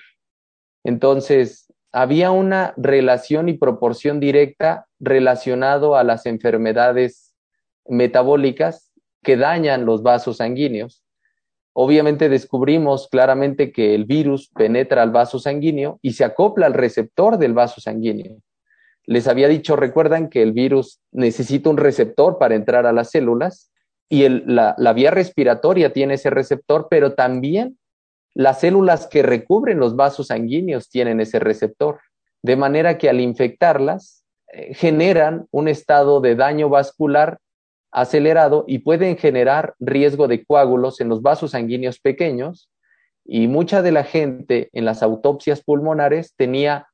Entonces, 0.84 1.72
había 1.92 2.32
una 2.32 2.74
relación 2.78 3.50
y 3.50 3.54
proporción 3.54 4.20
directa 4.20 4.88
relacionado 5.00 5.96
a 5.96 6.04
las 6.04 6.26
enfermedades 6.26 7.36
metabólicas 7.88 8.92
que 9.24 9.38
dañan 9.38 9.86
los 9.86 10.04
vasos 10.04 10.38
sanguíneos. 10.38 11.04
Obviamente 11.74 12.30
descubrimos 12.30 13.08
claramente 13.10 13.72
que 13.72 13.96
el 13.96 14.06
virus 14.06 14.50
penetra 14.50 15.02
al 15.02 15.12
vaso 15.12 15.40
sanguíneo 15.40 16.00
y 16.02 16.14
se 16.14 16.24
acopla 16.24 16.66
al 16.66 16.74
receptor 16.74 17.38
del 17.38 17.54
vaso 17.54 17.82
sanguíneo. 17.82 18.38
Les 19.06 19.28
había 19.28 19.48
dicho, 19.48 19.76
recuerdan 19.76 20.30
que 20.30 20.42
el 20.42 20.52
virus 20.52 21.00
necesita 21.12 21.70
un 21.70 21.78
receptor 21.78 22.38
para 22.38 22.56
entrar 22.56 22.86
a 22.86 22.94
las 22.94 23.12
células 23.12 23.72
y 24.10 24.28
la, 24.30 24.76
la 24.78 24.94
vía 24.94 25.12
respiratoria 25.12 25.94
tiene 25.94 26.16
ese 26.16 26.30
receptor, 26.30 26.88
pero 26.90 27.14
también 27.14 27.78
las 28.34 28.60
células 28.60 29.08
que 29.08 29.24
recubren 29.24 29.80
los 29.80 29.96
vasos 29.96 30.28
sanguíneos 30.28 30.90
tienen 30.90 31.20
ese 31.20 31.40
receptor, 31.40 32.00
de 32.44 32.56
manera 32.56 32.98
que 32.98 33.10
al 33.10 33.20
infectarlas 33.20 34.24
eh, 34.52 34.74
generan 34.74 35.48
un 35.52 35.68
estado 35.68 36.22
de 36.22 36.36
daño 36.36 36.70
vascular 36.70 37.40
acelerado 37.92 38.66
y 38.68 38.80
pueden 38.80 39.18
generar 39.18 39.74
riesgo 39.80 40.28
de 40.28 40.44
coágulos 40.44 41.02
en 41.02 41.10
los 41.10 41.22
vasos 41.22 41.52
sanguíneos 41.52 42.00
pequeños 42.00 42.70
y 43.26 43.48
mucha 43.48 43.82
de 43.82 43.92
la 43.92 44.04
gente 44.04 44.70
en 44.74 44.86
las 44.86 45.04
autopsias 45.04 45.64
pulmonares 45.64 46.34
tenía 46.36 46.88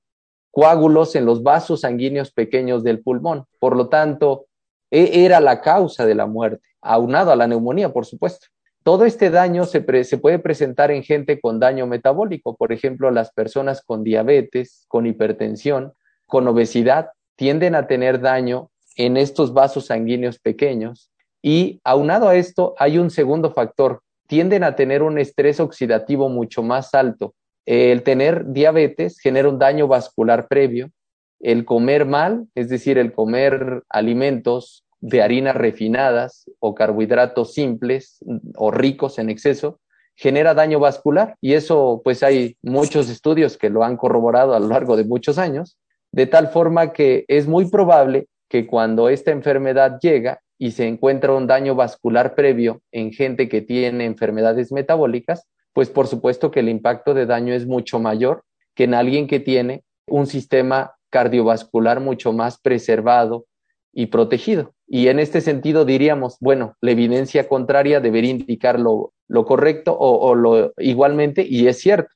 coágulos 0.56 1.18
en 1.18 1.26
los 1.26 1.43
vasos 1.43 1.82
sanguíneos 1.82 2.32
pequeños 2.32 2.82
del 2.82 3.01
pulmón. 3.01 3.43
Por 3.60 3.76
lo 3.76 3.89
tanto, 3.89 4.45
e, 4.89 5.26
era 5.26 5.41
la 5.41 5.60
causa 5.60 6.06
de 6.06 6.16
la 6.16 6.28
muerte, 6.28 6.66
aunado 6.82 7.34
a 7.34 7.36
la 7.36 7.45
neumonía, 7.45 7.91
por 7.91 8.06
supuesto. 8.06 8.47
Todo 8.82 9.03
este 9.03 9.30
daño 9.30 9.66
se, 9.66 9.84
se, 10.06 10.18
puede 10.18 10.39
presentar 10.39 10.91
en 10.91 11.03
gente 11.03 11.41
con 11.41 11.60
daño 11.60 11.88
metabólico, 11.88 12.56
por 12.56 12.72
ejemplo, 12.72 13.12
las 13.12 13.34
personas 13.34 13.82
con 13.82 14.06
diabetes, 14.06 14.86
con 14.88 15.06
hipertensión, 15.06 15.91
con 16.26 16.47
obesidad, 16.47 17.10
tienden 17.36 17.76
a 17.76 17.88
tener 17.88 18.22
daño 18.22 18.70
en 18.95 19.18
estos 19.18 19.53
vasos 19.53 19.88
sanguíneos 19.88 20.39
pequeños. 20.39 21.12
Y 21.41 21.82
aunado 21.84 22.30
a 22.30 22.38
esto, 22.38 22.76
hay 22.78 22.97
un 22.97 23.10
segundo 23.10 23.51
factor, 23.51 24.03
tienden 24.26 24.64
a 24.64 24.78
tener 24.78 25.03
un 25.03 25.20
estrés 25.20 25.60
oxidativo 25.60 26.30
mucho 26.30 26.64
más 26.64 26.93
alto. 26.93 27.36
El 27.66 28.03
tener 28.03 28.51
diabetes 28.51 29.20
genera 29.20 29.49
un 29.49 29.59
daño 29.59 29.88
vascular 29.88 30.47
previo. 30.47 30.91
El 31.39 31.66
comer 31.66 32.05
mal, 32.05 32.47
es 32.55 32.70
decir, 32.70 32.97
el 32.97 33.11
comer 33.11 33.84
alimentos 33.89 34.86
de 35.01 35.22
harinas 35.22 35.55
refinadas 35.55 36.45
o 36.59 36.74
carbohidratos 36.74 37.53
simples 37.53 38.20
o 38.55 38.72
ricos 38.72 39.20
en 39.20 39.30
exceso, 39.30 39.80
genera 40.16 40.53
daño 40.53 40.80
vascular 40.80 41.36
y 41.41 41.53
eso 41.53 42.01
pues 42.03 42.24
hay 42.24 42.57
muchos 42.61 43.09
estudios 43.09 43.57
que 43.57 43.70
lo 43.70 43.84
han 43.84 43.97
corroborado 43.97 44.55
a 44.55 44.59
lo 44.59 44.68
largo 44.68 44.95
de 44.95 45.03
muchos 45.03 45.38
años, 45.38 45.78
de 46.11 46.26
tal 46.26 46.47
forma 46.47 46.93
que 46.93 47.26
es 47.28 47.47
muy 47.47 47.70
probable 47.70 48.28
que 48.49 48.66
cuando 48.66 49.09
esta 49.09 49.32
enfermedad 49.32 49.99
llega 50.01 50.39
y 50.57 50.72
se 50.72 50.88
encuentra 50.88 51.34
un 51.34 51.47
daño 51.47 51.76
vascular 51.76 52.34
previo 52.34 52.82
en 52.91 53.11
gente 53.11 53.49
que 53.49 53.61
tiene 53.61 54.05
enfermedades 54.05 54.72
metabólicas, 54.72 55.45
pues 55.76 55.90
por 55.90 56.08
supuesto 56.08 56.52
que 56.52 56.62
el 56.62 56.70
impacto 56.70 57.14
de 57.14 57.26
daño 57.26 57.54
es 57.54 57.68
mucho 57.68 58.00
mayor 58.00 58.46
que 58.76 58.86
en 58.86 58.94
alguien 58.94 59.28
que 59.28 59.42
tiene 59.42 59.84
un 60.08 60.26
sistema 60.26 60.96
cardiovascular 61.10 62.00
mucho 62.00 62.32
más 62.32 62.62
preservado 62.62 63.46
y 63.94 64.06
protegido. 64.06 64.74
Y 64.88 65.10
en 65.10 65.20
este 65.20 65.42
sentido 65.42 65.84
diríamos, 65.84 66.38
bueno, 66.40 66.78
la 66.80 66.92
evidencia 66.92 67.50
contraria 67.50 68.00
debería 68.00 68.32
indicar 68.32 68.80
lo, 68.80 69.12
correcto 69.46 69.92
o, 69.92 70.30
o 70.30 70.34
lo 70.34 70.72
igualmente, 70.78 71.46
y 71.46 71.68
es 71.68 71.80
cierto, 71.80 72.08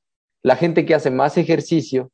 la 0.42 0.56
gente 0.56 0.86
que 0.86 0.96
hace 0.96 1.12
más 1.12 1.38
ejercicio, 1.38 2.12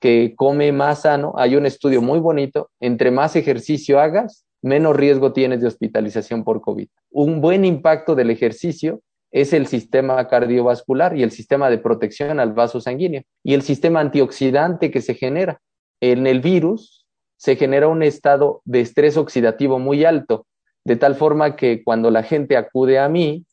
que 0.00 0.34
come 0.34 0.72
más 0.72 1.02
sano, 1.02 1.32
hay 1.36 1.54
un 1.54 1.64
estudio 1.64 2.02
muy 2.02 2.18
bonito, 2.18 2.70
entre 2.80 3.12
más 3.12 3.36
ejercicio 3.36 4.00
hagas, 4.00 4.46
menos 4.62 4.96
riesgo 4.96 5.32
tienes 5.32 5.60
de 5.60 5.68
hospitalización 5.68 6.42
por 6.42 6.60
COVID. 6.60 6.88
Un 7.12 7.40
buen 7.40 7.64
impacto 7.64 8.16
del 8.16 8.30
ejercicio 8.30 9.00
es 9.32 9.54
el 9.54 9.66
sistema 9.66 10.28
cardiovascular 10.28 11.16
y 11.16 11.22
el 11.22 11.30
sistema 11.30 11.70
de 11.70 11.78
protección 11.78 12.38
al 12.38 12.52
vaso 12.52 12.80
sanguíneo 12.80 13.22
y 13.42 13.54
el 13.54 13.62
sistema 13.62 14.00
antioxidante 14.00 14.90
que 14.90 15.00
se 15.00 15.14
genera. 15.14 15.60
En 16.00 16.26
el 16.26 16.40
virus 16.40 17.06
se 17.36 17.56
genera 17.56 17.88
un 17.88 18.02
estado 18.02 18.60
de 18.64 18.82
estrés 18.82 19.16
oxidativo 19.16 19.78
muy 19.78 20.04
alto, 20.04 20.46
de 20.84 20.96
tal 20.96 21.14
forma 21.14 21.56
que 21.56 21.82
cuando 21.82 22.10
la 22.10 22.22
gente 22.22 22.56
acude 22.56 22.98
a 22.98 23.08
mí 23.08 23.44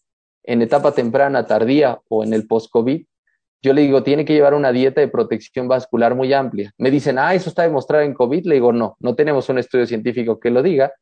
en 0.43 0.61
etapa 0.61 0.91
temprana, 0.93 1.47
tardía 1.47 1.99
o 2.09 2.23
en 2.23 2.33
el 2.33 2.45
post-COVID, 2.45 3.05
yo 3.61 3.73
le 3.73 3.81
digo, 3.81 4.03
tiene 4.03 4.25
que 4.25 4.33
llevar 4.33 4.53
una 4.53 4.71
dieta 4.71 5.01
de 5.01 5.09
protección 5.09 5.67
vascular 5.67 6.15
muy 6.15 6.33
amplia. 6.33 6.71
Me 6.77 6.91
dicen, 6.91 7.19
ah, 7.19 7.33
eso 7.33 7.49
está 7.49 7.63
demostrado 7.63 8.03
en 8.03 8.13
COVID. 8.13 8.45
Le 8.45 8.55
digo, 8.55 8.71
no, 8.71 8.95
no 8.99 9.15
tenemos 9.15 9.49
un 9.49 9.59
estudio 9.59 9.85
científico 9.85 10.39
que 10.39 10.49
lo 10.49 10.63
diga, 10.63 10.93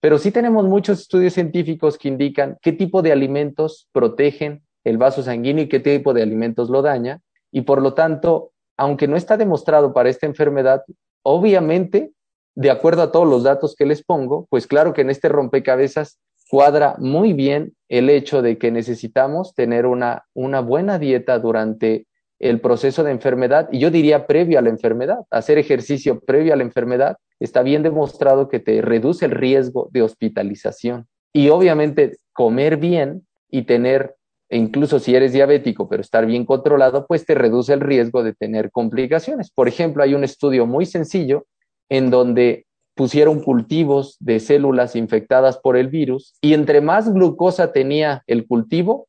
pero 0.00 0.18
sí 0.18 0.30
tenemos 0.30 0.66
muchos 0.66 1.00
estudios 1.00 1.34
científicos 1.34 1.98
que 1.98 2.08
indican 2.08 2.58
qué 2.62 2.72
tipo 2.72 3.02
de 3.02 3.12
alimentos 3.12 3.88
protegen 3.92 4.62
el 4.84 4.98
vaso 4.98 5.22
sanguíneo 5.22 5.64
y 5.64 5.68
qué 5.68 5.80
tipo 5.80 6.14
de 6.14 6.22
alimentos 6.22 6.70
lo 6.70 6.82
daña. 6.82 7.20
Y 7.50 7.62
por 7.62 7.82
lo 7.82 7.94
tanto, 7.94 8.52
aunque 8.76 9.08
no 9.08 9.16
está 9.16 9.36
demostrado 9.36 9.92
para 9.92 10.08
esta 10.08 10.26
enfermedad, 10.26 10.84
obviamente, 11.22 12.12
de 12.54 12.70
acuerdo 12.70 13.02
a 13.02 13.12
todos 13.12 13.28
los 13.28 13.42
datos 13.42 13.74
que 13.74 13.86
les 13.86 14.04
pongo, 14.04 14.46
pues 14.48 14.66
claro 14.66 14.92
que 14.92 15.00
en 15.00 15.10
este 15.10 15.28
rompecabezas 15.28 16.18
cuadra 16.48 16.94
muy 16.98 17.32
bien 17.32 17.74
el 17.88 18.08
hecho 18.08 18.42
de 18.42 18.58
que 18.58 18.70
necesitamos 18.70 19.54
tener 19.54 19.86
una, 19.86 20.24
una 20.34 20.60
buena 20.60 20.98
dieta 20.98 21.38
durante 21.38 22.06
el 22.38 22.60
proceso 22.60 23.02
de 23.02 23.10
enfermedad 23.10 23.68
y 23.72 23.78
yo 23.78 23.90
diría 23.90 24.26
previo 24.26 24.58
a 24.58 24.62
la 24.62 24.68
enfermedad, 24.68 25.20
hacer 25.30 25.58
ejercicio 25.58 26.20
previo 26.20 26.52
a 26.52 26.56
la 26.56 26.62
enfermedad, 26.62 27.16
está 27.40 27.62
bien 27.62 27.82
demostrado 27.82 28.48
que 28.48 28.60
te 28.60 28.80
reduce 28.82 29.24
el 29.24 29.32
riesgo 29.32 29.88
de 29.92 30.02
hospitalización. 30.02 31.06
Y 31.32 31.48
obviamente 31.50 32.16
comer 32.32 32.76
bien 32.76 33.26
y 33.50 33.62
tener, 33.62 34.16
e 34.48 34.56
incluso 34.56 34.98
si 34.98 35.14
eres 35.14 35.32
diabético, 35.32 35.88
pero 35.88 36.00
estar 36.00 36.26
bien 36.26 36.44
controlado, 36.44 37.06
pues 37.06 37.26
te 37.26 37.34
reduce 37.34 37.72
el 37.72 37.80
riesgo 37.80 38.22
de 38.22 38.34
tener 38.34 38.70
complicaciones. 38.70 39.50
Por 39.50 39.68
ejemplo, 39.68 40.02
hay 40.02 40.14
un 40.14 40.24
estudio 40.24 40.66
muy 40.66 40.86
sencillo 40.86 41.46
en 41.88 42.10
donde 42.10 42.66
pusieron 42.94 43.40
cultivos 43.40 44.16
de 44.20 44.40
células 44.40 44.96
infectadas 44.96 45.58
por 45.58 45.76
el 45.76 45.88
virus 45.88 46.34
y 46.40 46.54
entre 46.54 46.80
más 46.80 47.12
glucosa 47.12 47.70
tenía 47.70 48.22
el 48.26 48.46
cultivo, 48.46 49.06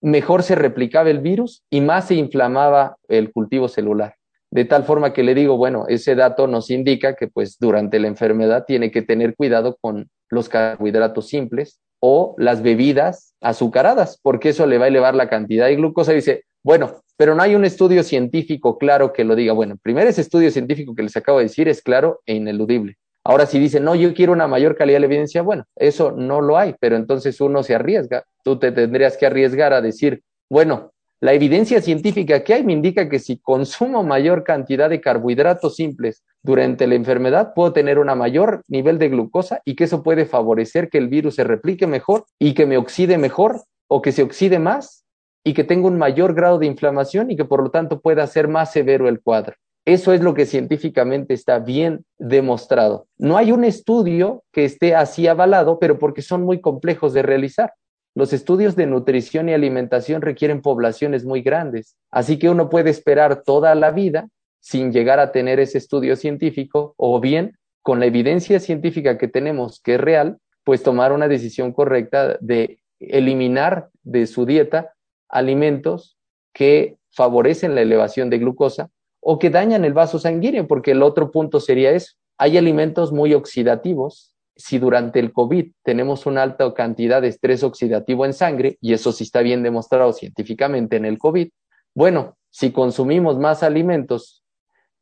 mejor 0.00 0.42
se 0.42 0.56
replicaba 0.56 1.10
el 1.10 1.20
virus 1.20 1.62
y 1.70 1.80
más 1.80 2.08
se 2.08 2.16
inflamaba 2.16 2.96
el 3.08 3.32
cultivo 3.32 3.68
celular. 3.68 4.17
De 4.50 4.64
tal 4.64 4.84
forma 4.84 5.12
que 5.12 5.22
le 5.22 5.34
digo, 5.34 5.56
bueno, 5.56 5.84
ese 5.88 6.14
dato 6.14 6.46
nos 6.46 6.70
indica 6.70 7.14
que 7.14 7.28
pues 7.28 7.58
durante 7.58 7.98
la 7.98 8.08
enfermedad 8.08 8.64
tiene 8.66 8.90
que 8.90 9.02
tener 9.02 9.36
cuidado 9.36 9.76
con 9.80 10.08
los 10.30 10.48
carbohidratos 10.48 11.28
simples 11.28 11.80
o 12.00 12.34
las 12.38 12.62
bebidas 12.62 13.34
azucaradas, 13.40 14.18
porque 14.22 14.50
eso 14.50 14.66
le 14.66 14.78
va 14.78 14.86
a 14.86 14.88
elevar 14.88 15.14
la 15.14 15.28
cantidad 15.28 15.66
de 15.66 15.76
glucosa. 15.76 16.12
Y 16.12 16.16
dice, 16.16 16.44
bueno, 16.62 17.02
pero 17.16 17.34
no 17.34 17.42
hay 17.42 17.54
un 17.54 17.64
estudio 17.64 18.02
científico 18.02 18.78
claro 18.78 19.12
que 19.12 19.24
lo 19.24 19.34
diga. 19.34 19.52
Bueno, 19.52 19.76
primero 19.82 20.08
ese 20.08 20.20
estudio 20.20 20.50
científico 20.50 20.94
que 20.94 21.02
les 21.02 21.16
acabo 21.16 21.38
de 21.38 21.44
decir 21.44 21.68
es 21.68 21.82
claro 21.82 22.20
e 22.24 22.34
ineludible. 22.34 22.96
Ahora, 23.24 23.44
si 23.44 23.58
dicen, 23.58 23.84
no, 23.84 23.94
yo 23.94 24.14
quiero 24.14 24.32
una 24.32 24.46
mayor 24.46 24.76
calidad 24.76 25.00
de 25.00 25.06
evidencia, 25.06 25.42
bueno, 25.42 25.64
eso 25.76 26.12
no 26.12 26.40
lo 26.40 26.56
hay, 26.56 26.74
pero 26.80 26.96
entonces 26.96 27.40
uno 27.40 27.62
se 27.62 27.74
arriesga. 27.74 28.24
Tú 28.42 28.58
te 28.58 28.72
tendrías 28.72 29.18
que 29.18 29.26
arriesgar 29.26 29.74
a 29.74 29.82
decir, 29.82 30.22
bueno, 30.48 30.92
la 31.20 31.32
evidencia 31.32 31.80
científica 31.80 32.44
que 32.44 32.54
hay 32.54 32.62
me 32.62 32.72
indica 32.72 33.08
que 33.08 33.18
si 33.18 33.38
consumo 33.38 34.04
mayor 34.04 34.44
cantidad 34.44 34.88
de 34.88 35.00
carbohidratos 35.00 35.74
simples 35.74 36.22
durante 36.44 36.86
la 36.86 36.94
enfermedad, 36.94 37.54
puedo 37.54 37.72
tener 37.72 37.98
un 37.98 38.06
mayor 38.16 38.62
nivel 38.68 38.98
de 38.98 39.08
glucosa 39.08 39.60
y 39.64 39.74
que 39.74 39.84
eso 39.84 40.04
puede 40.04 40.26
favorecer 40.26 40.88
que 40.88 40.98
el 40.98 41.08
virus 41.08 41.34
se 41.34 41.44
replique 41.44 41.88
mejor 41.88 42.26
y 42.38 42.54
que 42.54 42.66
me 42.66 42.76
oxide 42.76 43.18
mejor 43.18 43.62
o 43.88 44.00
que 44.00 44.12
se 44.12 44.22
oxide 44.22 44.60
más 44.60 45.04
y 45.42 45.54
que 45.54 45.64
tenga 45.64 45.88
un 45.88 45.98
mayor 45.98 46.34
grado 46.34 46.58
de 46.58 46.66
inflamación 46.66 47.32
y 47.32 47.36
que 47.36 47.44
por 47.44 47.64
lo 47.64 47.70
tanto 47.70 48.00
pueda 48.00 48.24
ser 48.28 48.46
más 48.46 48.70
severo 48.70 49.08
el 49.08 49.20
cuadro. 49.20 49.56
Eso 49.84 50.12
es 50.12 50.20
lo 50.20 50.34
que 50.34 50.46
científicamente 50.46 51.34
está 51.34 51.58
bien 51.58 52.04
demostrado. 52.18 53.06
No 53.16 53.38
hay 53.38 53.50
un 53.50 53.64
estudio 53.64 54.44
que 54.52 54.64
esté 54.64 54.94
así 54.94 55.26
avalado, 55.26 55.78
pero 55.78 55.98
porque 55.98 56.22
son 56.22 56.42
muy 56.44 56.60
complejos 56.60 57.14
de 57.14 57.22
realizar. 57.22 57.72
Los 58.18 58.32
estudios 58.32 58.74
de 58.74 58.88
nutrición 58.88 59.48
y 59.48 59.54
alimentación 59.54 60.22
requieren 60.22 60.60
poblaciones 60.60 61.24
muy 61.24 61.40
grandes, 61.40 61.94
así 62.10 62.36
que 62.36 62.50
uno 62.50 62.68
puede 62.68 62.90
esperar 62.90 63.44
toda 63.44 63.76
la 63.76 63.92
vida 63.92 64.28
sin 64.58 64.90
llegar 64.90 65.20
a 65.20 65.30
tener 65.30 65.60
ese 65.60 65.78
estudio 65.78 66.16
científico 66.16 66.94
o 66.96 67.20
bien 67.20 67.56
con 67.80 68.00
la 68.00 68.06
evidencia 68.06 68.58
científica 68.58 69.18
que 69.18 69.28
tenemos 69.28 69.80
que 69.80 69.94
es 69.94 70.00
real, 70.00 70.38
pues 70.64 70.82
tomar 70.82 71.12
una 71.12 71.28
decisión 71.28 71.72
correcta 71.72 72.36
de 72.40 72.80
eliminar 72.98 73.88
de 74.02 74.26
su 74.26 74.46
dieta 74.46 74.94
alimentos 75.28 76.18
que 76.52 76.96
favorecen 77.12 77.76
la 77.76 77.82
elevación 77.82 78.30
de 78.30 78.38
glucosa 78.38 78.90
o 79.20 79.38
que 79.38 79.48
dañan 79.48 79.84
el 79.84 79.92
vaso 79.92 80.18
sanguíneo, 80.18 80.66
porque 80.66 80.90
el 80.90 81.04
otro 81.04 81.30
punto 81.30 81.60
sería 81.60 81.92
eso. 81.92 82.14
Hay 82.36 82.58
alimentos 82.58 83.12
muy 83.12 83.32
oxidativos. 83.32 84.34
Si 84.58 84.78
durante 84.78 85.20
el 85.20 85.32
COVID 85.32 85.72
tenemos 85.82 86.26
una 86.26 86.42
alta 86.42 86.74
cantidad 86.74 87.22
de 87.22 87.28
estrés 87.28 87.62
oxidativo 87.62 88.26
en 88.26 88.34
sangre, 88.34 88.76
y 88.80 88.92
eso 88.92 89.12
sí 89.12 89.24
está 89.24 89.40
bien 89.40 89.62
demostrado 89.62 90.12
científicamente 90.12 90.96
en 90.96 91.06
el 91.06 91.16
COVID, 91.16 91.48
bueno, 91.94 92.36
si 92.50 92.72
consumimos 92.72 93.38
más 93.38 93.62
alimentos 93.62 94.44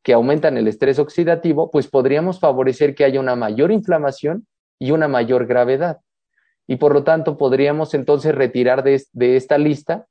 que 0.03 0.13
aumentan 0.13 0.57
el 0.57 0.69
estrés 0.69 0.99
oxidativo, 0.99 1.69
pues 1.69 1.87
podríamos 1.87 2.39
favorecer 2.39 2.95
que 2.95 3.03
haya 3.03 3.19
una 3.19 3.35
mayor 3.35 3.71
inflamación 3.71 4.47
y 4.79 4.91
una 4.91 5.07
mayor 5.07 5.47
gravedad. 5.47 5.99
Y 6.65 6.77
por 6.77 6.93
lo 6.93 7.03
tanto, 7.03 7.37
podríamos 7.37 7.93
entonces 7.93 8.33
retirar 8.33 8.83
de, 8.83 9.03
esta 9.35 9.57
lista, 9.57 10.07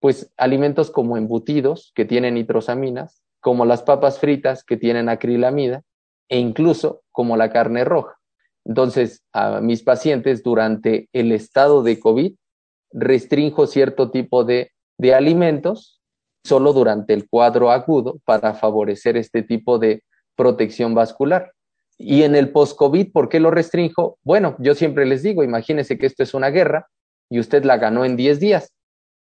pues 0.00 0.32
alimentos 0.36 0.90
como 0.90 1.16
embutidos 1.16 1.92
que 1.94 2.04
tienen 2.04 2.34
nitrosaminas, 2.34 3.22
como 3.40 3.64
las 3.64 3.82
papas 3.82 4.18
fritas 4.18 4.64
que 4.64 4.76
tienen 4.76 5.08
acrilamida 5.08 5.82
e 6.28 6.38
incluso 6.38 7.02
como 7.10 7.36
la 7.36 7.50
carne 7.50 7.84
roja. 7.84 8.17
Entonces, 8.64 9.22
a 9.32 9.60
mis 9.60 9.82
pacientes 9.82 10.42
durante 10.42 11.08
el 11.12 11.32
estado 11.32 11.82
de 11.82 11.98
COVID 11.98 12.34
restringo 12.92 13.66
cierto 13.66 14.10
tipo 14.10 14.44
de, 14.44 14.72
de 14.98 15.14
alimentos 15.14 16.00
solo 16.44 16.72
durante 16.72 17.12
el 17.12 17.28
cuadro 17.28 17.70
agudo 17.70 18.18
para 18.24 18.54
favorecer 18.54 19.16
este 19.16 19.42
tipo 19.42 19.78
de 19.78 20.02
protección 20.36 20.94
vascular. 20.94 21.52
Y 21.98 22.22
en 22.22 22.36
el 22.36 22.50
post-COVID, 22.50 23.12
¿por 23.12 23.28
qué 23.28 23.40
lo 23.40 23.50
restringo? 23.50 24.18
Bueno, 24.22 24.56
yo 24.58 24.74
siempre 24.74 25.04
les 25.04 25.22
digo, 25.22 25.42
imagínense 25.42 25.98
que 25.98 26.06
esto 26.06 26.22
es 26.22 26.32
una 26.32 26.50
guerra 26.50 26.88
y 27.28 27.40
usted 27.40 27.64
la 27.64 27.76
ganó 27.76 28.04
en 28.04 28.16
10 28.16 28.40
días, 28.40 28.72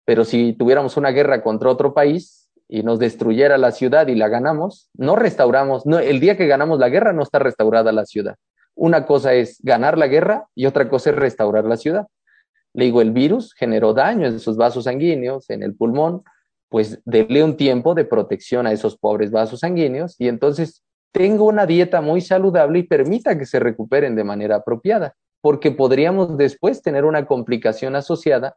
pero 0.05 0.25
si 0.25 0.53
tuviéramos 0.53 0.97
una 0.97 1.11
guerra 1.11 1.43
contra 1.43 1.71
otro 1.71 1.93
país, 1.93 2.41
y 2.71 2.85
nos 2.85 3.01
destruyera 3.01 3.59
la 3.59 3.73
ciudad 3.73 4.07
y 4.07 4.15
la 4.15 4.29
ganamos, 4.29 4.89
no 4.95 5.17
restauramos, 5.17 5.87
no, 5.87 5.99
el 5.99 6.21
día 6.21 6.37
que 6.37 6.47
ganamos 6.47 6.79
la 6.79 6.89
guerra 6.89 7.13
no 7.13 7.25
está 7.25 7.41
restaurada 7.41 7.91
la 7.91 8.07
ciudad. 8.07 8.37
Una 8.81 9.05
cosa 9.05 9.35
es 9.35 9.59
ganar 9.63 9.99
la 9.99 10.07
guerra 10.07 10.49
y 10.55 10.65
otra 10.65 10.89
cosa 10.89 11.11
es 11.11 11.17
restaurar 11.17 11.67
la 11.67 11.77
ciudad. 11.77 12.07
Le 12.73 12.87
digo, 12.87 13.03
el 13.03 13.11
virus 13.11 13.53
generó 13.53 13.93
daño 13.93 14.27
en 14.27 14.41
sus 14.41 14.57
vasos 14.57 14.85
sanguíneos, 14.85 15.51
en 15.51 15.63
el 15.63 15.75
pulmón, 15.75 16.23
pues 16.71 16.99
dele 17.05 17.45
un 17.45 17.59
tiempo 17.59 17.95
de 17.95 18.07
protección 18.07 18.67
a 18.67 18.73
esos 18.73 18.97
pobres 18.97 19.31
vasos 19.31 19.61
sanguíneos 19.61 20.17
y 20.19 20.29
entonces 20.29 20.83
tengo 21.13 21.45
una 21.45 21.67
dieta 21.67 22.01
muy 22.01 22.23
saludable 22.23 22.79
y 22.79 22.85
permita 22.85 23.37
que 23.37 23.45
se 23.45 23.61
recuperen 23.61 24.15
de 24.15 24.25
manera 24.25 24.57
apropiada, 24.57 25.15
porque 25.43 25.73
podríamos 25.73 26.39
después 26.39 26.81
tener 26.81 27.05
una 27.05 27.27
complicación 27.27 27.97
asociada 27.97 28.57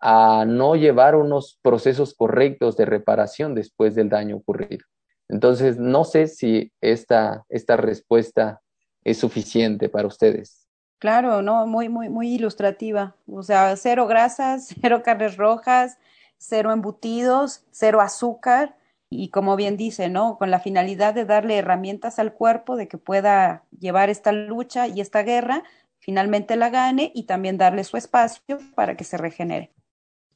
a 0.00 0.46
no 0.46 0.76
llevar 0.76 1.14
unos 1.14 1.58
procesos 1.60 2.14
correctos 2.14 2.78
de 2.78 2.86
reparación 2.86 3.54
después 3.54 3.94
del 3.94 4.08
daño 4.08 4.36
ocurrido. 4.36 4.86
Entonces, 5.28 5.76
no 5.76 6.04
sé 6.04 6.26
si 6.26 6.72
esta, 6.80 7.44
esta 7.50 7.76
respuesta 7.76 8.62
es 9.10 9.18
suficiente 9.18 9.88
para 9.88 10.06
ustedes. 10.06 10.68
Claro, 10.98 11.42
no, 11.42 11.66
muy, 11.66 11.88
muy, 11.88 12.08
muy 12.08 12.34
ilustrativa. 12.34 13.16
O 13.26 13.42
sea, 13.42 13.76
cero 13.76 14.06
grasas, 14.06 14.74
cero 14.80 15.02
carnes 15.04 15.36
rojas, 15.36 15.98
cero 16.38 16.72
embutidos, 16.72 17.64
cero 17.70 18.00
azúcar 18.00 18.76
y 19.10 19.30
como 19.30 19.56
bien 19.56 19.76
dice, 19.76 20.08
¿no? 20.08 20.36
Con 20.38 20.50
la 20.50 20.60
finalidad 20.60 21.14
de 21.14 21.24
darle 21.24 21.56
herramientas 21.56 22.18
al 22.18 22.34
cuerpo 22.34 22.76
de 22.76 22.88
que 22.88 22.98
pueda 22.98 23.64
llevar 23.78 24.10
esta 24.10 24.32
lucha 24.32 24.86
y 24.86 25.00
esta 25.00 25.22
guerra, 25.22 25.62
finalmente 25.98 26.56
la 26.56 26.68
gane 26.68 27.10
y 27.14 27.24
también 27.24 27.56
darle 27.56 27.84
su 27.84 27.96
espacio 27.96 28.58
para 28.74 28.96
que 28.96 29.04
se 29.04 29.16
regenere. 29.16 29.72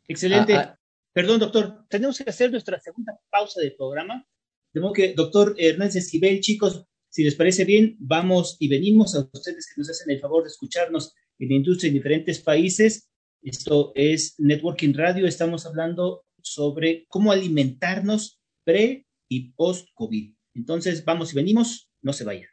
Excelente. 0.09 0.55
Ah, 0.55 0.75
ah. 0.75 0.79
Perdón, 1.13 1.41
doctor, 1.41 1.85
tenemos 1.89 2.17
que 2.19 2.31
hacer 2.31 2.51
nuestra 2.51 2.81
segunda 2.81 3.19
pausa 3.31 3.61
del 3.61 3.75
programa. 3.77 4.27
De 4.73 4.81
modo 4.81 4.95
que, 4.95 5.13
doctor 5.13 5.55
Hernández 5.59 5.97
Esquivel, 5.97 6.41
chicos, 6.41 6.87
si 7.13 7.23
les 7.25 7.35
parece 7.35 7.67
bien, 7.67 7.95
vamos 7.99 8.57
y 8.59 8.69
venimos 8.69 9.15
a 9.15 9.29
ustedes 9.31 9.67
que 9.67 9.79
nos 9.79 9.91
hacen 9.91 10.11
el 10.11 10.19
favor 10.19 10.45
de 10.45 10.49
escucharnos 10.49 11.15
en 11.39 11.51
la 11.51 11.57
industria 11.57 11.89
en 11.89 11.95
diferentes 11.95 12.41
países. 12.41 13.11
Esto 13.43 13.93
es 13.95 14.35
Networking 14.39 14.95
Radio. 14.95 15.27
Estamos 15.27 15.67
hablando 15.67 16.25
sobre 16.41 17.05
cómo 17.09 17.31
alimentarnos 17.31 18.41
pre 18.65 19.07
y 19.29 19.53
post-COVID. 19.53 20.35
Entonces, 20.55 21.05
vamos 21.05 21.33
y 21.33 21.37
venimos. 21.37 21.91
No 22.01 22.15
se 22.15 22.25
vayan. 22.25 22.49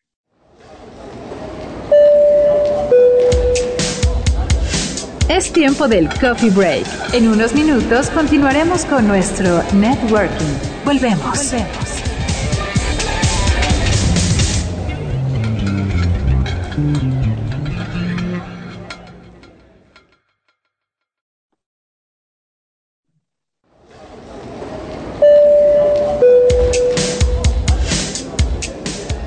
Es 5.30 5.54
tiempo 5.54 5.88
del 5.88 6.10
coffee 6.20 6.50
break. 6.50 6.86
En 7.14 7.30
unos 7.30 7.56
minutos 7.56 8.10
continuaremos 8.10 8.84
con 8.84 9.08
nuestro 9.08 9.64
networking. 9.74 10.84
Volvemos. 10.84 11.50
Volvemos. 11.50 11.99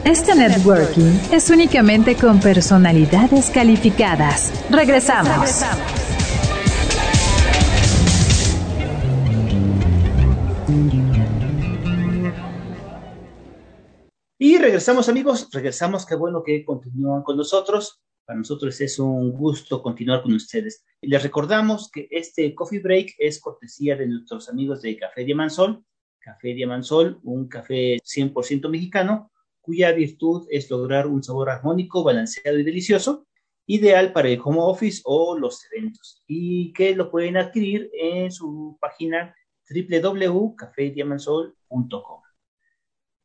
Este 0.05 0.35
networking 0.35 1.19
es 1.33 1.49
únicamente 1.51 2.17
con 2.17 2.39
personalidades 2.39 3.51
calificadas. 3.51 4.53
Regresamos. 4.69 5.65
Y 14.45 14.59
regresamos 14.59 15.09
amigos, 15.09 15.49
regresamos, 15.53 16.05
qué 16.05 16.17
bueno 16.17 16.43
que 16.43 16.65
continúan 16.65 17.23
con 17.23 17.37
nosotros. 17.37 18.03
Para 18.25 18.41
nosotros 18.41 18.81
es 18.81 18.99
un 18.99 19.31
gusto 19.31 19.81
continuar 19.81 20.21
con 20.21 20.33
ustedes. 20.33 20.85
Les 21.01 21.23
recordamos 21.23 21.89
que 21.93 22.09
este 22.11 22.53
coffee 22.53 22.81
break 22.81 23.15
es 23.19 23.41
cortesía 23.41 23.95
de 23.95 24.09
nuestros 24.09 24.49
amigos 24.49 24.83
de 24.83 24.97
Café 24.97 25.25
Diamansol. 25.25 25.85
Café 26.19 26.55
Diamansol, 26.55 27.21
un 27.23 27.47
café 27.47 27.99
100% 27.99 28.69
mexicano, 28.69 29.31
cuya 29.61 29.93
virtud 29.93 30.49
es 30.51 30.69
lograr 30.69 31.07
un 31.07 31.23
sabor 31.23 31.49
armónico, 31.49 32.03
balanceado 32.03 32.59
y 32.59 32.65
delicioso, 32.65 33.29
ideal 33.67 34.13
para 34.13 34.29
el 34.29 34.41
home 34.43 34.59
office 34.61 35.03
o 35.05 35.39
los 35.39 35.65
eventos, 35.71 36.25
y 36.27 36.73
que 36.73 36.97
lo 36.97 37.13
pueden 37.13 37.37
adquirir 37.37 37.93
en 37.93 38.33
su 38.33 38.77
página 38.81 39.37
www.cafediamansol.com. 39.71 42.22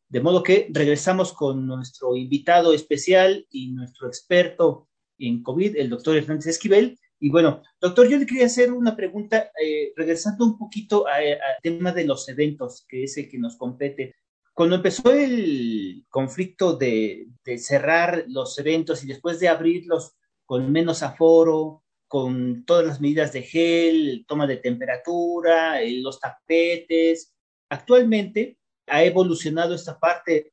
De 0.10 0.22
modo 0.22 0.42
que 0.42 0.68
regresamos 0.72 1.34
con 1.34 1.68
nuestro 1.68 2.16
invitado 2.16 2.74
especial 2.74 3.46
y 3.50 3.72
nuestro 3.72 4.08
experto 4.08 4.88
en 5.18 5.44
COVID, 5.44 5.76
el 5.76 5.90
doctor 5.90 6.16
Hernández 6.16 6.48
Esquivel. 6.48 6.98
Y 7.20 7.30
bueno, 7.30 7.62
doctor, 7.82 8.08
yo 8.08 8.18
le 8.18 8.26
quería 8.26 8.46
hacer 8.46 8.72
una 8.72 8.96
pregunta, 8.96 9.52
eh, 9.62 9.92
regresando 9.96 10.46
un 10.46 10.58
poquito 10.58 11.08
al 11.08 11.38
tema 11.62 11.92
de 11.92 12.06
los 12.06 12.30
eventos, 12.30 12.86
que 12.88 13.04
es 13.04 13.18
el 13.18 13.28
que 13.28 13.38
nos 13.38 13.58
compete. 13.58 14.16
Cuando 14.54 14.76
empezó 14.76 15.12
el 15.12 16.06
conflicto 16.10 16.78
de, 16.78 17.28
cerrar 17.58 18.24
los 18.28 18.58
eventos 18.60 19.04
y 19.04 19.08
después 19.08 19.40
de 19.40 19.50
abrirlos 19.50 20.14
con 20.46 20.72
menos 20.72 21.04
aforo, 21.04 21.84
con 22.08 22.64
todas 22.64 22.86
las 22.86 23.02
medidas 23.02 23.34
de 23.34 23.42
gel, 23.42 24.26
toma 24.26 24.48
de 24.48 24.58
temperatura, 24.58 25.82
eh, 25.82 26.00
los 26.02 26.20
tapetes, 26.20 27.34
actualmente 27.70 28.58
ha 28.88 29.04
evolucionado 29.04 29.76
esta 29.76 30.00
parte. 30.00 30.52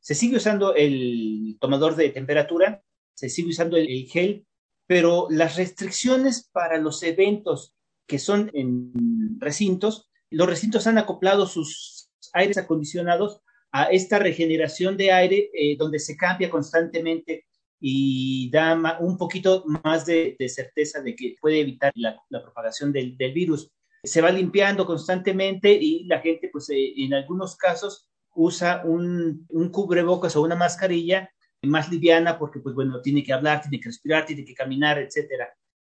Se 0.00 0.14
sigue 0.14 0.36
usando 0.36 0.74
el 0.74 1.56
tomador 1.60 1.96
de 1.96 2.10
temperatura, 2.10 2.82
se 3.14 3.28
sigue 3.28 3.50
usando 3.50 3.76
el, 3.76 4.06
gel, 4.06 4.46
pero 4.86 5.26
las 5.30 5.56
restricciones 5.56 6.48
para 6.52 6.78
los 6.78 7.02
eventos 7.02 7.74
que 8.06 8.18
son 8.18 8.50
en 8.54 8.92
recintos, 9.38 10.10
los 10.30 10.48
recintos 10.48 10.86
han 10.86 10.98
acoplado 10.98 11.46
sus 11.46 12.10
aires 12.32 12.58
acondicionados 12.58 13.40
a 13.72 13.84
esta 13.84 14.18
regeneración 14.18 14.96
de 14.96 15.12
aire 15.12 15.50
eh, 15.54 15.76
donde 15.76 15.98
se 15.98 16.16
cambia 16.16 16.50
constantemente 16.50 17.46
y 17.80 18.50
da 18.50 18.98
un 19.00 19.16
poquito 19.16 19.64
más 19.84 20.04
de, 20.06 20.36
certeza 20.48 21.00
de 21.00 21.14
que 21.14 21.36
puede 21.40 21.60
evitar 21.60 21.92
la, 21.94 22.20
propagación 22.42 22.92
del, 22.92 23.16
del, 23.16 23.32
virus 23.32 23.70
se 24.02 24.20
va 24.20 24.30
limpiando 24.30 24.86
constantemente 24.86 25.72
y 25.72 26.04
la 26.04 26.20
gente, 26.20 26.48
pues 26.50 26.70
eh, 26.70 26.92
en 26.96 27.14
algunos 27.14 27.56
casos 27.56 28.08
usa 28.34 28.82
un, 28.84 29.46
un, 29.50 29.70
cubrebocas 29.70 30.36
o 30.36 30.42
una 30.42 30.56
mascarilla 30.56 31.30
más 31.62 31.90
liviana 31.90 32.38
porque, 32.38 32.60
pues 32.60 32.74
bueno, 32.74 33.00
tiene 33.02 33.22
que 33.22 33.32
hablar, 33.32 33.60
tiene 33.60 33.80
que 33.80 33.88
respirar, 33.88 34.24
tiene 34.24 34.44
que 34.44 34.54
caminar, 34.54 34.98
etcétera. 34.98 35.52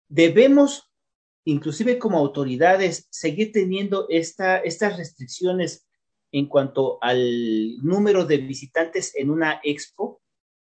Debemos, 0.10 0.92
inclusive 1.46 1.98
como 1.98 2.18
autoridades, 2.18 3.08
seguir 3.10 3.52
teniendo 3.52 4.08
esta, 4.10 4.58
estas 4.58 4.98
restricciones 4.98 5.88
en 6.34 6.48
cuanto 6.48 6.98
al 7.02 7.78
número 7.84 8.26
de 8.26 8.38
visitantes 8.38 9.16
en 9.16 9.30
una 9.30 9.62
expo. 9.64 10.22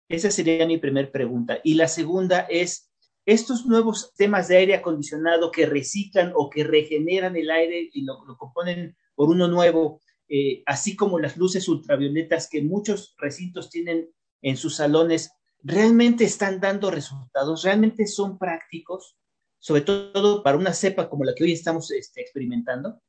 Esa 0.08 0.30
sería 0.30 0.66
mi 0.66 0.78
primera 0.78 1.10
pregunta. 1.10 1.58
Y 1.64 1.74
la 1.74 1.88
segunda 1.88 2.40
es, 2.48 2.90
estos 3.26 3.66
nuevos 3.66 4.14
temas 4.16 4.46
de 4.46 4.56
aire 4.56 4.74
acondicionado 4.76 5.50
que 5.50 5.66
reciclan 5.66 6.32
o 6.36 6.48
que 6.48 6.62
regeneran 6.62 7.36
el 7.36 7.50
aire 7.50 7.90
y 7.92 8.02
lo, 8.02 8.24
componen 8.38 8.96
por 9.16 9.28
uno 9.28 9.48
nuevo, 9.48 10.00
eh, 10.28 10.62
así 10.64 10.94
como 10.94 11.18
las 11.18 11.36
luces 11.36 11.68
ultravioletas 11.68 12.48
que 12.48 12.62
muchos 12.62 13.16
recintos 13.18 13.68
tienen 13.68 14.08
en 14.42 14.56
sus 14.56 14.76
salones, 14.76 15.32
realmente 15.62 16.24
están 16.24 16.60
dando 16.60 16.90
resultados, 16.90 17.64
realmente 17.64 18.06
son 18.06 18.38
prácticos, 18.38 19.16
sobre 19.58 19.82
todo 19.82 20.44
para 20.44 20.56
una 20.56 20.72
cepa 20.72 21.10
como 21.10 21.24
la 21.24 21.34
que 21.34 21.42
hoy 21.42 21.52
estamos 21.52 21.90
este, 21.90 22.20
experimentando. 22.20 23.00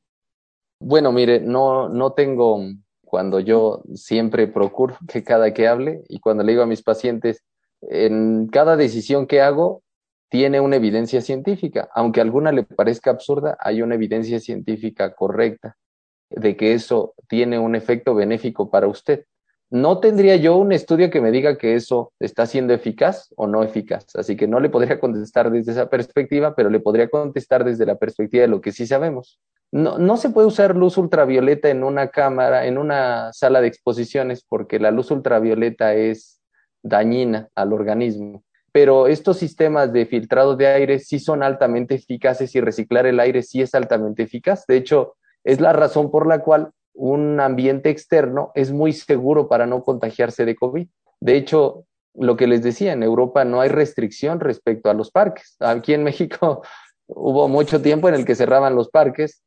Bueno, 0.79 1.11
mire, 1.11 1.39
no, 1.39 1.89
no 1.89 2.13
tengo, 2.13 2.63
cuando 3.01 3.39
yo 3.39 3.83
siempre 3.93 4.47
procuro 4.47 4.97
que 5.07 5.23
cada 5.23 5.53
que 5.53 5.67
hable 5.67 6.03
y 6.09 6.19
cuando 6.19 6.43
le 6.43 6.53
digo 6.53 6.63
a 6.63 6.67
mis 6.67 6.81
pacientes, 6.81 7.43
en 7.81 8.47
cada 8.47 8.75
decisión 8.75 9.27
que 9.27 9.41
hago, 9.41 9.83
tiene 10.29 10.59
una 10.59 10.75
evidencia 10.75 11.21
científica. 11.21 11.89
Aunque 11.93 12.19
a 12.19 12.23
alguna 12.23 12.51
le 12.51 12.63
parezca 12.63 13.11
absurda, 13.11 13.57
hay 13.59 13.81
una 13.81 13.95
evidencia 13.95 14.39
científica 14.39 15.13
correcta 15.13 15.77
de 16.29 16.57
que 16.57 16.73
eso 16.73 17.13
tiene 17.27 17.59
un 17.59 17.75
efecto 17.75 18.13
benéfico 18.13 18.69
para 18.69 18.87
usted. 18.87 19.25
No 19.69 19.99
tendría 19.99 20.37
yo 20.37 20.55
un 20.57 20.71
estudio 20.71 21.09
que 21.09 21.19
me 21.19 21.31
diga 21.31 21.57
que 21.57 21.75
eso 21.75 22.13
está 22.19 22.45
siendo 22.45 22.73
eficaz 22.73 23.33
o 23.35 23.47
no 23.47 23.63
eficaz, 23.63 24.15
así 24.15 24.37
que 24.37 24.47
no 24.47 24.59
le 24.59 24.69
podría 24.69 24.99
contestar 24.99 25.51
desde 25.51 25.73
esa 25.73 25.89
perspectiva, 25.89 26.55
pero 26.55 26.69
le 26.69 26.79
podría 26.79 27.09
contestar 27.09 27.63
desde 27.65 27.85
la 27.85 27.95
perspectiva 27.95 28.41
de 28.41 28.47
lo 28.47 28.61
que 28.61 28.71
sí 28.71 28.87
sabemos. 28.87 29.39
No, 29.71 29.97
no 29.97 30.15
se 30.15 30.29
puede 30.29 30.47
usar 30.47 30.77
luz 30.77 30.97
ultravioleta 30.97 31.69
en 31.69 31.83
una 31.83 32.07
cámara, 32.09 32.65
en 32.65 32.77
una 32.77 33.33
sala 33.33 33.59
de 33.59 33.67
exposiciones, 33.67 34.45
porque 34.47 34.79
la 34.79 34.91
luz 34.91 35.11
ultravioleta 35.11 35.93
es 35.93 36.41
dañina 36.81 37.49
al 37.53 37.73
organismo 37.73 38.43
pero 38.77 39.07
estos 39.07 39.39
sistemas 39.39 39.91
de 39.91 40.05
filtrado 40.05 40.55
de 40.55 40.67
aire 40.67 40.99
sí 40.99 41.17
son 41.17 41.41
altamente 41.41 41.95
eficaces 41.95 42.53
y 42.53 42.61
reciclar 42.61 43.07
el 43.07 43.19
aire 43.19 43.41
sí 43.41 43.59
es 43.59 43.73
altamente 43.73 44.21
eficaz. 44.21 44.67
De 44.67 44.77
hecho, 44.77 45.15
es 45.43 45.59
la 45.59 45.73
razón 45.73 46.11
por 46.11 46.27
la 46.27 46.43
cual 46.43 46.69
un 46.93 47.39
ambiente 47.39 47.89
externo 47.89 48.51
es 48.53 48.71
muy 48.71 48.93
seguro 48.93 49.49
para 49.49 49.65
no 49.65 49.81
contagiarse 49.81 50.45
de 50.45 50.55
COVID. 50.55 50.87
De 51.19 51.37
hecho, 51.37 51.85
lo 52.13 52.37
que 52.37 52.45
les 52.45 52.61
decía, 52.61 52.93
en 52.93 53.01
Europa 53.01 53.45
no 53.45 53.61
hay 53.61 53.69
restricción 53.69 54.39
respecto 54.39 54.91
a 54.91 54.93
los 54.93 55.09
parques. 55.09 55.55
Aquí 55.59 55.95
en 55.95 56.03
México 56.11 56.61
hubo 57.07 57.47
mucho 57.47 57.81
tiempo 57.81 58.09
en 58.09 58.13
el 58.13 58.25
que 58.25 58.35
cerraban 58.35 58.75
los 58.75 58.89
parques 58.89 59.41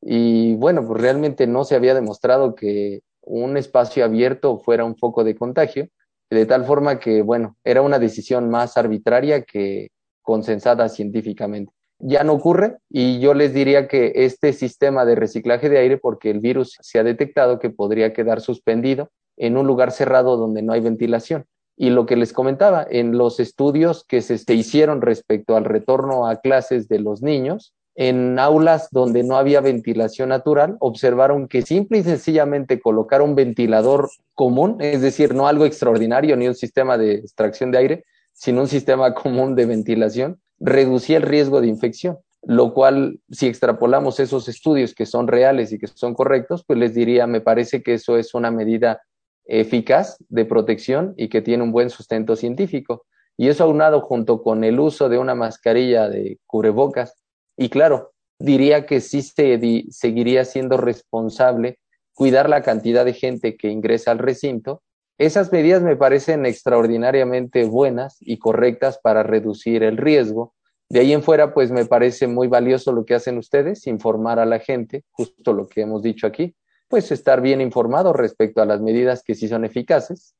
y 0.00 0.54
bueno, 0.54 0.86
pues 0.86 1.00
realmente 1.00 1.48
no 1.48 1.64
se 1.64 1.74
había 1.74 1.92
demostrado 1.92 2.54
que 2.54 3.00
un 3.22 3.56
espacio 3.56 4.04
abierto 4.04 4.60
fuera 4.60 4.84
un 4.84 4.94
foco 4.96 5.24
de 5.24 5.34
contagio, 5.34 5.88
de 6.30 6.46
tal 6.46 6.64
forma 6.64 6.98
que, 6.98 7.22
bueno, 7.22 7.56
era 7.64 7.82
una 7.82 7.98
decisión 7.98 8.50
más 8.50 8.76
arbitraria 8.76 9.42
que 9.42 9.90
consensada 10.22 10.88
científicamente. 10.88 11.72
Ya 11.98 12.24
no 12.24 12.34
ocurre 12.34 12.76
y 12.90 13.20
yo 13.20 13.32
les 13.32 13.54
diría 13.54 13.88
que 13.88 14.12
este 14.16 14.52
sistema 14.52 15.04
de 15.04 15.14
reciclaje 15.14 15.68
de 15.68 15.78
aire, 15.78 15.98
porque 15.98 16.30
el 16.30 16.40
virus 16.40 16.76
se 16.80 16.98
ha 16.98 17.04
detectado 17.04 17.58
que 17.58 17.70
podría 17.70 18.12
quedar 18.12 18.40
suspendido 18.40 19.10
en 19.36 19.56
un 19.56 19.66
lugar 19.66 19.92
cerrado 19.92 20.36
donde 20.36 20.62
no 20.62 20.72
hay 20.72 20.80
ventilación. 20.80 21.46
Y 21.76 21.90
lo 21.90 22.06
que 22.06 22.16
les 22.16 22.32
comentaba, 22.32 22.86
en 22.88 23.16
los 23.16 23.38
estudios 23.38 24.04
que 24.04 24.22
se, 24.22 24.54
hicieron 24.54 25.02
respecto 25.02 25.56
al 25.56 25.64
retorno 25.64 26.26
a 26.26 26.36
clases 26.36 26.88
de 26.88 26.98
los 27.00 27.22
niños, 27.22 27.74
en 27.96 28.38
aulas 28.38 28.88
donde 28.92 29.22
no 29.22 29.36
había 29.36 29.60
ventilación 29.60 30.28
natural, 30.28 30.76
observaron 30.80 31.48
que 31.48 31.62
simple 31.62 31.98
y 31.98 32.02
sencillamente 32.02 32.78
colocar 32.78 33.22
un 33.22 33.34
ventilador 33.34 34.10
común, 34.34 34.76
es 34.80 35.00
decir, 35.00 35.34
no 35.34 35.48
algo 35.48 35.64
extraordinario 35.64 36.36
ni 36.36 36.46
un 36.46 36.54
sistema 36.54 36.98
de 36.98 37.14
extracción 37.14 37.70
de 37.70 37.78
aire, 37.78 38.04
sino 38.34 38.60
un 38.60 38.68
sistema 38.68 39.14
común 39.14 39.54
de 39.54 39.64
ventilación, 39.64 40.40
reducía 40.60 41.16
el 41.16 41.22
riesgo 41.22 41.62
de 41.62 41.68
infección, 41.68 42.18
lo 42.42 42.74
cual, 42.74 43.18
si 43.30 43.46
extrapolamos 43.46 44.20
esos 44.20 44.46
estudios 44.48 44.94
que 44.94 45.06
son 45.06 45.26
reales 45.26 45.72
y 45.72 45.78
que 45.78 45.86
son 45.86 46.14
correctos, 46.14 46.64
pues 46.66 46.78
les 46.78 46.94
diría, 46.94 47.26
me 47.26 47.40
parece 47.40 47.82
que 47.82 47.94
eso 47.94 48.18
es 48.18 48.34
una 48.34 48.50
medida 48.50 49.00
eficaz 49.46 50.16
de 50.28 50.44
protección 50.44 51.14
y 51.16 51.28
que 51.28 51.40
tiene 51.40 51.62
un 51.62 51.72
buen 51.72 51.88
sustento 51.88 52.36
científico. 52.36 53.06
Y 53.38 53.48
eso 53.48 53.64
aunado 53.64 54.00
junto 54.00 54.42
con 54.42 54.64
el 54.64 54.78
uso 54.80 55.08
de 55.08 55.18
una 55.18 55.34
mascarilla 55.34 56.08
de 56.08 56.38
cubrebocas. 56.46 57.14
Y 57.56 57.68
claro, 57.68 58.12
diría 58.38 58.86
que 58.86 59.00
sí 59.00 59.22
se 59.22 59.86
seguiría 59.90 60.44
siendo 60.44 60.76
responsable 60.76 61.78
cuidar 62.14 62.48
la 62.48 62.62
cantidad 62.62 63.04
de 63.04 63.12
gente 63.12 63.56
que 63.56 63.68
ingresa 63.68 64.10
al 64.10 64.18
recinto. 64.18 64.82
Esas 65.18 65.52
medidas 65.52 65.82
me 65.82 65.96
parecen 65.96 66.44
extraordinariamente 66.46 67.64
buenas 67.64 68.16
y 68.20 68.38
correctas 68.38 68.98
para 69.02 69.22
reducir 69.22 69.82
el 69.82 69.96
riesgo. 69.96 70.54
De 70.88 71.00
ahí 71.00 71.12
en 71.12 71.22
fuera, 71.22 71.52
pues 71.52 71.70
me 71.70 71.84
parece 71.84 72.26
muy 72.26 72.48
valioso 72.48 72.92
lo 72.92 73.04
que 73.04 73.14
hacen 73.14 73.38
ustedes, 73.38 73.86
informar 73.86 74.38
a 74.38 74.46
la 74.46 74.60
gente, 74.60 75.04
justo 75.10 75.52
lo 75.52 75.68
que 75.68 75.82
hemos 75.82 76.02
dicho 76.02 76.26
aquí, 76.26 76.54
pues 76.88 77.10
estar 77.10 77.40
bien 77.40 77.60
informado 77.60 78.12
respecto 78.12 78.62
a 78.62 78.66
las 78.66 78.80
medidas 78.80 79.22
que 79.22 79.34
sí 79.34 79.48
son 79.48 79.64
eficaces. 79.64 80.34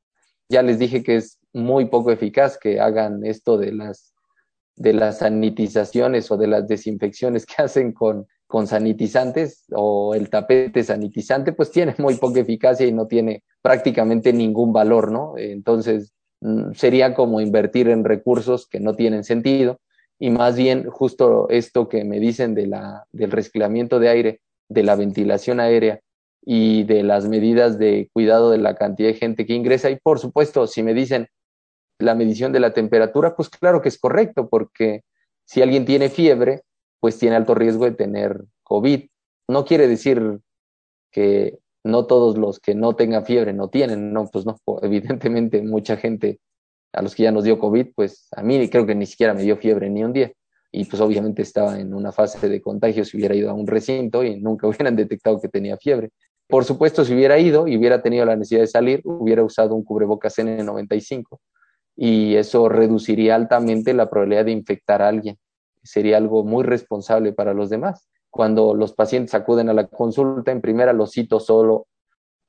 Ya 0.49 0.63
les 0.63 0.79
dije 0.79 1.03
que 1.03 1.17
es 1.17 1.39
muy 1.53 1.87
poco 1.87 2.13
eficaz 2.13 2.59
que 2.59 2.81
hagan 2.81 3.25
esto 3.25 3.59
de 3.59 3.73
las 3.73 4.15
de 4.77 4.93
las 4.93 5.19
sanitizaciones 5.19 6.31
o 6.31 6.37
de 6.37 6.47
las 6.47 6.69
desinfecciones 6.69 7.47
que 7.47 7.55
hacen 7.63 7.93
con, 7.93 8.27
con 8.47 8.67
sanitizantes 8.67 9.65
o 9.73 10.15
el 10.15 10.31
tapete 10.31 10.85
sanitizante, 10.85 11.53
pues 11.53 11.71
tiene 11.71 11.95
muy 11.99 12.15
poca 12.17 12.41
eficacia 12.41 12.87
y 12.87 12.93
no 12.93 13.07
tiene 13.07 13.43
prácticamente 13.63 14.33
ningún 14.33 14.73
valor, 14.73 15.11
¿no? 15.11 15.35
Entonces, 15.37 16.13
mm, 16.41 16.73
sería 16.75 17.15
como 17.15 17.41
invertir 17.41 17.89
en 17.89 18.05
recursos 18.05 18.69
que 18.69 18.81
no 18.81 18.95
tienen 18.95 19.25
sentido 19.25 19.81
y 20.19 20.31
más 20.31 20.57
bien 20.57 20.89
justo 20.89 21.49
esto 21.51 21.89
que 21.89 22.05
me 22.05 22.21
dicen 22.21 22.55
de 22.55 22.67
la, 22.67 23.07
del 23.13 23.31
reciclamiento 23.31 23.99
de 23.99 24.09
aire, 24.09 24.41
de 24.69 24.83
la 24.83 24.97
ventilación 24.97 25.61
aérea 25.61 26.01
y 26.45 26.85
de 26.85 27.03
las 27.03 27.27
medidas 27.29 27.79
de 27.79 28.09
cuidado 28.13 28.51
de 28.51 28.59
la 28.59 28.77
cantidad 28.77 29.09
de 29.09 29.15
gente 29.15 29.47
que 29.47 29.55
ingresa. 29.55 29.91
Y 29.91 29.97
por 29.97 30.19
supuesto, 30.19 30.67
si 30.67 30.83
me 30.83 30.95
dicen 30.95 31.29
la 31.99 32.15
medición 32.15 32.53
de 32.53 32.61
la 32.61 32.73
temperatura, 32.73 33.35
pues 33.35 33.49
claro 33.49 33.81
que 33.81 33.89
es 33.89 33.99
correcto, 33.99 34.49
porque 34.49 35.03
si 35.45 35.63
alguien 35.63 35.85
tiene 35.85 36.09
fiebre, 36.11 36.63
pues 37.01 37.19
tiene 37.19 37.37
alto 37.37 37.55
riesgo 37.55 37.85
de 37.85 37.93
tener 37.93 38.45
COVID. 38.65 39.07
No 39.49 39.65
quiere 39.65 39.89
decir 39.89 40.41
que 41.11 41.59
no 41.85 42.07
todos 42.07 42.37
los 42.37 42.59
que 42.59 42.75
no 42.75 42.97
tengan 42.97 43.25
fiebre 43.25 43.53
no 43.53 43.69
tienen, 43.69 44.13
no, 44.13 44.27
pues 44.27 44.45
no, 44.45 44.57
evidentemente 44.83 45.63
mucha 45.63 45.97
gente 45.97 46.41
a 46.93 47.03
los 47.03 47.15
que 47.15 47.25
ya 47.25 47.33
nos 47.33 47.45
dio 47.45 47.59
COVID, 47.59 47.89
pues 47.95 48.29
a 48.33 48.43
mí 48.43 48.69
creo 48.69 48.87
que 48.87 48.95
ni 48.95 49.07
siquiera 49.07 49.35
me 49.35 49.43
dio 49.43 49.57
fiebre 49.57 49.91
ni 49.91 50.03
un 50.03 50.13
día. 50.13 50.33
Y 50.73 50.85
pues 50.85 51.01
obviamente 51.01 51.43
estaba 51.43 51.79
en 51.79 51.95
una 51.95 52.13
fase 52.13 52.49
de 52.49 52.61
contagio 52.61 53.05
si 53.05 53.17
hubiera 53.17 53.35
ido 53.35 53.51
a 53.51 53.55
un 53.55 53.67
recinto 53.67 54.25
y 54.25 54.41
nunca 54.41 54.67
hubieran 54.69 54.97
detectado 54.97 55.41
que 55.41 55.49
tenía 55.49 55.77
fiebre. 55.77 56.11
Por 56.49 56.65
supuesto, 56.65 57.05
si 57.05 57.15
hubiera 57.15 57.39
ido 57.39 57.67
y 57.67 57.77
hubiera 57.77 58.03
tenido 58.03 58.25
la 58.25 58.37
necesidad 58.37 58.61
de 58.61 58.67
salir, 58.69 59.01
hubiera 59.05 59.43
usado 59.43 59.75
un 59.75 59.85
cubrebocas 59.85 60.39
N95 60.39 61.39
y 61.97 62.37
eso 62.37 62.69
reduciría 62.69 63.35
altamente 63.35 63.95
la 63.95 64.11
probabilidad 64.11 64.45
de 64.45 64.53
infectar 64.53 65.03
a 65.03 65.09
alguien. 65.09 65.39
Sería 65.83 66.19
algo 66.19 66.45
muy 66.45 66.63
responsable 66.63 67.33
para 67.33 67.55
los 67.55 67.71
demás. 67.71 68.09
Cuando 68.31 68.75
los 68.75 68.93
pacientes 68.93 69.35
acuden 69.35 69.71
a 69.71 69.75
la 69.75 69.87
consulta, 69.87 70.53
en 70.53 70.61
primera 70.61 70.93
los 70.93 71.13
cito 71.13 71.41
solo 71.41 71.87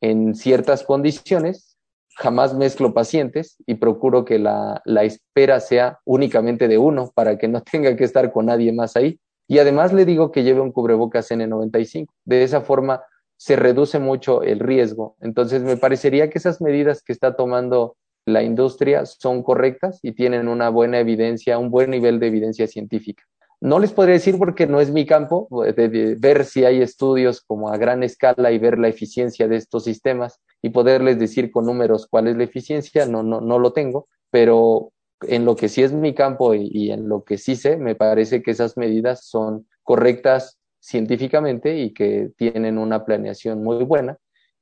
en 0.01 0.35
ciertas 0.35 0.83
condiciones, 0.83 1.77
jamás 2.17 2.53
mezclo 2.53 2.93
pacientes 2.93 3.57
y 3.65 3.75
procuro 3.75 4.25
que 4.25 4.37
la, 4.37 4.81
la 4.85 5.03
espera 5.03 5.59
sea 5.59 5.99
únicamente 6.03 6.67
de 6.67 6.77
uno 6.77 7.11
para 7.15 7.37
que 7.37 7.47
no 7.47 7.61
tenga 7.71 7.95
que 7.95 8.03
estar 8.03 8.31
con 8.31 8.47
nadie 8.47 8.73
más 8.73 8.95
ahí. 8.95 9.19
Y 9.47 9.59
además 9.59 9.93
le 9.93 10.03
digo 10.03 10.31
que 10.31 10.43
lleve 10.43 10.59
un 10.59 10.73
cubrebocas 10.73 11.31
N95. 11.31 12.07
De 12.25 12.43
esa 12.43 12.61
forma 12.61 13.03
se 13.37 13.55
reduce 13.55 13.99
mucho 13.99 14.41
el 14.41 14.59
riesgo. 14.59 15.15
Entonces, 15.21 15.61
me 15.61 15.77
parecería 15.77 16.29
que 16.29 16.39
esas 16.39 16.59
medidas 16.59 17.03
que 17.03 17.13
está 17.13 17.35
tomando 17.35 17.95
la 18.27 18.43
industria 18.43 19.05
son 19.05 19.41
correctas 19.41 19.99
y 20.03 20.11
tienen 20.11 20.49
una 20.49 20.67
buena 20.69 20.99
evidencia, 20.99 21.57
un 21.57 21.71
buen 21.71 21.89
nivel 21.89 22.19
de 22.19 22.27
evidencia 22.27 22.67
científica. 22.67 23.23
No 23.61 23.79
les 23.79 23.93
podría 23.93 24.15
decir 24.15 24.37
porque 24.37 24.67
no 24.67 24.81
es 24.81 24.91
mi 24.91 25.05
campo, 25.05 25.47
de, 25.49 26.15
ver 26.19 26.43
si 26.43 26.65
hay 26.65 26.81
estudios 26.81 27.41
como 27.41 27.69
a 27.69 27.77
gran 27.77 28.03
escala 28.03 28.51
y 28.51 28.59
ver 28.59 28.77
la 28.77 28.89
eficiencia 28.89 29.47
de 29.47 29.55
estos 29.55 29.85
sistemas 29.85 30.41
y 30.61 30.69
poderles 30.69 31.17
decir 31.17 31.51
con 31.51 31.65
números 31.65 32.05
cuál 32.05 32.27
es 32.27 32.35
la 32.35 32.43
eficiencia, 32.43 33.05
no, 33.05 33.23
no, 33.23 33.39
no 33.39 33.59
lo 33.59 33.71
tengo, 33.71 34.09
pero 34.29 34.91
en 35.21 35.45
lo 35.45 35.55
que 35.55 35.69
sí 35.69 35.81
es 35.81 35.93
mi 35.93 36.13
campo 36.13 36.53
y 36.53 36.91
en 36.91 37.07
lo 37.07 37.23
que 37.23 37.37
sí 37.37 37.55
sé, 37.55 37.77
me 37.77 37.95
parece 37.95 38.43
que 38.43 38.51
esas 38.51 38.75
medidas 38.75 39.25
son 39.25 39.67
correctas 39.83 40.59
científicamente 40.81 41.77
y 41.77 41.93
que 41.93 42.31
tienen 42.35 42.77
una 42.77 43.05
planeación 43.05 43.63
muy 43.63 43.85
buena 43.85 44.17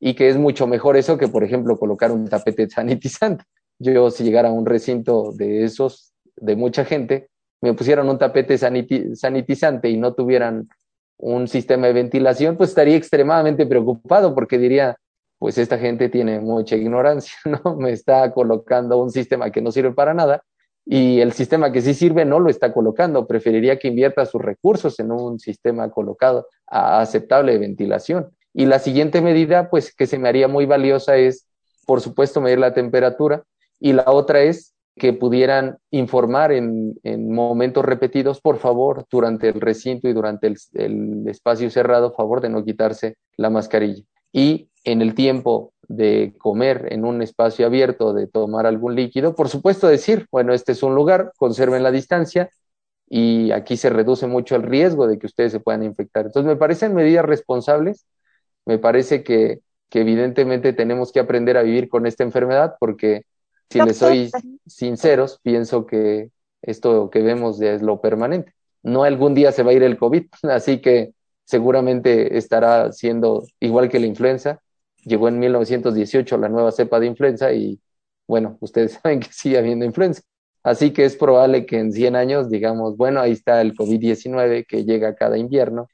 y 0.05 0.13
que 0.13 0.29
es 0.29 0.37
mucho 0.37 0.67
mejor 0.67 0.97
eso 0.97 1.17
que, 1.17 1.27
por 1.27 1.43
ejemplo, 1.43 1.79
colocar 1.79 2.11
un 2.11 2.27
tapete 2.27 2.69
sanitizante. 2.69 3.43
Yo 3.79 4.11
si 4.11 4.23
llegara 4.23 4.49
a 4.49 4.51
un 4.51 4.67
recinto 4.67 5.31
de 5.31 5.63
esos, 5.63 6.13
de 6.35 6.55
mucha 6.55 6.85
gente, 6.85 7.27
me 7.59 7.73
pusieran 7.73 8.07
un 8.07 8.19
tapete 8.19 8.55
sanitizante 8.59 9.89
y 9.89 9.97
no 9.97 10.13
tuvieran 10.13 10.69
un 11.17 11.47
sistema 11.47 11.87
de 11.87 11.93
ventilación, 11.93 12.55
pues 12.55 12.69
estaría 12.69 12.95
extremadamente 12.95 13.65
preocupado 13.65 14.35
porque 14.35 14.59
diría, 14.59 14.95
pues 15.39 15.57
esta 15.57 15.79
gente 15.79 16.07
tiene 16.09 16.39
mucha 16.39 16.75
ignorancia, 16.75 17.33
¿no? 17.63 17.75
Me 17.75 17.89
está 17.89 18.31
colocando 18.31 19.01
un 19.01 19.09
sistema 19.09 19.49
que 19.49 19.63
no 19.63 19.71
sirve 19.71 19.93
para 19.93 20.13
nada 20.13 20.43
y 20.85 21.19
el 21.19 21.33
sistema 21.33 21.71
que 21.71 21.81
sí 21.81 21.95
sirve 21.95 22.25
no 22.25 22.39
lo 22.39 22.51
está 22.51 22.71
colocando. 22.71 23.25
Preferiría 23.25 23.79
que 23.79 23.87
invierta 23.87 24.27
sus 24.27 24.39
recursos 24.43 24.99
en 24.99 25.11
un 25.11 25.39
sistema 25.39 25.89
colocado 25.89 26.47
aceptable 26.67 27.53
de 27.53 27.57
ventilación. 27.57 28.34
Y 28.57 28.65
la 28.65 28.79
siguiente 28.79 29.21
medida, 29.21 29.69
pues 29.69 29.93
que 29.93 30.07
se 30.07 30.17
me 30.17 30.29
haría 30.29 30.47
muy 30.47 30.65
valiosa 30.65 31.17
es, 31.17 31.45
por 31.85 31.99
supuesto, 31.99 32.39
medir 32.39 32.57
la 32.57 32.73
temperatura. 32.73 33.43
Y 33.81 33.91
la 33.91 34.05
otra 34.07 34.43
es 34.43 34.73
que 34.95 35.11
pudieran 35.11 35.77
informar 35.91 36.53
en, 36.53 36.95
en 37.03 37.33
momentos 37.33 37.83
repetidos, 37.83 38.39
por 38.39 38.57
favor, 38.57 39.05
durante 39.11 39.49
el 39.49 39.59
recinto 39.59 40.07
y 40.07 40.13
durante 40.13 40.47
el, 40.47 40.57
el 40.73 41.27
espacio 41.27 41.69
cerrado, 41.69 42.13
favor 42.13 42.39
de 42.39 42.47
no 42.47 42.63
quitarse 42.63 43.17
la 43.35 43.49
mascarilla. 43.49 44.03
Y 44.31 44.69
en 44.85 45.01
el 45.01 45.15
tiempo 45.15 45.73
de 45.89 46.33
comer 46.37 46.87
en 46.91 47.03
un 47.03 47.21
espacio 47.21 47.65
abierto, 47.65 48.13
de 48.13 48.27
tomar 48.27 48.65
algún 48.65 48.95
líquido, 48.95 49.35
por 49.35 49.49
supuesto 49.49 49.87
decir, 49.87 50.27
bueno, 50.31 50.53
este 50.53 50.71
es 50.71 50.81
un 50.81 50.95
lugar, 50.95 51.33
conserven 51.37 51.83
la 51.83 51.91
distancia 51.91 52.49
y 53.07 53.51
aquí 53.51 53.75
se 53.77 53.89
reduce 53.89 54.27
mucho 54.27 54.55
el 54.55 54.63
riesgo 54.63 55.07
de 55.07 55.19
que 55.19 55.27
ustedes 55.27 55.51
se 55.51 55.59
puedan 55.59 55.83
infectar. 55.83 56.25
Entonces, 56.25 56.47
me 56.47 56.55
parecen 56.55 56.95
medidas 56.95 57.25
responsables, 57.25 58.05
me 58.66 58.78
parece 58.78 59.24
que, 59.24 59.61
que 59.89 60.01
evidentemente 60.01 60.74
tenemos 60.74 61.11
que 61.11 61.20
aprender 61.20 61.57
a 61.57 61.63
vivir 61.63 61.89
con 61.89 62.05
esta 62.05 62.24
enfermedad 62.24 62.76
porque 62.80 63.24
si 63.70 63.82
les 63.82 63.97
soy 63.97 64.32
sinceros, 64.66 65.39
pienso 65.41 65.86
que 65.86 66.30
esto 66.61 67.09
que 67.09 67.22
vemos 67.22 67.59
ya 67.59 67.74
es 67.74 67.82
lo 67.82 68.01
permanente. 68.01 68.53
No 68.84 69.03
algún 69.03 69.34
día 69.34 69.51
se 69.51 69.63
va 69.63 69.72
a 69.72 69.74
ir 69.74 69.84
el 69.84 69.97
COVID, 69.97 70.26
así 70.43 70.82
que 70.82 71.13
seguramente 71.43 72.38
estará 72.38 72.91
siendo 72.91 73.45
igual 73.59 73.89
que 73.89 73.99
la 73.99 74.07
influenza, 74.07 74.61
llegó 75.03 75.28
en 75.28 75.39
1918 75.39 76.38
la 76.38 76.49
nueva 76.49 76.72
cepa 76.72 76.99
de 76.99 77.07
influenza 77.07 77.53
y 77.53 77.80
bueno, 78.28 78.57
ustedes 78.59 78.93
saben 79.03 79.20
que 79.20 79.32
sigue 79.32 79.57
habiendo 79.57 79.86
influenza. 79.86 80.22
Así 80.63 80.91
que 80.91 81.05
es 81.05 81.16
probable 81.16 81.68
que 81.68 81.78
en 81.78 81.91
100 81.91 82.16
años 82.16 82.49
digamos, 82.49 82.97
bueno, 82.97 83.22
ahí 83.22 83.32
está 83.32 83.61
el 83.61 83.76
COVID-19 83.76 84.66
que 84.68 84.84
llega 84.84 85.16
cada 85.16 85.38
invierno 85.38 85.88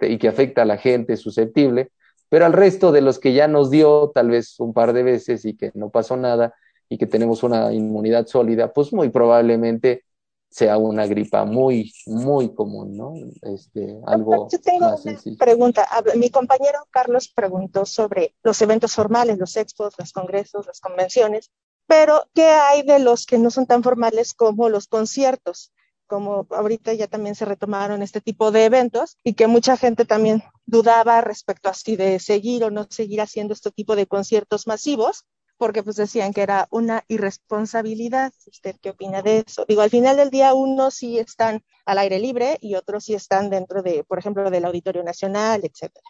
y 0.00 0.18
que 0.18 0.28
afecta 0.28 0.62
a 0.62 0.64
la 0.64 0.78
gente 0.78 1.16
susceptible, 1.16 1.90
pero 2.32 2.46
al 2.46 2.54
resto 2.54 2.92
de 2.92 3.02
los 3.02 3.18
que 3.18 3.34
ya 3.34 3.46
nos 3.46 3.70
dio 3.70 4.10
tal 4.14 4.30
vez 4.30 4.58
un 4.58 4.72
par 4.72 4.94
de 4.94 5.02
veces 5.02 5.44
y 5.44 5.54
que 5.54 5.70
no 5.74 5.90
pasó 5.90 6.16
nada 6.16 6.54
y 6.88 6.96
que 6.96 7.06
tenemos 7.06 7.42
una 7.42 7.74
inmunidad 7.74 8.26
sólida, 8.26 8.72
pues 8.72 8.90
muy 8.90 9.10
probablemente 9.10 10.06
sea 10.48 10.78
una 10.78 11.06
gripa 11.06 11.44
muy, 11.44 11.92
muy 12.06 12.54
común, 12.54 12.96
¿no? 12.96 13.12
Este, 13.42 14.00
algo 14.06 14.48
Yo 14.50 14.58
tengo 14.62 14.80
más 14.80 15.04
una 15.04 15.12
sencillo. 15.12 15.36
pregunta. 15.36 15.86
Mi 16.16 16.30
compañero 16.30 16.78
Carlos 16.90 17.28
preguntó 17.28 17.84
sobre 17.84 18.34
los 18.42 18.62
eventos 18.62 18.94
formales, 18.94 19.36
los 19.36 19.54
expos, 19.58 19.92
los 19.98 20.12
congresos, 20.14 20.66
las 20.66 20.80
convenciones, 20.80 21.50
pero 21.86 22.24
¿qué 22.32 22.46
hay 22.46 22.80
de 22.80 22.98
los 22.98 23.26
que 23.26 23.36
no 23.36 23.50
son 23.50 23.66
tan 23.66 23.82
formales 23.82 24.32
como 24.32 24.70
los 24.70 24.86
conciertos? 24.86 25.70
Como 26.12 26.46
ahorita 26.50 26.92
ya 26.92 27.06
también 27.06 27.34
se 27.34 27.46
retomaron 27.46 28.02
este 28.02 28.20
tipo 28.20 28.50
de 28.50 28.66
eventos 28.66 29.16
y 29.24 29.32
que 29.32 29.46
mucha 29.46 29.78
gente 29.78 30.04
también 30.04 30.42
dudaba 30.66 31.22
respecto 31.22 31.70
a 31.70 31.72
si 31.72 31.96
de 31.96 32.18
seguir 32.18 32.64
o 32.64 32.70
no 32.70 32.86
seguir 32.90 33.22
haciendo 33.22 33.54
este 33.54 33.70
tipo 33.70 33.96
de 33.96 34.06
conciertos 34.06 34.66
masivos, 34.66 35.24
porque 35.56 35.82
pues 35.82 35.96
decían 35.96 36.34
que 36.34 36.42
era 36.42 36.68
una 36.70 37.02
irresponsabilidad. 37.08 38.30
¿Usted 38.46 38.76
qué 38.82 38.90
opina 38.90 39.22
de 39.22 39.42
eso? 39.46 39.64
Digo, 39.66 39.80
al 39.80 39.88
final 39.88 40.18
del 40.18 40.28
día 40.28 40.52
unos 40.52 40.96
sí 40.96 41.18
están 41.18 41.64
al 41.86 41.96
aire 41.96 42.18
libre 42.18 42.58
y 42.60 42.74
otros 42.74 43.04
sí 43.04 43.14
están 43.14 43.48
dentro 43.48 43.80
de, 43.82 44.04
por 44.04 44.18
ejemplo, 44.18 44.50
del 44.50 44.66
Auditorio 44.66 45.02
Nacional, 45.02 45.62
etcétera. 45.64 46.04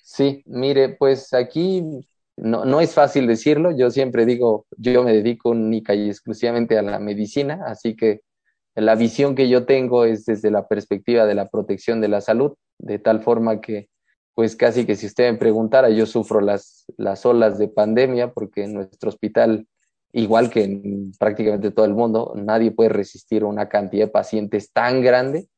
Sí, 0.00 0.44
mire, 0.46 0.90
pues 0.90 1.34
aquí 1.34 1.82
no, 2.36 2.64
no 2.64 2.80
es 2.80 2.94
fácil 2.94 3.26
decirlo. 3.26 3.76
Yo 3.76 3.90
siempre 3.90 4.24
digo, 4.24 4.66
yo 4.76 5.02
me 5.02 5.12
dedico 5.12 5.50
única 5.50 5.96
y 5.96 6.10
exclusivamente 6.10 6.78
a 6.78 6.82
la 6.82 7.00
medicina, 7.00 7.64
así 7.66 7.96
que 7.96 8.20
la 8.76 8.94
visión 8.94 9.34
que 9.34 9.48
yo 9.48 9.64
tengo 9.64 10.04
es 10.04 10.26
desde 10.26 10.50
la 10.50 10.68
perspectiva 10.68 11.24
de 11.24 11.34
la 11.34 11.48
protección 11.48 12.00
de 12.00 12.08
la 12.08 12.20
salud, 12.20 12.54
de 12.78 12.98
tal 12.98 13.22
forma 13.22 13.60
que 13.60 13.88
pues 14.34 14.54
casi 14.54 14.84
que 14.84 14.96
si 14.96 15.06
usted 15.06 15.32
me 15.32 15.38
preguntara, 15.38 15.88
yo 15.88 16.04
sufro 16.04 16.42
las, 16.42 16.84
las 16.98 17.24
olas 17.24 17.58
de 17.58 17.68
pandemia 17.68 18.32
porque 18.32 18.64
en 18.64 18.74
nuestro 18.74 19.08
hospital, 19.08 19.66
igual 20.12 20.50
que 20.50 20.64
en 20.64 21.12
prácticamente 21.18 21.70
todo 21.70 21.86
el 21.86 21.94
mundo, 21.94 22.34
nadie 22.36 22.70
puede 22.70 22.90
resistir 22.90 23.44
una 23.44 23.70
cantidad 23.70 24.04
de 24.04 24.12
pacientes 24.12 24.70
tan 24.72 25.00
grande 25.00 25.48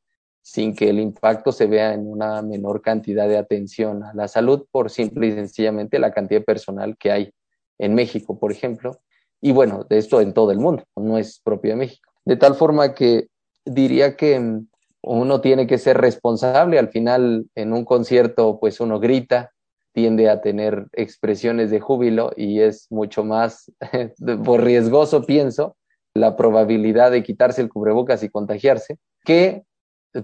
sin 0.43 0.77
que 0.77 0.91
el 0.91 1.01
impacto 1.01 1.51
se 1.51 1.67
vea 1.67 1.93
en 1.93 2.07
una 2.07 2.41
menor 2.41 2.81
cantidad 2.81 3.29
de 3.29 3.37
atención 3.37 4.05
a 4.05 4.15
la 4.15 4.29
salud 4.29 4.65
por 4.71 4.91
simple 4.91 5.27
y 5.27 5.33
sencillamente 5.33 5.99
la 5.99 6.13
cantidad 6.13 6.41
de 6.41 6.47
personal 6.47 6.97
que 6.97 7.11
hay 7.11 7.33
en 7.79 7.97
México, 7.97 8.39
por 8.39 8.53
ejemplo. 8.53 9.01
Y 9.41 9.51
bueno, 9.51 9.85
de 9.91 9.99
esto 9.99 10.21
en 10.21 10.33
todo 10.33 10.53
el 10.53 10.59
mundo, 10.59 10.85
no 10.95 11.19
es 11.19 11.41
propio 11.41 11.73
de 11.73 11.77
México. 11.79 12.08
De 12.29 12.37
tal 12.37 12.57
forma 12.57 12.93
que 12.93 13.29
diría 13.65 14.15
que 14.15 14.61
uno 15.01 15.41
tiene 15.41 15.67
que 15.67 15.79
ser 15.79 15.97
responsable. 15.97 16.79
Al 16.79 16.91
final, 16.91 17.47
en 17.55 17.73
un 17.73 17.87
concierto, 17.87 18.59
pues 18.61 18.81
uno 18.81 19.01
grita, 19.01 19.53
tiende 19.95 20.29
a 20.29 20.43
tener 20.43 20.89
expresiones 20.93 21.71
de 21.71 21.81
júbilo 21.81 22.33
y 22.37 22.61
es 22.61 22.87
mucho 22.91 23.25
más 23.25 23.73
por 24.45 24.63
riesgoso, 24.63 25.25
pienso, 25.25 25.79
la 26.13 26.37
probabilidad 26.37 27.13
de 27.13 27.23
quitarse 27.23 27.63
el 27.63 27.71
cubrebocas 27.71 28.23
y 28.23 28.29
contagiarse, 28.29 28.99
que 29.25 29.63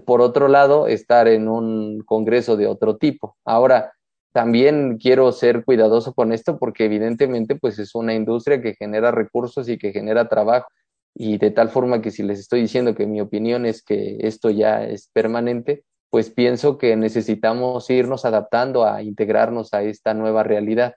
por 0.05 0.21
otro 0.21 0.47
lado, 0.47 0.87
estar 0.87 1.27
en 1.27 1.47
un 1.47 2.03
congreso 2.05 2.55
de 2.55 2.67
otro 2.67 2.97
tipo. 2.97 3.35
Ahora, 3.45 3.93
también 4.31 4.99
quiero 4.99 5.31
ser 5.31 5.65
cuidadoso 5.65 6.13
con 6.13 6.33
esto 6.33 6.59
porque 6.59 6.85
evidentemente 6.85 7.55
pues 7.55 7.79
es 7.79 7.95
una 7.95 8.13
industria 8.13 8.61
que 8.61 8.75
genera 8.75 9.09
recursos 9.09 9.67
y 9.69 9.79
que 9.79 9.91
genera 9.91 10.29
trabajo 10.29 10.67
y 11.15 11.37
de 11.37 11.49
tal 11.49 11.69
forma 11.69 12.01
que 12.01 12.11
si 12.11 12.23
les 12.23 12.39
estoy 12.39 12.61
diciendo 12.61 12.93
que 12.93 13.07
mi 13.07 13.21
opinión 13.21 13.65
es 13.65 13.81
que 13.81 14.17
esto 14.19 14.49
ya 14.49 14.83
es 14.83 15.09
permanente, 15.13 15.85
pues 16.09 16.29
pienso 16.29 16.77
que 16.77 16.95
necesitamos 16.97 17.89
irnos 17.89 18.25
adaptando 18.25 18.85
a 18.85 19.01
integrarnos 19.01 19.73
a 19.73 19.83
esta 19.83 20.13
nueva 20.13 20.43
realidad 20.43 20.95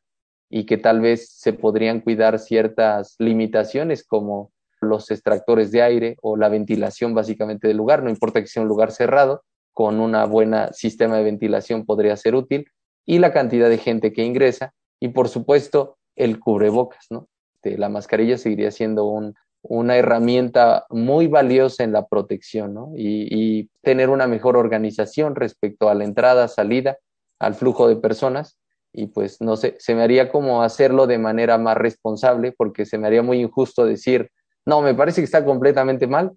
y 0.50 0.66
que 0.66 0.76
tal 0.76 1.00
vez 1.00 1.30
se 1.30 1.52
podrían 1.52 2.00
cuidar 2.00 2.40
ciertas 2.40 3.14
limitaciones 3.18 4.04
como 4.04 4.50
los 4.80 5.10
extractores 5.10 5.70
de 5.70 5.82
aire 5.82 6.16
o 6.20 6.36
la 6.36 6.48
ventilación 6.48 7.14
básicamente 7.14 7.68
del 7.68 7.76
lugar, 7.76 8.02
no 8.02 8.10
importa 8.10 8.40
que 8.40 8.46
sea 8.48 8.62
un 8.62 8.68
lugar 8.68 8.90
cerrado, 8.90 9.42
con 9.72 10.00
una 10.00 10.24
buena 10.24 10.72
sistema 10.72 11.16
de 11.16 11.24
ventilación 11.24 11.86
podría 11.86 12.16
ser 12.16 12.34
útil 12.34 12.66
y 13.06 13.18
la 13.18 13.32
cantidad 13.32 13.68
de 13.68 13.78
gente 13.78 14.12
que 14.12 14.24
ingresa 14.24 14.74
y 14.98 15.08
por 15.08 15.28
supuesto 15.28 15.96
el 16.16 16.40
cubrebocas, 16.40 17.06
¿no? 17.10 17.28
La 17.62 17.88
mascarilla 17.88 18.38
seguiría 18.38 18.70
siendo 18.70 19.04
un, 19.04 19.34
una 19.62 19.96
herramienta 19.96 20.86
muy 20.88 21.26
valiosa 21.26 21.84
en 21.84 21.92
la 21.92 22.06
protección 22.06 22.74
¿no? 22.74 22.92
y, 22.96 23.70
tener 23.82 24.10
una 24.10 24.26
mejor 24.26 24.58
organización 24.58 25.34
respecto 25.34 25.88
a 25.88 25.94
la 25.94 26.04
entrada, 26.04 26.46
salida, 26.46 26.98
al 27.38 27.54
flujo 27.54 27.88
de 27.88 27.96
personas 27.96 28.58
y 28.92 29.06
pues 29.06 29.40
no 29.40 29.56
sé, 29.56 29.76
se 29.78 29.94
me 29.94 30.02
haría 30.02 30.30
como 30.30 30.62
hacerlo 30.62 31.06
de 31.06 31.16
manera 31.16 31.56
más 31.56 31.76
responsable 31.76 32.52
porque 32.52 32.84
se 32.84 32.98
me 32.98 33.06
haría 33.06 33.22
muy 33.22 33.40
injusto 33.40 33.86
decir, 33.86 34.30
no, 34.66 34.82
me 34.82 34.94
parece 34.94 35.22
que 35.22 35.24
está 35.24 35.42
completamente 35.44 36.06
mal, 36.06 36.32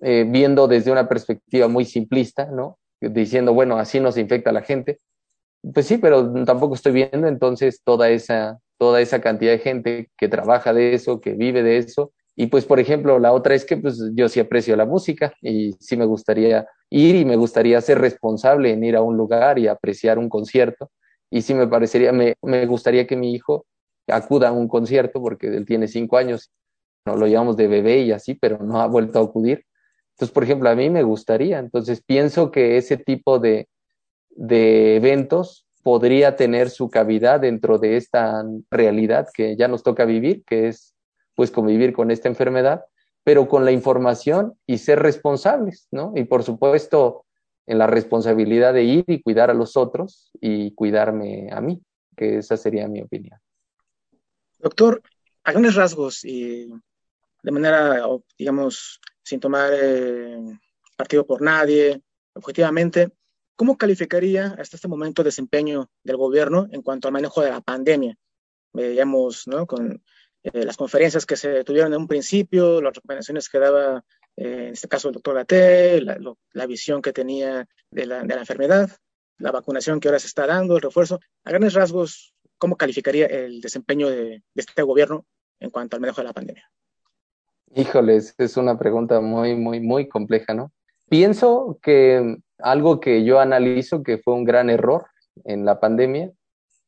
eh, 0.00 0.24
viendo 0.28 0.68
desde 0.68 0.92
una 0.92 1.08
perspectiva 1.08 1.66
muy 1.66 1.84
simplista, 1.84 2.46
¿no? 2.46 2.78
Diciendo, 3.00 3.54
bueno, 3.54 3.78
así 3.78 4.00
nos 4.00 4.16
infecta 4.16 4.52
la 4.52 4.62
gente. 4.62 5.00
Pues 5.72 5.86
sí, 5.86 5.98
pero 5.98 6.44
tampoco 6.44 6.74
estoy 6.74 6.92
viendo 6.92 7.26
entonces 7.26 7.82
toda 7.82 8.10
esa, 8.10 8.58
toda 8.78 9.00
esa 9.00 9.20
cantidad 9.20 9.52
de 9.52 9.58
gente 9.58 10.10
que 10.16 10.28
trabaja 10.28 10.72
de 10.72 10.94
eso, 10.94 11.20
que 11.20 11.32
vive 11.32 11.62
de 11.62 11.78
eso, 11.78 12.12
y 12.36 12.48
pues, 12.48 12.64
por 12.64 12.80
ejemplo, 12.80 13.18
la 13.18 13.32
otra 13.32 13.54
es 13.54 13.64
que 13.64 13.76
pues, 13.76 14.10
yo 14.14 14.28
sí 14.28 14.40
aprecio 14.40 14.74
la 14.76 14.86
música 14.86 15.32
y 15.40 15.72
sí 15.78 15.96
me 15.96 16.04
gustaría 16.04 16.66
ir 16.90 17.14
y 17.14 17.24
me 17.24 17.36
gustaría 17.36 17.80
ser 17.80 18.00
responsable 18.00 18.72
en 18.72 18.82
ir 18.82 18.96
a 18.96 19.02
un 19.02 19.16
lugar 19.16 19.58
y 19.58 19.68
apreciar 19.68 20.18
un 20.18 20.28
concierto. 20.28 20.90
Y 21.30 21.42
sí 21.42 21.54
me 21.54 21.68
parecería, 21.68 22.12
me, 22.12 22.34
me 22.42 22.66
gustaría 22.66 23.06
que 23.06 23.16
mi 23.16 23.32
hijo 23.32 23.66
acuda 24.08 24.48
a 24.48 24.52
un 24.52 24.68
concierto 24.68 25.22
porque 25.22 25.46
él 25.46 25.64
tiene 25.64 25.86
cinco 25.86 26.16
años, 26.16 26.50
no 27.06 27.16
lo 27.16 27.26
llevamos 27.26 27.56
de 27.56 27.68
bebé 27.68 28.00
y 28.00 28.12
así, 28.12 28.34
pero 28.34 28.58
no 28.58 28.80
ha 28.80 28.86
vuelto 28.88 29.20
a 29.20 29.22
acudir. 29.22 29.64
Entonces, 30.14 30.32
por 30.32 30.44
ejemplo, 30.44 30.68
a 30.68 30.74
mí 30.74 30.90
me 30.90 31.04
gustaría. 31.04 31.58
Entonces, 31.60 32.02
pienso 32.04 32.50
que 32.50 32.78
ese 32.78 32.96
tipo 32.96 33.38
de, 33.38 33.68
de 34.30 34.96
eventos 34.96 35.66
podría 35.84 36.34
tener 36.34 36.70
su 36.70 36.88
cavidad 36.88 37.40
dentro 37.40 37.78
de 37.78 37.96
esta 37.96 38.44
realidad 38.70 39.28
que 39.32 39.56
ya 39.56 39.68
nos 39.68 39.82
toca 39.82 40.04
vivir, 40.04 40.42
que 40.44 40.68
es 40.68 40.93
pues 41.34 41.50
convivir 41.50 41.92
con 41.92 42.10
esta 42.10 42.28
enfermedad, 42.28 42.84
pero 43.24 43.48
con 43.48 43.64
la 43.64 43.72
información 43.72 44.58
y 44.66 44.78
ser 44.78 45.00
responsables, 45.00 45.88
¿no? 45.90 46.12
Y 46.14 46.24
por 46.24 46.42
supuesto, 46.42 47.24
en 47.66 47.78
la 47.78 47.86
responsabilidad 47.86 48.74
de 48.74 48.84
ir 48.84 49.04
y 49.06 49.22
cuidar 49.22 49.50
a 49.50 49.54
los 49.54 49.76
otros 49.76 50.30
y 50.40 50.72
cuidarme 50.72 51.48
a 51.50 51.60
mí, 51.60 51.82
que 52.16 52.38
esa 52.38 52.56
sería 52.56 52.86
mi 52.88 53.00
opinión. 53.00 53.38
Doctor, 54.58 55.02
a 55.44 55.52
grandes 55.52 55.74
rasgos 55.74 56.24
y 56.24 56.68
de 57.42 57.50
manera, 57.50 58.06
digamos, 58.38 59.00
sin 59.22 59.40
tomar 59.40 59.70
eh, 59.74 60.38
partido 60.96 61.26
por 61.26 61.42
nadie, 61.42 62.02
objetivamente, 62.34 63.12
¿cómo 63.56 63.76
calificaría 63.76 64.56
hasta 64.58 64.76
este 64.76 64.88
momento 64.88 65.22
el 65.22 65.26
desempeño 65.26 65.90
del 66.02 66.16
gobierno 66.16 66.66
en 66.70 66.82
cuanto 66.82 67.08
al 67.08 67.12
manejo 67.12 67.42
de 67.42 67.50
la 67.50 67.60
pandemia? 67.60 68.16
Veíamos, 68.72 69.46
¿no? 69.46 69.66
Con 69.66 70.02
eh, 70.44 70.64
las 70.64 70.76
conferencias 70.76 71.24
que 71.24 71.36
se 71.36 71.64
tuvieron 71.64 71.94
en 71.94 72.00
un 72.00 72.06
principio, 72.06 72.82
las 72.82 72.94
recomendaciones 72.94 73.48
que 73.48 73.58
daba, 73.58 74.04
eh, 74.36 74.66
en 74.66 74.72
este 74.74 74.88
caso, 74.88 75.08
el 75.08 75.14
doctor 75.14 75.34
Gaté, 75.36 76.02
la, 76.02 76.66
visión 76.66 77.00
que 77.00 77.14
tenía 77.14 77.66
de 77.90 78.06
la, 78.06 78.22
de 78.22 78.34
la, 78.34 78.40
enfermedad, 78.40 78.90
la 79.38 79.52
vacunación 79.52 80.00
que 80.00 80.08
ahora 80.08 80.18
se 80.18 80.26
está 80.26 80.46
dando, 80.46 80.76
el 80.76 80.82
refuerzo. 80.82 81.18
A 81.44 81.50
grandes 81.50 81.72
rasgos, 81.72 82.34
¿cómo 82.58 82.76
calificaría 82.76 83.24
el 83.24 83.62
desempeño 83.62 84.10
de, 84.10 84.22
de 84.26 84.42
este 84.54 84.82
gobierno 84.82 85.24
en 85.60 85.70
cuanto 85.70 85.96
al 85.96 86.02
manejo 86.02 86.20
de 86.20 86.26
la 86.26 86.34
pandemia? 86.34 86.70
Híjoles, 87.74 88.34
es 88.36 88.58
una 88.58 88.78
pregunta 88.78 89.20
muy, 89.20 89.56
muy, 89.56 89.80
muy 89.80 90.08
compleja, 90.08 90.52
¿no? 90.52 90.72
Pienso 91.08 91.78
que 91.82 92.36
algo 92.58 93.00
que 93.00 93.24
yo 93.24 93.40
analizo 93.40 94.02
que 94.02 94.18
fue 94.18 94.34
un 94.34 94.44
gran 94.44 94.68
error 94.68 95.06
en 95.44 95.64
la 95.64 95.80
pandemia 95.80 96.30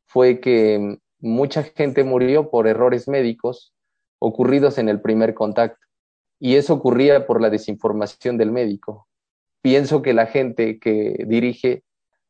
fue 0.07 0.40
que 0.40 0.98
mucha 1.18 1.62
gente 1.62 2.04
murió 2.04 2.50
por 2.50 2.66
errores 2.66 3.08
médicos 3.08 3.74
ocurridos 4.18 4.78
en 4.78 4.88
el 4.88 5.00
primer 5.00 5.34
contacto. 5.34 5.84
Y 6.38 6.56
eso 6.56 6.74
ocurría 6.74 7.26
por 7.26 7.40
la 7.40 7.50
desinformación 7.50 8.36
del 8.36 8.52
médico. 8.52 9.08
Pienso 9.62 10.02
que 10.02 10.12
la 10.12 10.26
gente 10.26 10.78
que 10.78 11.24
dirige 11.26 11.82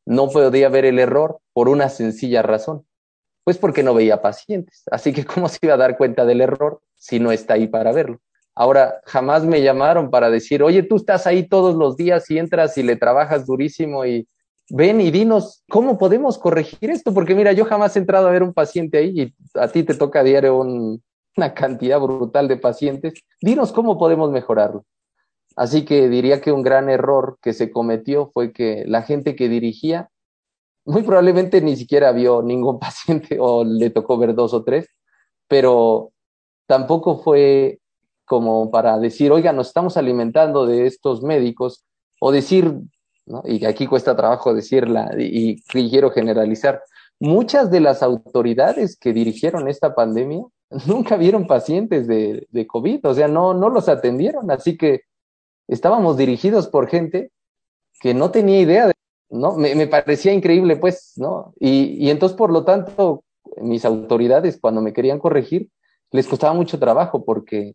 no 0.05 0.29
podía 0.29 0.69
ver 0.69 0.85
el 0.85 0.99
error 0.99 1.39
por 1.53 1.67
una 1.67 1.89
sencilla 1.89 2.41
razón, 2.41 2.85
pues 3.43 3.57
porque 3.57 3.83
no 3.83 3.93
veía 3.93 4.21
pacientes. 4.21 4.83
Así 4.91 5.13
que 5.13 5.25
¿cómo 5.25 5.49
se 5.49 5.59
iba 5.61 5.73
a 5.73 5.77
dar 5.77 5.97
cuenta 5.97 6.25
del 6.25 6.41
error 6.41 6.81
si 6.95 7.19
no 7.19 7.31
está 7.31 7.55
ahí 7.55 7.67
para 7.67 7.91
verlo? 7.91 8.21
Ahora, 8.55 9.01
jamás 9.05 9.43
me 9.43 9.61
llamaron 9.61 10.09
para 10.09 10.31
decir, 10.31 10.63
oye, 10.63 10.81
tú 10.81 10.95
estás 10.95 11.27
ahí 11.27 11.47
todos 11.47 11.75
los 11.75 11.95
días 11.95 12.29
y 12.31 12.39
entras 12.39 12.75
y 12.77 12.83
le 12.83 12.95
trabajas 12.95 13.45
durísimo 13.45 14.03
y 14.05 14.27
ven 14.69 15.01
y 15.01 15.11
dinos 15.11 15.63
cómo 15.69 15.97
podemos 15.97 16.37
corregir 16.37 16.89
esto, 16.89 17.13
porque 17.13 17.35
mira, 17.35 17.53
yo 17.53 17.65
jamás 17.65 17.95
he 17.95 17.99
entrado 17.99 18.27
a 18.27 18.31
ver 18.31 18.43
un 18.43 18.53
paciente 18.53 18.97
ahí 18.97 19.21
y 19.21 19.35
a 19.59 19.67
ti 19.67 19.83
te 19.83 19.93
toca 19.93 20.19
a 20.19 20.23
diario 20.23 20.57
un, 20.57 21.01
una 21.35 21.53
cantidad 21.53 21.99
brutal 21.99 22.47
de 22.47 22.57
pacientes. 22.57 23.13
Dinos 23.41 23.71
cómo 23.71 23.97
podemos 23.97 24.31
mejorarlo. 24.31 24.85
Así 25.55 25.85
que 25.85 26.09
diría 26.09 26.41
que 26.41 26.51
un 26.51 26.61
gran 26.61 26.89
error 26.89 27.37
que 27.41 27.53
se 27.53 27.71
cometió 27.71 28.29
fue 28.33 28.53
que 28.53 28.83
la 28.85 29.01
gente 29.01 29.35
que 29.35 29.49
dirigía 29.49 30.09
muy 30.85 31.03
probablemente 31.03 31.61
ni 31.61 31.75
siquiera 31.75 32.11
vio 32.11 32.41
ningún 32.41 32.79
paciente 32.79 33.37
o 33.39 33.63
le 33.63 33.89
tocó 33.89 34.17
ver 34.17 34.33
dos 34.33 34.53
o 34.53 34.63
tres, 34.63 34.87
pero 35.47 36.11
tampoco 36.65 37.17
fue 37.17 37.79
como 38.25 38.71
para 38.71 38.99
decir, 38.99 39.31
oiga, 39.31 39.53
nos 39.53 39.67
estamos 39.67 39.95
alimentando 39.95 40.65
de 40.65 40.85
estos 40.85 41.23
médicos, 41.23 41.85
o 42.19 42.31
decir, 42.31 42.73
y 43.43 43.65
aquí 43.65 43.87
cuesta 43.87 44.15
trabajo 44.15 44.53
decirla, 44.53 45.11
y, 45.17 45.61
quiero 45.63 46.11
generalizar, 46.11 46.81
muchas 47.19 47.71
de 47.71 47.79
las 47.79 48.03
autoridades 48.03 48.97
que 48.97 49.13
dirigieron 49.13 49.67
esta 49.67 49.95
pandemia 49.95 50.43
nunca 50.87 51.17
vieron 51.17 51.47
pacientes 51.47 52.07
de, 52.07 52.47
de 52.49 52.67
COVID, 52.67 53.05
o 53.05 53.13
sea, 53.13 53.27
no, 53.27 53.53
no 53.53 53.69
los 53.69 53.89
atendieron, 53.89 54.51
así 54.51 54.77
que 54.77 55.01
estábamos 55.67 56.17
dirigidos 56.17 56.67
por 56.67 56.87
gente 56.87 57.31
que 57.99 58.13
no 58.13 58.31
tenía 58.31 58.59
idea 58.59 58.87
de, 58.87 58.93
¿no? 59.29 59.55
Me, 59.55 59.75
me 59.75 59.87
parecía 59.87 60.31
increíble, 60.31 60.77
pues, 60.77 61.13
¿no? 61.15 61.53
Y, 61.59 62.05
y 62.05 62.09
entonces, 62.09 62.37
por 62.37 62.51
lo 62.51 62.63
tanto, 62.63 63.23
mis 63.57 63.85
autoridades, 63.85 64.59
cuando 64.61 64.81
me 64.81 64.93
querían 64.93 65.19
corregir, 65.19 65.69
les 66.11 66.27
costaba 66.27 66.53
mucho 66.53 66.79
trabajo 66.79 67.25
porque 67.25 67.73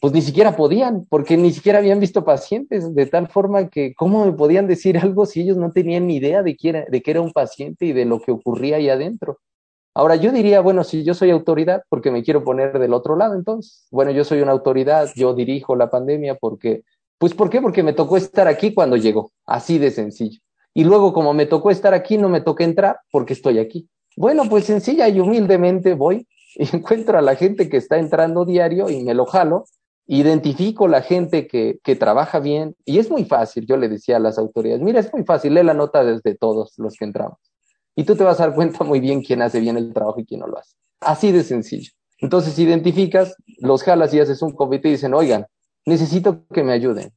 pues 0.00 0.12
ni 0.12 0.22
siquiera 0.22 0.56
podían, 0.56 1.06
porque 1.08 1.36
ni 1.36 1.52
siquiera 1.52 1.78
habían 1.78 2.00
visto 2.00 2.24
pacientes, 2.24 2.94
de 2.94 3.06
tal 3.06 3.28
forma 3.28 3.68
que, 3.68 3.94
¿cómo 3.94 4.24
me 4.24 4.32
podían 4.32 4.66
decir 4.66 4.96
algo 4.98 5.26
si 5.26 5.42
ellos 5.42 5.56
no 5.56 5.72
tenían 5.72 6.06
ni 6.06 6.16
idea 6.16 6.42
de 6.42 6.56
que 6.56 6.68
era, 6.70 6.84
de 6.88 7.02
que 7.02 7.10
era 7.10 7.20
un 7.20 7.32
paciente 7.32 7.86
y 7.86 7.92
de 7.92 8.04
lo 8.04 8.20
que 8.20 8.32
ocurría 8.32 8.76
ahí 8.76 8.88
adentro? 8.88 9.38
Ahora, 9.94 10.16
yo 10.16 10.32
diría, 10.32 10.60
bueno, 10.60 10.84
si 10.84 11.04
yo 11.04 11.14
soy 11.14 11.30
autoridad, 11.30 11.82
porque 11.88 12.10
me 12.10 12.22
quiero 12.22 12.44
poner 12.44 12.78
del 12.78 12.94
otro 12.94 13.16
lado, 13.16 13.34
entonces, 13.34 13.86
bueno, 13.90 14.12
yo 14.12 14.24
soy 14.24 14.40
una 14.40 14.52
autoridad, 14.52 15.10
yo 15.16 15.34
dirijo 15.34 15.74
la 15.76 15.90
pandemia 15.90 16.36
porque, 16.36 16.82
pues, 17.18 17.34
¿por 17.34 17.50
qué? 17.50 17.60
Porque 17.60 17.82
me 17.82 17.92
tocó 17.92 18.16
estar 18.16 18.46
aquí 18.48 18.72
cuando 18.72 18.96
llegó, 18.96 19.32
así 19.44 19.78
de 19.78 19.90
sencillo. 19.90 20.40
Y 20.72 20.84
luego, 20.84 21.12
como 21.12 21.34
me 21.34 21.46
tocó 21.46 21.70
estar 21.70 21.92
aquí, 21.92 22.16
no 22.16 22.28
me 22.28 22.40
toca 22.40 22.64
entrar 22.64 23.00
porque 23.10 23.32
estoy 23.32 23.58
aquí. 23.58 23.88
Bueno, 24.16 24.44
pues 24.48 24.64
sencilla 24.64 25.08
y 25.08 25.20
humildemente 25.20 25.94
voy 25.94 26.26
y 26.54 26.64
encuentro 26.76 27.18
a 27.18 27.22
la 27.22 27.36
gente 27.36 27.68
que 27.68 27.76
está 27.76 27.98
entrando 27.98 28.44
diario 28.44 28.90
y 28.90 29.02
me 29.02 29.14
lo 29.14 29.26
jalo 29.26 29.64
identifico 30.18 30.88
la 30.88 31.02
gente 31.02 31.46
que, 31.46 31.78
que, 31.84 31.94
trabaja 31.94 32.40
bien 32.40 32.74
y 32.84 32.98
es 32.98 33.10
muy 33.10 33.24
fácil, 33.24 33.66
yo 33.66 33.76
le 33.76 33.88
decía 33.88 34.16
a 34.16 34.20
las 34.20 34.38
autoridades, 34.38 34.82
mira, 34.82 34.98
es 35.00 35.12
muy 35.12 35.24
fácil, 35.24 35.54
lee 35.54 35.62
la 35.62 35.74
nota 35.74 36.02
desde 36.02 36.34
todos 36.34 36.74
los 36.78 36.96
que 36.96 37.04
entramos 37.04 37.38
y 37.94 38.04
tú 38.04 38.16
te 38.16 38.24
vas 38.24 38.40
a 38.40 38.46
dar 38.46 38.54
cuenta 38.54 38.82
muy 38.84 38.98
bien 38.98 39.22
quién 39.22 39.42
hace 39.42 39.60
bien 39.60 39.76
el 39.76 39.92
trabajo 39.92 40.20
y 40.20 40.24
quién 40.24 40.40
no 40.40 40.46
lo 40.46 40.58
hace. 40.58 40.74
Así 41.00 41.32
de 41.32 41.42
sencillo. 41.42 41.92
Entonces 42.18 42.58
identificas, 42.58 43.36
los 43.58 43.82
jalas 43.82 44.12
y 44.14 44.20
haces 44.20 44.42
un 44.42 44.52
comité 44.52 44.88
y 44.88 44.92
dicen, 44.92 45.14
oigan, 45.14 45.46
necesito 45.86 46.46
que 46.52 46.62
me 46.62 46.72
ayuden. 46.72 47.12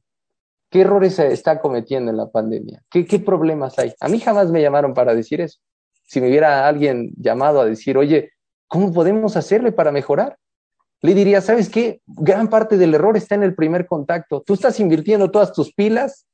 ¿Qué 0.70 0.80
errores 0.80 1.14
se 1.14 1.32
está 1.32 1.60
cometiendo 1.60 2.10
en 2.10 2.16
la 2.16 2.30
pandemia? 2.30 2.82
¿Qué, 2.90 3.06
¿Qué 3.06 3.18
problemas 3.18 3.78
hay? 3.78 3.92
A 4.00 4.08
mí 4.08 4.18
jamás 4.20 4.50
me 4.50 4.60
llamaron 4.60 4.94
para 4.94 5.14
decir 5.14 5.40
eso. 5.40 5.58
Si 6.06 6.20
me 6.20 6.28
hubiera 6.28 6.66
alguien 6.66 7.12
llamado 7.16 7.60
a 7.60 7.64
decir, 7.64 7.96
oye, 7.96 8.32
¿cómo 8.66 8.92
podemos 8.92 9.36
hacerle 9.36 9.72
para 9.72 9.92
mejorar? 9.92 10.38
Le 11.04 11.12
diría, 11.12 11.42
¿sabes 11.42 11.68
qué? 11.68 12.00
Gran 12.06 12.48
parte 12.48 12.78
del 12.78 12.94
error 12.94 13.14
está 13.18 13.34
en 13.34 13.42
el 13.42 13.54
primer 13.54 13.86
contacto. 13.86 14.40
Tú 14.40 14.54
estás 14.54 14.80
invirtiendo 14.80 15.30
todas 15.30 15.52
tus 15.52 15.70
pilas 15.74 16.26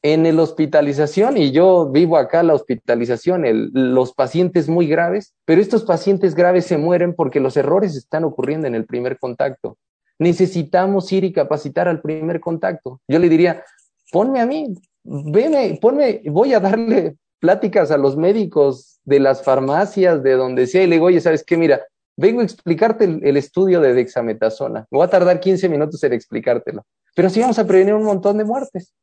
en 0.00 0.36
la 0.36 0.42
hospitalización 0.44 1.36
y 1.36 1.50
yo 1.50 1.90
vivo 1.90 2.16
acá 2.16 2.44
la 2.44 2.54
hospitalización, 2.54 3.42
los 3.72 4.14
pacientes 4.14 4.68
muy 4.68 4.86
graves, 4.86 5.34
pero 5.44 5.60
estos 5.60 5.82
pacientes 5.82 6.36
graves 6.36 6.66
se 6.66 6.78
mueren 6.78 7.14
porque 7.14 7.40
los 7.40 7.56
errores 7.56 7.96
están 7.96 8.22
ocurriendo 8.22 8.68
en 8.68 8.76
el 8.76 8.86
primer 8.86 9.18
contacto. 9.18 9.76
Necesitamos 10.20 11.10
ir 11.10 11.24
y 11.24 11.32
capacitar 11.32 11.88
al 11.88 12.00
primer 12.00 12.38
contacto. 12.38 13.00
Yo 13.08 13.18
le 13.18 13.28
diría, 13.28 13.64
ponme 14.12 14.40
a 14.40 14.46
mí, 14.46 14.72
veme, 15.02 15.80
ponme, 15.82 16.22
voy 16.26 16.54
a 16.54 16.60
darle 16.60 17.16
pláticas 17.40 17.90
a 17.90 17.98
los 17.98 18.16
médicos 18.16 19.00
de 19.02 19.18
las 19.18 19.42
farmacias, 19.42 20.22
de 20.22 20.34
donde 20.34 20.68
sea, 20.68 20.84
y 20.84 20.86
le 20.86 20.94
digo, 20.94 21.06
oye, 21.06 21.20
¿sabes 21.20 21.42
qué? 21.44 21.56
Mira, 21.56 21.82
vengo 22.16 22.40
a 22.40 22.44
explicarte 22.44 23.04
el, 23.04 23.36
estudio 23.36 23.80
de 23.80 23.94
dexametasona. 23.94 24.86
Me 24.90 24.98
va 24.98 25.06
a 25.06 25.10
tardar 25.10 25.40
15 25.40 25.68
minutos 25.68 26.02
en 26.04 26.12
explicártelo. 26.12 26.84
Pero 27.14 27.30
sí 27.30 27.40
vamos 27.40 27.58
a 27.58 27.66
prevenir 27.66 27.94
un 27.94 28.04
montón 28.04 28.38
de 28.38 28.44
muertes. 28.44 28.94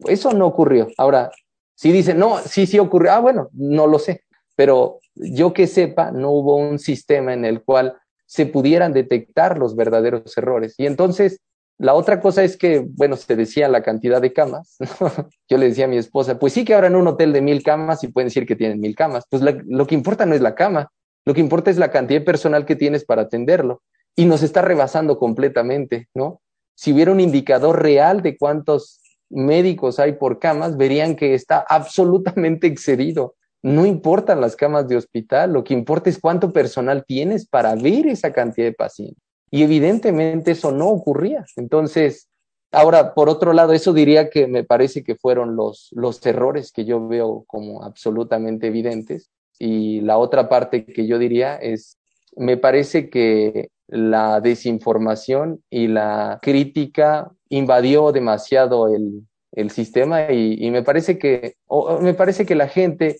Eso 0.00 0.32
no 0.32 0.46
ocurrió. 0.46 0.88
Ahora, 0.96 1.30
si 1.74 1.92
dicen, 1.92 2.18
no, 2.18 2.38
sí, 2.38 2.66
sí 2.66 2.78
ocurrió. 2.78 3.12
Ah, 3.12 3.20
bueno, 3.20 3.48
no 3.52 3.86
lo 3.86 3.98
sé. 3.98 4.24
Pero 4.56 5.00
yo 5.14 5.52
que 5.52 5.66
sepa, 5.66 6.10
no 6.10 6.30
hubo 6.30 6.56
un 6.56 6.78
sistema 6.78 7.32
en 7.32 7.44
el 7.44 7.62
cual 7.62 7.96
se 8.26 8.46
pudieran 8.46 8.92
detectar 8.92 9.58
los 9.58 9.74
verdaderos 9.74 10.36
errores. 10.36 10.74
Y 10.78 10.86
entonces, 10.86 11.40
la 11.78 11.94
otra 11.94 12.20
cosa 12.20 12.42
es 12.42 12.56
que, 12.56 12.80
bueno, 12.80 13.16
se 13.16 13.36
decía 13.36 13.68
la 13.68 13.82
cantidad 13.82 14.20
de 14.20 14.32
camas. 14.32 14.76
yo 15.48 15.58
le 15.58 15.68
decía 15.68 15.84
a 15.84 15.88
mi 15.88 15.96
esposa, 15.96 16.38
pues 16.38 16.52
sí 16.52 16.64
que 16.64 16.74
ahora 16.74 16.88
en 16.88 16.96
un 16.96 17.06
hotel 17.06 17.32
de 17.32 17.40
mil 17.40 17.62
camas 17.62 18.02
y 18.02 18.08
pueden 18.08 18.26
decir 18.26 18.46
que 18.46 18.56
tienen 18.56 18.80
mil 18.80 18.96
camas. 18.96 19.24
Pues 19.30 19.42
lo 19.42 19.86
que 19.86 19.94
importa 19.94 20.26
no 20.26 20.34
es 20.34 20.40
la 20.40 20.56
cama, 20.56 20.90
lo 21.28 21.34
que 21.34 21.42
importa 21.42 21.70
es 21.70 21.76
la 21.76 21.90
cantidad 21.90 22.20
de 22.20 22.24
personal 22.24 22.64
que 22.64 22.74
tienes 22.74 23.04
para 23.04 23.20
atenderlo. 23.20 23.82
Y 24.16 24.24
nos 24.24 24.42
está 24.42 24.62
rebasando 24.62 25.18
completamente, 25.18 26.08
¿no? 26.14 26.40
Si 26.74 26.90
hubiera 26.90 27.12
un 27.12 27.20
indicador 27.20 27.82
real 27.82 28.22
de 28.22 28.38
cuántos 28.38 29.02
médicos 29.28 29.98
hay 29.98 30.12
por 30.12 30.38
camas, 30.38 30.78
verían 30.78 31.16
que 31.16 31.34
está 31.34 31.62
absolutamente 31.68 32.66
excedido. 32.66 33.34
No 33.62 33.84
importan 33.84 34.40
las 34.40 34.56
camas 34.56 34.88
de 34.88 34.96
hospital, 34.96 35.52
lo 35.52 35.64
que 35.64 35.74
importa 35.74 36.08
es 36.08 36.18
cuánto 36.18 36.50
personal 36.50 37.04
tienes 37.06 37.46
para 37.46 37.74
ver 37.74 38.06
esa 38.06 38.32
cantidad 38.32 38.66
de 38.66 38.72
pacientes. 38.72 39.22
Y 39.50 39.64
evidentemente 39.64 40.52
eso 40.52 40.72
no 40.72 40.88
ocurría. 40.88 41.44
Entonces, 41.56 42.30
ahora, 42.72 43.12
por 43.12 43.28
otro 43.28 43.52
lado, 43.52 43.74
eso 43.74 43.92
diría 43.92 44.30
que 44.30 44.46
me 44.46 44.64
parece 44.64 45.04
que 45.04 45.14
fueron 45.14 45.56
los, 45.56 45.90
los 45.92 46.24
errores 46.24 46.72
que 46.72 46.86
yo 46.86 47.06
veo 47.06 47.44
como 47.46 47.82
absolutamente 47.82 48.68
evidentes. 48.68 49.30
Y 49.58 50.00
la 50.00 50.18
otra 50.18 50.48
parte 50.48 50.84
que 50.84 51.06
yo 51.06 51.18
diría 51.18 51.56
es, 51.56 51.98
me 52.36 52.56
parece 52.56 53.10
que 53.10 53.68
la 53.88 54.40
desinformación 54.40 55.62
y 55.70 55.88
la 55.88 56.38
crítica 56.42 57.32
invadió 57.48 58.12
demasiado 58.12 58.94
el, 58.94 59.26
el 59.52 59.70
sistema 59.70 60.30
y, 60.30 60.56
y, 60.58 60.70
me 60.70 60.82
parece 60.82 61.18
que 61.18 61.54
me 62.00 62.12
parece 62.12 62.44
que 62.44 62.54
la 62.54 62.68
gente 62.68 63.16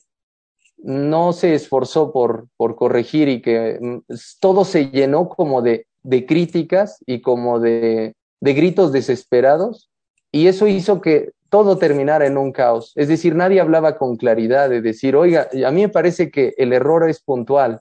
no 0.76 1.32
se 1.32 1.55
esforzó 1.55 2.12
por, 2.12 2.49
por 2.57 2.76
corregir 2.76 3.28
y 3.28 3.43
que 3.43 3.78
mm, 3.80 3.99
todo 4.41 4.64
se 4.64 4.91
llenó 4.91 5.28
como 5.28 5.62
de, 5.62 5.86
de 6.03 6.26
críticas 6.26 7.03
y 7.07 7.20
como 7.20 7.61
de, 7.61 8.14
de 8.41 8.53
gritos 8.55 8.93
desesperados. 8.93 9.91
Y 10.30 10.47
eso 10.47 10.66
hizo 10.66 11.01
que 11.01 11.32
todo 11.49 11.79
terminara 11.79 12.27
en 12.27 12.37
un 12.37 12.53
caos. 12.53 12.93
Es 12.97 13.09
decir, 13.09 13.35
nadie 13.35 13.61
hablaba 13.61 13.97
con 13.97 14.17
claridad 14.17 14.69
de 14.69 14.83
decir, 14.83 15.17
oiga, 15.17 15.49
a 15.67 15.71
mí 15.71 15.83
me 15.83 15.89
parece 15.89 16.31
que 16.31 16.55
el 16.59 16.73
error 16.73 17.09
es 17.09 17.21
puntual. 17.21 17.81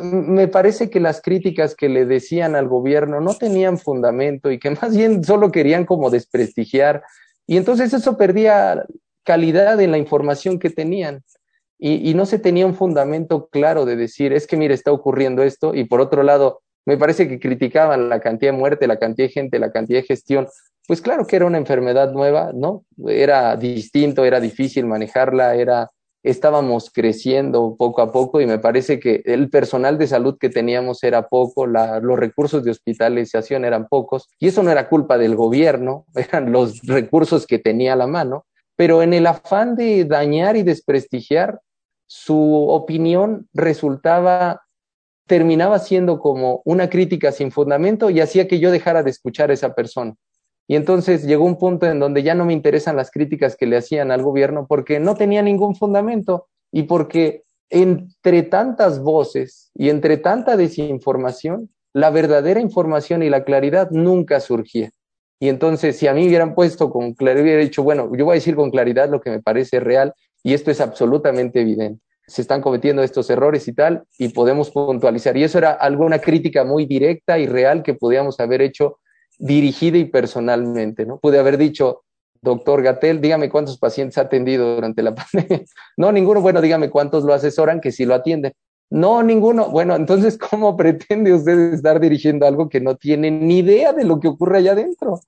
Me 0.00 0.48
parece 0.48 0.88
que 0.88 1.00
las 1.00 1.20
críticas 1.20 1.74
que 1.74 1.88
le 1.88 2.06
decían 2.06 2.54
al 2.54 2.68
gobierno 2.68 3.20
no 3.20 3.34
tenían 3.34 3.78
fundamento 3.78 4.50
y 4.50 4.58
que 4.58 4.70
más 4.82 4.96
bien 4.96 5.24
solo 5.24 5.50
querían 5.50 5.84
como 5.84 6.10
desprestigiar. 6.10 7.02
Y 7.46 7.56
entonces 7.56 7.92
eso 7.92 8.16
perdía 8.16 8.84
calidad 9.24 9.80
en 9.80 9.90
la 9.90 9.98
información 9.98 10.58
que 10.58 10.70
tenían. 10.70 11.22
Y, 11.78 12.10
y 12.10 12.14
no 12.14 12.24
se 12.24 12.38
tenía 12.38 12.64
un 12.64 12.74
fundamento 12.74 13.48
claro 13.48 13.84
de 13.84 13.96
decir, 13.96 14.32
es 14.32 14.46
que 14.46 14.56
mire, 14.56 14.74
está 14.74 14.92
ocurriendo 14.92 15.42
esto. 15.42 15.74
Y 15.74 15.84
por 15.84 16.00
otro 16.00 16.22
lado, 16.22 16.62
me 16.86 16.96
parece 16.96 17.28
que 17.28 17.40
criticaban 17.40 18.08
la 18.08 18.20
cantidad 18.20 18.52
de 18.52 18.58
muerte, 18.58 18.86
la 18.86 18.98
cantidad 18.98 19.26
de 19.26 19.32
gente, 19.32 19.58
la 19.58 19.72
cantidad 19.72 19.98
de 19.98 20.06
gestión, 20.06 20.46
pues 20.86 21.00
claro 21.00 21.26
que 21.26 21.36
era 21.36 21.46
una 21.46 21.58
enfermedad 21.58 22.12
nueva, 22.12 22.52
¿no? 22.54 22.84
Era 23.06 23.56
distinto, 23.56 24.24
era 24.24 24.40
difícil 24.40 24.86
manejarla, 24.86 25.54
era 25.54 25.90
estábamos 26.26 26.90
creciendo 26.92 27.76
poco 27.78 28.02
a 28.02 28.10
poco 28.10 28.40
y 28.40 28.46
me 28.46 28.58
parece 28.58 28.98
que 28.98 29.22
el 29.26 29.48
personal 29.48 29.96
de 29.96 30.08
salud 30.08 30.36
que 30.40 30.48
teníamos 30.48 31.04
era 31.04 31.28
poco, 31.28 31.66
los 31.66 32.18
recursos 32.18 32.64
de 32.64 32.72
hospitalización 32.72 33.64
eran 33.64 33.86
pocos 33.86 34.28
y 34.40 34.48
eso 34.48 34.64
no 34.64 34.72
era 34.72 34.88
culpa 34.88 35.18
del 35.18 35.36
gobierno, 35.36 36.04
eran 36.14 36.50
los 36.50 36.82
recursos 36.82 37.46
que 37.46 37.60
tenía 37.60 37.92
a 37.92 37.96
la 37.96 38.08
mano, 38.08 38.44
pero 38.74 39.02
en 39.02 39.14
el 39.14 39.26
afán 39.26 39.76
de 39.76 40.04
dañar 40.04 40.56
y 40.56 40.64
desprestigiar, 40.64 41.60
su 42.08 42.68
opinión 42.68 43.48
resultaba, 43.54 44.62
terminaba 45.26 45.78
siendo 45.78 46.18
como 46.18 46.60
una 46.64 46.90
crítica 46.90 47.30
sin 47.30 47.52
fundamento 47.52 48.10
y 48.10 48.20
hacía 48.20 48.48
que 48.48 48.58
yo 48.58 48.70
dejara 48.72 49.02
de 49.04 49.10
escuchar 49.10 49.50
a 49.50 49.54
esa 49.54 49.74
persona. 49.74 50.14
Y 50.68 50.76
entonces 50.76 51.24
llegó 51.24 51.44
un 51.44 51.58
punto 51.58 51.86
en 51.86 52.00
donde 52.00 52.22
ya 52.22 52.34
no 52.34 52.44
me 52.44 52.52
interesan 52.52 52.96
las 52.96 53.10
críticas 53.10 53.56
que 53.56 53.66
le 53.66 53.76
hacían 53.76 54.10
al 54.10 54.22
gobierno 54.22 54.66
porque 54.68 54.98
no 54.98 55.14
tenía 55.14 55.42
ningún 55.42 55.76
fundamento 55.76 56.48
y 56.72 56.84
porque 56.84 57.44
entre 57.70 58.42
tantas 58.42 59.00
voces 59.00 59.70
y 59.74 59.90
entre 59.90 60.16
tanta 60.16 60.56
desinformación, 60.56 61.70
la 61.92 62.10
verdadera 62.10 62.60
información 62.60 63.22
y 63.22 63.30
la 63.30 63.44
claridad 63.44 63.90
nunca 63.90 64.40
surgía. 64.40 64.90
Y 65.38 65.48
entonces, 65.48 65.96
si 65.98 66.06
a 66.06 66.14
mí 66.14 66.26
hubieran 66.26 66.54
puesto 66.54 66.90
con 66.90 67.14
claridad, 67.14 67.44
hubiera 67.44 67.62
dicho, 67.62 67.82
bueno, 67.82 68.10
yo 68.16 68.24
voy 68.24 68.32
a 68.32 68.34
decir 68.34 68.56
con 68.56 68.70
claridad 68.70 69.08
lo 69.08 69.20
que 69.20 69.30
me 69.30 69.42
parece 69.42 69.80
real 69.80 70.14
y 70.42 70.54
esto 70.54 70.70
es 70.70 70.80
absolutamente 70.80 71.60
evidente. 71.60 72.02
Se 72.26 72.42
están 72.42 72.60
cometiendo 72.60 73.02
estos 73.02 73.30
errores 73.30 73.68
y 73.68 73.72
tal, 73.72 74.04
y 74.18 74.30
podemos 74.30 74.70
puntualizar. 74.70 75.36
Y 75.36 75.44
eso 75.44 75.58
era 75.58 75.72
alguna 75.72 76.18
crítica 76.18 76.64
muy 76.64 76.84
directa 76.86 77.38
y 77.38 77.46
real 77.46 77.82
que 77.82 77.94
podíamos 77.94 78.40
haber 78.40 78.62
hecho 78.62 78.98
dirigida 79.38 79.98
y 79.98 80.04
personalmente, 80.04 81.06
¿no? 81.06 81.18
Pude 81.18 81.38
haber 81.38 81.58
dicho, 81.58 82.02
doctor 82.40 82.82
Gatel, 82.82 83.20
dígame 83.20 83.50
cuántos 83.50 83.78
pacientes 83.78 84.18
ha 84.18 84.22
atendido 84.22 84.74
durante 84.74 85.02
la 85.02 85.14
pandemia. 85.32 85.64
No, 85.96 86.12
ninguno, 86.12 86.40
bueno, 86.40 86.60
dígame 86.60 86.90
cuántos 86.90 87.24
lo 87.24 87.34
asesoran 87.34 87.80
que 87.80 87.92
sí 87.92 88.04
lo 88.04 88.14
atienden. 88.14 88.52
No, 88.88 89.22
ninguno. 89.22 89.68
Bueno, 89.68 89.96
entonces, 89.96 90.38
¿cómo 90.50 90.76
pretende 90.76 91.32
usted 91.34 91.74
estar 91.74 92.00
dirigiendo 92.00 92.46
algo 92.46 92.68
que 92.68 92.80
no 92.80 92.96
tiene 92.96 93.30
ni 93.30 93.58
idea 93.58 93.92
de 93.92 94.04
lo 94.04 94.20
que 94.20 94.28
ocurre 94.28 94.58
allá 94.58 94.72
adentro? 94.72 95.20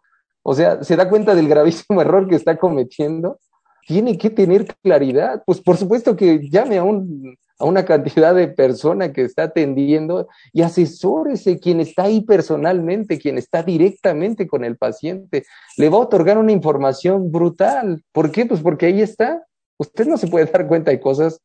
O 0.43 0.55
sea, 0.55 0.83
¿se 0.83 0.97
da 0.97 1.09
cuenta 1.09 1.35
del 1.35 1.49
gravísimo 1.49 2.01
error 2.01 2.29
que 2.29 2.37
está 2.37 2.57
cometiendo? 2.57 3.39
Tiene 3.87 4.19
que 4.19 4.31
tener 4.31 4.67
claridad. 4.83 5.43
Pues 5.47 5.61
por 5.61 5.77
supuesto 5.77 6.15
que 6.15 6.49
llame 6.49 6.79
a, 6.79 6.85
un, 6.85 7.37
a 7.59 7.65
una 7.65 7.85
cantidad 7.85 8.35
de 8.35 8.49
personas 8.49 9.13
que 9.13 9.23
está 9.23 9.45
atendiendo 9.45 10.29
y 10.53 10.63
asesórese 10.63 11.59
quien 11.59 11.81
está 11.81 12.05
ahí 12.05 12.21
personalmente, 12.21 13.19
quien 13.19 13.39
está 13.39 13.63
directamente 13.63 14.47
con 14.47 14.65
el 14.65 14.77
paciente. 14.77 15.45
Le 15.77 15.89
va 15.89 15.97
a 15.97 16.03
otorgar 16.03 16.39
una 16.39 16.53
información 16.53 17.33
brutal. 17.33 18.03
¿Por 18.13 18.31
qué? 18.31 18.47
Pues 18.47 18.61
porque 18.61 18.87
ahí 18.87 19.03
está. 19.03 19.45
Usted 19.79 20.07
no 20.07 20.17
se 20.17 20.29
puede 20.29 20.47
dar 20.47 20.67
cuenta 20.67 20.91
de 20.91 21.01
cosas 21.01 21.41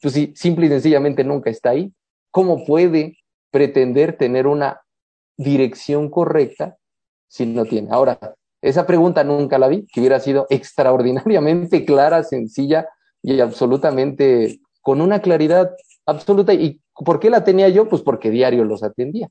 pues 0.00 0.14
si 0.14 0.32
simple 0.36 0.66
y 0.66 0.68
sencillamente 0.68 1.24
nunca 1.24 1.50
está 1.50 1.70
ahí, 1.70 1.92
¿cómo 2.30 2.64
puede 2.64 3.18
pretender 3.50 4.16
tener 4.16 4.46
una 4.46 4.82
dirección 5.36 6.10
correcta 6.10 6.76
si 7.28 7.46
no 7.46 7.64
tiene? 7.64 7.88
Ahora, 7.90 8.18
esa 8.62 8.86
pregunta 8.86 9.24
nunca 9.24 9.58
la 9.58 9.68
vi, 9.68 9.86
que 9.86 10.00
hubiera 10.00 10.20
sido 10.20 10.46
extraordinariamente 10.50 11.84
clara, 11.84 12.22
sencilla 12.24 12.88
y 13.22 13.40
absolutamente 13.40 14.60
con 14.86 15.00
una 15.00 15.20
claridad 15.20 15.74
absoluta. 16.06 16.54
¿Y 16.54 16.80
por 16.94 17.18
qué 17.18 17.28
la 17.28 17.42
tenía 17.42 17.68
yo? 17.68 17.88
Pues 17.88 18.02
porque 18.02 18.30
diario 18.30 18.62
los 18.62 18.84
atendía. 18.84 19.28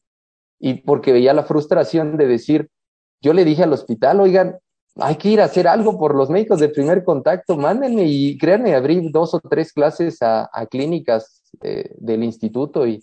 Y 0.60 0.82
porque 0.82 1.14
veía 1.14 1.34
la 1.34 1.43
frustración 1.43 2.18
de 2.18 2.28
decir, 2.28 2.70
yo 3.22 3.32
le 3.32 3.45
dije 3.45 3.64
al 3.64 3.72
hospital, 3.72 4.20
oigan, 4.20 4.58
hay 4.97 5.16
que 5.16 5.30
ir 5.30 5.39
a 5.39 5.45
hacer 5.45 5.70
algo 5.70 5.97
por 5.97 6.14
los 6.14 6.30
médicos 6.30 6.60
de 6.60 6.68
primer 6.68 7.06
contacto, 7.06 7.56
mándenme 7.56 8.03
y 8.03 8.38
créanme, 8.38 8.76
abrí 8.76 9.10
dos 9.14 9.34
o 9.34 9.39
tres 9.39 9.72
clases 9.72 10.18
a, 10.20 10.49
clínicas 10.70 11.41
eh, 11.62 11.89
del 11.99 12.26
instituto 12.26 12.86
y 12.86 13.01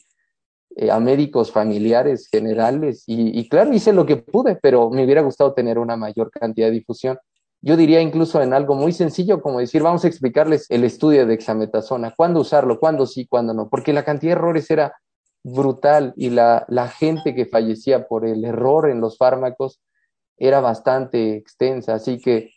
eh, 0.76 0.90
a 0.90 1.00
médicos 1.00 1.50
familiares 1.50 2.28
generales 2.30 3.05
y, 3.07 3.48
claro, 3.48 3.72
hice 3.72 3.94
lo 3.94 4.05
que 4.05 4.18
pude, 4.18 4.57
pero 4.57 4.90
me 4.90 5.07
hubiera 5.07 5.22
gustado 5.22 5.55
tener 5.55 5.78
una 5.78 5.96
mayor 5.96 6.30
cantidad 6.30 6.66
de 6.66 6.74
difusión. 6.74 7.16
Yo 7.62 7.76
diría 7.76 8.00
incluso 8.00 8.42
en 8.42 8.52
algo 8.52 8.74
muy 8.74 8.92
sencillo 8.92 9.40
como 9.40 9.60
decir, 9.60 9.82
vamos 9.82 10.04
a 10.04 10.08
explicarles 10.08 10.66
el 10.68 10.82
estudio 10.82 11.26
de 11.26 11.34
exametasona, 11.34 12.12
cuándo 12.16 12.40
usarlo, 12.40 12.80
cuándo 12.80 13.06
sí, 13.06 13.26
cuándo 13.26 13.54
no, 13.54 13.68
porque 13.68 13.92
la 13.92 14.04
cantidad 14.04 14.32
de 14.32 14.38
errores 14.38 14.70
era 14.70 14.94
brutal 15.44 16.12
y 16.16 16.30
la, 16.30 16.64
la 16.68 16.88
gente 16.88 17.34
que 17.34 17.46
fallecía 17.46 18.06
por 18.08 18.26
el 18.26 18.44
error 18.44 18.90
en 18.90 19.00
los 19.00 19.16
fármacos 19.16 19.80
era 20.36 20.60
bastante 20.60 21.36
extensa, 21.36 21.94
así 21.94 22.18
que 22.18 22.50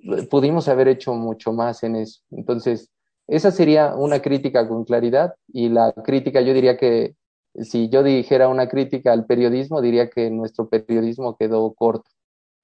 eh, 0.00 0.26
pudimos 0.28 0.68
haber 0.68 0.88
hecho 0.88 1.14
mucho 1.14 1.52
más 1.52 1.84
en 1.84 1.96
eso. 1.96 2.20
Entonces, 2.30 2.90
esa 3.28 3.52
sería 3.52 3.94
una 3.94 4.20
crítica 4.20 4.66
con 4.66 4.84
claridad 4.84 5.34
y 5.48 5.68
la 5.68 5.92
crítica, 5.92 6.40
yo 6.40 6.52
diría 6.52 6.76
que 6.76 7.14
si 7.54 7.88
yo 7.88 8.02
dijera 8.02 8.48
una 8.48 8.68
crítica 8.68 9.12
al 9.12 9.26
periodismo, 9.26 9.80
diría 9.80 10.10
que 10.10 10.30
nuestro 10.30 10.68
periodismo 10.68 11.36
quedó 11.36 11.72
corto. 11.74 12.10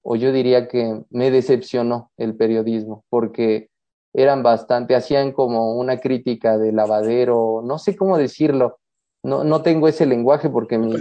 O 0.07 0.15
yo 0.15 0.31
diría 0.31 0.67
que 0.67 1.01
me 1.09 1.31
decepcionó 1.31 2.11
el 2.17 2.35
periodismo, 2.35 3.03
porque 3.09 3.69
eran 4.13 4.43
bastante, 4.43 4.95
hacían 4.95 5.31
como 5.31 5.75
una 5.77 5.97
crítica 5.97 6.59
de 6.59 6.71
lavadero, 6.71 7.63
no 7.65 7.79
sé 7.79 7.95
cómo 7.95 8.17
decirlo, 8.17 8.77
no, 9.23 9.43
no 9.43 9.63
tengo 9.63 9.87
ese 9.87 10.05
lenguaje 10.05 10.49
porque 10.49 10.77
mi, 10.77 10.93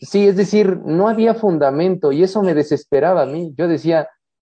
Sí, 0.00 0.28
es 0.28 0.36
decir, 0.36 0.78
no 0.84 1.08
había 1.08 1.34
fundamento 1.34 2.12
y 2.12 2.22
eso 2.22 2.42
me 2.42 2.54
desesperaba 2.54 3.22
a 3.22 3.26
mí. 3.26 3.52
Yo 3.56 3.66
decía, 3.66 4.08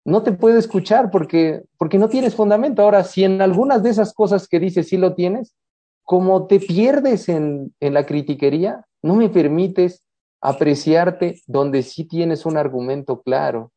no 0.05 0.21
te 0.21 0.33
puedo 0.33 0.59
escuchar 0.59 1.09
porque, 1.11 1.63
porque 1.77 1.97
no 1.97 2.09
tienes 2.09 2.35
fundamento. 2.35 2.81
Ahora, 2.81 3.03
si 3.03 3.23
en 3.23 3.41
algunas 3.41 3.81
de 3.81 3.89
esas 3.89 4.13
cosas 4.13 4.47
que 4.47 4.59
dices 4.59 4.89
sí 4.89 4.97
lo 4.97 5.15
tienes, 5.15 5.55
como 6.03 6.45
te 6.47 6.59
pierdes 6.59 7.29
en, 7.29 7.73
en 7.79 7.93
la 7.93 8.05
critiquería, 8.05 8.85
no 9.01 9.15
me 9.15 9.29
permites 9.29 10.03
apreciarte 10.41 11.41
donde 11.47 11.83
sí 11.83 12.05
tienes 12.05 12.45
un 12.45 12.57
argumento 12.57 13.21
claro, 13.21 13.71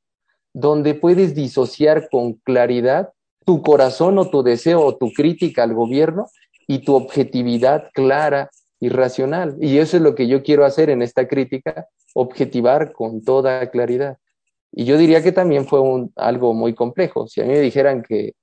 donde 0.54 0.94
puedes 0.94 1.34
disociar 1.34 2.08
con 2.10 2.34
claridad 2.34 3.10
tu 3.44 3.62
corazón 3.62 4.18
o 4.18 4.30
tu 4.30 4.42
deseo 4.42 4.80
o 4.84 4.96
tu 4.96 5.12
crítica 5.12 5.64
al 5.64 5.74
gobierno 5.74 6.26
y 6.66 6.80
tu 6.80 6.94
objetividad 6.94 7.90
clara 7.92 8.50
irracional. 8.80 9.56
Y 9.60 9.78
eso 9.78 9.96
es 9.96 10.02
lo 10.02 10.14
que 10.14 10.26
yo 10.28 10.42
quiero 10.42 10.64
hacer 10.64 10.90
en 10.90 11.02
esta 11.02 11.26
crítica, 11.26 11.86
objetivar 12.14 12.92
con 12.92 13.22
toda 13.22 13.70
claridad. 13.70 14.18
Y 14.72 14.84
yo 14.84 14.96
diría 14.96 15.22
que 15.22 15.32
también 15.32 15.66
fue 15.66 15.80
algo 16.16 16.54
muy 16.54 16.74
complejo. 16.74 17.26
Si 17.26 17.40
a 17.40 17.44
mí 17.44 17.50
me 17.50 17.60
dijeran 17.60 18.02
que 18.02 18.34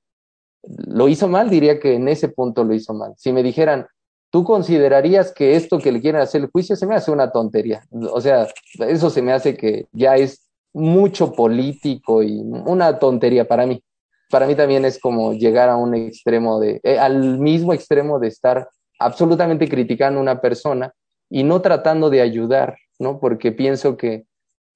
lo 0.64 1.08
hizo 1.08 1.28
mal, 1.28 1.50
diría 1.50 1.80
que 1.80 1.96
en 1.96 2.08
ese 2.08 2.30
punto 2.30 2.64
lo 2.64 2.74
hizo 2.74 2.94
mal. 2.94 3.14
Si 3.18 3.32
me 3.32 3.44
dijeran, 3.44 3.88
tú 4.30 4.44
considerarías 4.44 5.34
que 5.34 5.56
esto 5.56 5.80
que 5.80 5.92
le 5.92 6.02
quieren 6.02 6.22
hacer 6.22 6.42
el 6.42 6.50
juicio 6.52 6.76
se 6.76 6.86
me 6.86 6.96
hace 6.96 7.12
una 7.12 7.32
tontería. 7.32 7.84
O 7.92 8.22
sea, 8.22 8.48
eso 8.88 9.10
se 9.10 9.22
me 9.22 9.34
hace 9.34 9.56
que 9.56 9.88
ya 9.92 10.16
es 10.16 10.50
mucho 10.74 11.34
político 11.34 12.24
y 12.24 12.40
una 12.40 13.00
tontería 13.00 13.48
para 13.48 13.66
mí. 13.66 13.84
Para 14.30 14.46
mí 14.46 14.56
también 14.56 14.86
es 14.86 15.00
como 15.00 15.34
llegar 15.34 15.70
a 15.70 15.76
un 15.76 15.96
extremo 15.96 16.60
de, 16.60 16.80
eh, 16.84 17.00
al 17.00 17.40
mismo 17.40 17.74
extremo 17.74 18.20
de 18.20 18.28
estar 18.28 18.70
absolutamente 19.00 19.68
criticando 19.68 20.20
a 20.20 20.22
una 20.22 20.42
persona 20.42 20.94
y 21.30 21.44
no 21.44 21.62
tratando 21.62 22.10
de 22.10 22.22
ayudar, 22.22 22.78
¿no? 23.00 23.20
Porque 23.20 23.52
pienso 23.52 23.98
que 23.98 24.26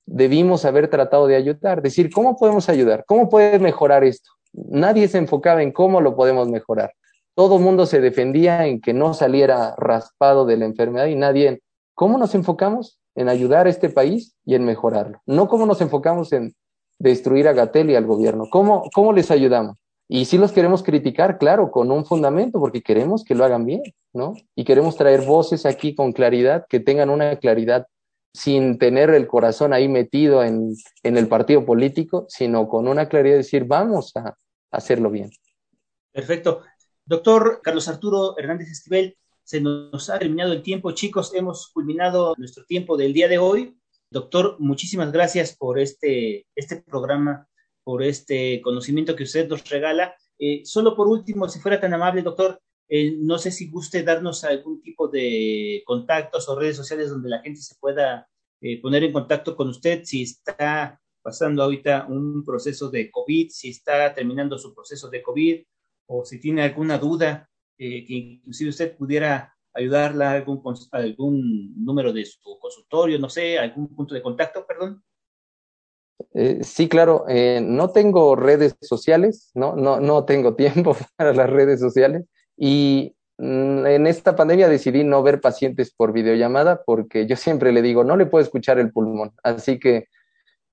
debimos 0.06 0.66
haber 0.66 0.89
tratado 0.89 1.28
de 1.28 1.36
ayudar, 1.36 1.82
decir, 1.82 2.10
¿cómo 2.12 2.36
podemos 2.36 2.68
ayudar? 2.70 3.04
¿Cómo 3.06 3.30
puede 3.30 3.60
mejorar 3.60 4.04
esto? 4.04 4.32
Nadie 4.54 5.08
se 5.08 5.18
enfocaba 5.20 5.62
en 5.62 5.72
cómo 5.72 6.01
lo 6.01 6.16
podemos 6.16 6.49
mejorar. 6.49 6.93
Todo 7.36 7.60
mundo 7.60 7.86
se 7.86 8.02
defendía 8.02 8.68
en 8.68 8.80
que 8.80 8.94
no 8.94 9.14
saliera 9.14 9.76
raspado 9.78 10.46
de 10.46 10.58
la 10.58 10.66
enfermedad 10.66 11.08
y 11.08 11.16
nadie 11.16 11.48
en 11.48 11.60
cómo 11.96 12.18
nos 12.18 12.36
enfocamos 12.36 13.00
en 13.16 13.30
ayudar 13.30 13.68
a 13.68 13.70
este 13.70 13.90
país 13.90 14.36
y 14.46 14.56
en 14.56 14.66
mejorarlo. 14.66 15.22
No 15.26 15.48
cómo 15.48 15.66
nos 15.66 15.82
enfocamos 15.82 16.34
en 16.34 16.54
destruir 17.00 17.48
a 17.48 17.54
Gatel 17.54 17.90
y 17.90 17.96
al 17.96 18.06
gobierno. 18.06 18.46
¿Cómo, 18.50 18.90
cómo 18.94 19.14
les 19.14 19.32
ayudamos? 19.32 19.78
Y 20.07 20.26
si 20.26 20.38
los 20.38 20.52
queremos 20.52 20.84
criticar, 20.84 21.38
claro, 21.38 21.72
con 21.72 21.91
un 21.91 22.06
fundamento, 22.06 22.60
porque 22.60 22.82
queremos 22.82 23.24
que 23.24 23.36
lo 23.36 23.45
hagan 23.45 23.66
bien, 23.66 23.82
¿no? 24.14 24.34
Y 24.56 24.64
queremos 24.64 24.95
traer 24.95 25.22
voces 25.22 25.66
aquí 25.66 25.95
con 25.95 26.12
claridad, 26.12 26.66
que 26.70 26.80
tengan 26.80 27.10
una 27.10 27.38
claridad 27.38 27.88
sin 28.34 28.78
tener 28.78 29.10
el 29.12 29.28
corazón 29.28 29.74
ahí 29.74 29.88
metido 29.88 30.44
en, 30.44 30.76
en 31.03 31.18
el 31.18 31.28
partido 31.28 31.66
político, 31.66 32.26
sino 32.28 32.68
con 32.68 32.88
una 32.88 33.07
claridad 33.07 33.36
de 33.36 33.38
decir, 33.38 33.66
vamos 33.66 34.12
a, 34.16 34.36
hacerlo 34.74 35.10
bien. 35.10 35.30
Perfecto. 36.12 36.62
Doctor 37.06 37.60
Carlos 37.62 37.90
Arturo 37.90 38.38
Hernández 38.38 38.70
Esquivel, 38.70 39.18
se 39.44 39.60
nos 39.60 40.10
ha 40.10 40.20
terminado 40.20 40.54
el 40.54 40.62
tiempo, 40.62 40.92
chicos, 40.92 41.34
hemos 41.34 41.68
culminado 41.68 42.34
nuestro 42.38 42.64
tiempo 42.64 42.96
del 42.96 43.12
día 43.12 43.28
de 43.28 43.40
hoy. 43.40 43.78
Doctor, 44.10 44.56
muchísimas 44.60 45.12
gracias 45.12 45.56
por 45.56 45.80
este, 45.80 46.48
este 46.56 46.82
programa 46.82 47.48
por 47.84 48.04
este 48.04 48.62
conocimiento 48.62 49.18
que 49.18 49.24
usted 49.24 49.50
nos 49.50 49.70
regala. 49.70 50.16
Eh, 50.40 50.62
solo 50.64 50.96
por 50.96 51.10
último, 51.10 51.50
si 51.50 51.60
fuera 51.60 51.82
tan 51.82 51.94
amable, 51.94 52.22
doctor, 52.22 52.62
eh, 52.88 53.18
no 53.20 53.38
sé 53.38 53.52
si 53.52 53.70
guste 53.70 54.04
darnos 54.04 54.46
algún 54.46 54.82
tipo 54.82 55.10
de 55.10 55.84
contactos 55.86 56.48
o 56.48 56.58
redes 56.58 56.78
sociales 56.78 57.10
donde 57.10 57.30
la 57.30 57.42
gente 57.42 57.60
se 57.60 57.76
pueda 57.76 58.30
eh, 58.62 58.82
poner 58.82 59.04
en 59.04 59.12
contacto 59.12 59.58
con 59.58 59.68
usted 59.68 60.06
si 60.06 60.24
está 60.24 61.02
pasando 61.22 61.64
ahorita 61.64 62.06
un 62.08 62.46
proceso 62.46 62.90
de 62.90 63.12
COVID, 63.12 63.50
si 63.50 63.72
está 63.72 64.14
terminando 64.14 64.58
su 64.58 64.74
proceso 64.74 65.10
de 65.10 65.22
COVID 65.22 65.64
o 66.08 66.26
si 66.26 66.40
tiene 66.40 66.64
alguna 66.64 66.98
duda, 66.98 67.50
que 67.78 68.06
inclusive 68.08 68.70
usted 68.70 68.96
pudiera 68.96 69.54
ayudarla 69.74 70.32
a 70.32 70.34
algún, 70.36 70.62
algún 70.92 71.84
número 71.84 72.14
de 72.14 72.26
su 72.26 72.40
consultorio, 72.60 73.20
no 73.20 73.30
sé, 73.30 73.58
algún 73.58 73.94
punto 73.96 74.14
de 74.14 74.22
contacto, 74.22 74.66
perdón. 74.66 75.04
Eh, 76.34 76.64
sí, 76.64 76.88
claro, 76.88 77.26
eh, 77.28 77.60
no 77.62 77.90
tengo 77.90 78.36
redes 78.36 78.76
sociales, 78.82 79.52
¿no? 79.54 79.76
No, 79.76 80.00
no 80.00 80.26
tengo 80.26 80.56
tiempo 80.56 80.96
para 81.18 81.34
las 81.34 81.50
redes 81.50 81.80
sociales 81.80 82.26
y 82.56 83.16
mm, 83.38 83.86
en 83.86 84.08
esta 84.08 84.36
pandemia 84.36 84.70
decidí 84.70 85.04
no 85.04 85.24
ver 85.24 85.42
pacientes 85.42 85.94
por 85.94 86.14
videollamada 86.14 86.84
porque 86.86 87.26
yo 87.28 87.36
siempre 87.36 87.72
le 87.72 87.82
digo, 87.82 88.04
no 88.04 88.16
le 88.16 88.26
puedo 88.26 88.44
escuchar 88.44 88.80
el 88.80 88.92
pulmón, 88.92 89.34
así 89.44 89.80
que 89.80 90.08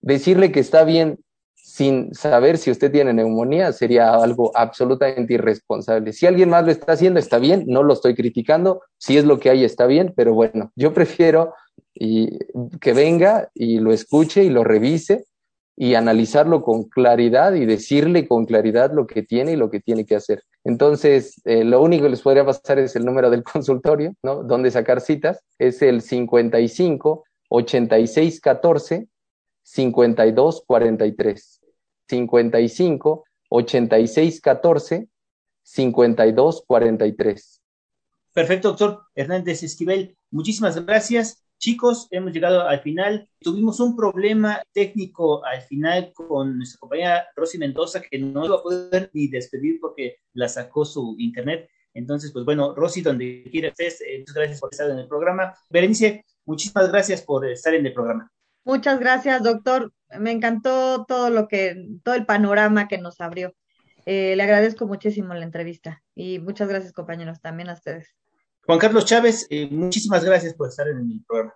decirle 0.02 0.52
que 0.52 0.60
está 0.60 0.84
bien 0.84 1.18
sin 1.62 2.14
saber 2.14 2.58
si 2.58 2.70
usted 2.70 2.90
tiene 2.90 3.12
neumonía 3.12 3.72
sería 3.72 4.14
algo 4.14 4.50
absolutamente 4.54 5.34
irresponsable. 5.34 6.12
Si 6.12 6.26
alguien 6.26 6.50
más 6.50 6.64
lo 6.64 6.70
está 6.70 6.92
haciendo, 6.92 7.18
está 7.18 7.38
bien, 7.38 7.64
no 7.66 7.82
lo 7.82 7.94
estoy 7.94 8.14
criticando, 8.14 8.82
si 8.98 9.16
es 9.16 9.24
lo 9.24 9.38
que 9.38 9.50
hay, 9.50 9.64
está 9.64 9.86
bien, 9.86 10.12
pero 10.16 10.34
bueno, 10.34 10.72
yo 10.76 10.92
prefiero 10.94 11.54
que 11.94 12.92
venga 12.92 13.50
y 13.54 13.78
lo 13.78 13.92
escuche 13.92 14.44
y 14.44 14.50
lo 14.50 14.64
revise 14.64 15.26
y 15.76 15.94
analizarlo 15.94 16.62
con 16.62 16.84
claridad 16.84 17.54
y 17.54 17.64
decirle 17.64 18.28
con 18.28 18.44
claridad 18.44 18.92
lo 18.92 19.06
que 19.06 19.22
tiene 19.22 19.52
y 19.52 19.56
lo 19.56 19.70
que 19.70 19.80
tiene 19.80 20.04
que 20.04 20.14
hacer. 20.14 20.42
Entonces, 20.62 21.40
eh, 21.46 21.64
lo 21.64 21.80
único 21.80 22.04
que 22.04 22.10
les 22.10 22.20
podría 22.20 22.44
pasar 22.44 22.78
es 22.78 22.96
el 22.96 23.06
número 23.06 23.30
del 23.30 23.42
consultorio, 23.52 24.14
¿no? 24.22 24.42
Donde 24.42 24.70
sacar 24.70 25.00
citas, 25.00 25.42
es 25.58 25.80
el 25.80 26.02
55 26.02 27.24
86 27.48 28.40
14 28.40 29.08
52 29.62 30.64
43. 30.66 31.60
55 32.08 33.24
86 33.48 34.40
14 34.40 35.08
52 35.62 36.64
43. 36.66 37.62
Perfecto, 38.32 38.68
doctor 38.68 39.02
Hernández 39.14 39.62
Esquivel. 39.62 40.16
Muchísimas 40.30 40.84
gracias. 40.84 41.44
Chicos, 41.58 42.08
hemos 42.10 42.32
llegado 42.32 42.62
al 42.62 42.80
final. 42.80 43.28
Tuvimos 43.38 43.80
un 43.80 43.94
problema 43.94 44.62
técnico 44.72 45.44
al 45.44 45.60
final 45.62 46.12
con 46.14 46.56
nuestra 46.56 46.78
compañera 46.78 47.26
Rosy 47.36 47.58
Mendoza, 47.58 48.00
que 48.00 48.18
no 48.18 48.46
iba 48.46 48.56
a 48.56 48.62
poder 48.62 49.10
ni 49.12 49.28
despedir 49.28 49.78
porque 49.78 50.16
la 50.32 50.48
sacó 50.48 50.84
su 50.84 51.16
internet. 51.18 51.68
Entonces, 51.92 52.32
pues 52.32 52.44
bueno, 52.44 52.74
Rosy, 52.74 53.02
donde 53.02 53.44
quiera 53.50 53.68
eh, 53.68 54.18
muchas 54.20 54.34
gracias 54.34 54.60
por 54.60 54.70
estar 54.72 54.90
en 54.90 54.98
el 55.00 55.08
programa. 55.08 55.54
Berenice, 55.68 56.24
muchísimas 56.46 56.90
gracias 56.90 57.22
por 57.22 57.46
estar 57.46 57.74
en 57.74 57.84
el 57.84 57.92
programa. 57.92 58.30
Muchas 58.64 59.00
gracias, 59.00 59.42
doctor. 59.42 59.92
Me 60.18 60.32
encantó 60.32 61.04
todo 61.06 61.30
lo 61.30 61.48
que, 61.48 61.86
todo 62.02 62.14
el 62.14 62.26
panorama 62.26 62.88
que 62.88 62.98
nos 62.98 63.20
abrió. 63.20 63.54
Eh, 64.06 64.34
le 64.36 64.42
agradezco 64.42 64.86
muchísimo 64.86 65.34
la 65.34 65.44
entrevista 65.44 66.02
y 66.14 66.38
muchas 66.38 66.68
gracias, 66.68 66.92
compañeros, 66.92 67.40
también 67.40 67.68
a 67.68 67.74
ustedes. 67.74 68.14
Juan 68.64 68.78
Carlos 68.78 69.04
Chávez, 69.04 69.46
eh, 69.50 69.68
muchísimas 69.70 70.24
gracias 70.24 70.54
por 70.54 70.68
estar 70.68 70.88
en 70.88 70.98
el 70.98 71.24
programa. 71.26 71.54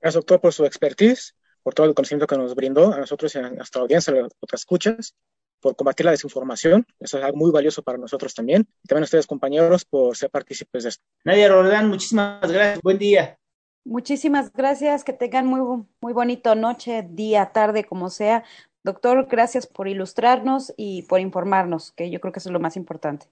Gracias, 0.00 0.14
doctor, 0.14 0.40
por 0.40 0.52
su 0.52 0.64
expertise, 0.64 1.34
por 1.62 1.74
todo 1.74 1.86
el 1.86 1.94
conocimiento 1.94 2.26
que 2.26 2.36
nos 2.36 2.54
brindó 2.54 2.92
a 2.92 2.98
nosotros 2.98 3.34
y 3.34 3.38
a 3.38 3.50
nuestra 3.50 3.82
audiencia, 3.82 4.12
a 4.12 4.16
las 4.16 4.32
otras 4.40 4.60
escuchas, 4.60 5.14
por 5.60 5.74
combatir 5.74 6.06
la 6.06 6.12
desinformación. 6.12 6.86
Eso 7.00 7.18
es 7.18 7.24
algo 7.24 7.38
muy 7.38 7.50
valioso 7.50 7.82
para 7.82 7.98
nosotros 7.98 8.34
también. 8.34 8.68
Y 8.82 8.88
también 8.88 9.02
a 9.02 9.06
ustedes, 9.06 9.26
compañeros, 9.26 9.84
por 9.84 10.16
ser 10.16 10.30
partícipes 10.30 10.84
de 10.84 10.88
esto. 10.90 11.04
Nadia 11.24 11.48
Roldán, 11.48 11.88
muchísimas 11.88 12.50
gracias. 12.52 12.80
Buen 12.82 12.98
día. 12.98 13.38
Muchísimas 13.86 14.52
gracias. 14.52 15.04
Que 15.04 15.12
tengan 15.12 15.46
muy, 15.46 15.84
muy 16.00 16.12
bonito 16.12 16.54
noche, 16.56 17.06
día, 17.08 17.52
tarde, 17.52 17.84
como 17.84 18.10
sea. 18.10 18.42
Doctor, 18.82 19.26
gracias 19.30 19.66
por 19.66 19.86
ilustrarnos 19.86 20.74
y 20.76 21.02
por 21.02 21.20
informarnos, 21.20 21.92
que 21.92 22.10
yo 22.10 22.20
creo 22.20 22.32
que 22.32 22.40
eso 22.40 22.48
es 22.48 22.52
lo 22.52 22.60
más 22.60 22.76
importante. 22.76 23.26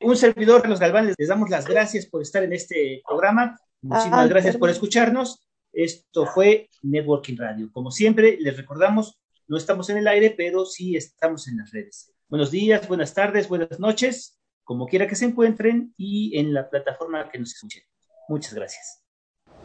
Un 0.00 0.16
servidor, 0.16 0.60
Carlos 0.60 0.80
Galván, 0.80 1.12
les 1.18 1.28
damos 1.28 1.50
las 1.50 1.66
gracias 1.66 2.06
por 2.06 2.22
estar 2.22 2.42
en 2.44 2.52
este 2.52 3.02
programa. 3.06 3.58
Muchísimas 3.80 4.28
gracias 4.28 4.56
por 4.56 4.70
escucharnos. 4.70 5.46
Esto 5.72 6.26
fue 6.26 6.68
Networking 6.82 7.36
Radio. 7.36 7.70
Como 7.72 7.90
siempre, 7.90 8.36
les 8.38 8.56
recordamos, 8.56 9.20
no 9.48 9.56
estamos 9.56 9.88
en 9.90 9.98
el 9.98 10.08
aire, 10.08 10.34
pero 10.36 10.66
sí 10.66 10.96
estamos 10.96 11.48
en 11.48 11.58
las 11.58 11.70
redes. 11.70 12.12
Buenos 12.28 12.50
días, 12.50 12.86
buenas 12.86 13.14
tardes, 13.14 13.48
buenas 13.48 13.80
noches, 13.80 14.38
como 14.62 14.86
quiera 14.86 15.06
que 15.06 15.16
se 15.16 15.24
encuentren 15.24 15.94
y 15.96 16.38
en 16.38 16.52
la 16.52 16.68
plataforma 16.68 17.28
que 17.30 17.38
nos 17.38 17.54
escuchen. 17.54 17.82
Muchas 18.28 18.54
gracias. 18.54 18.99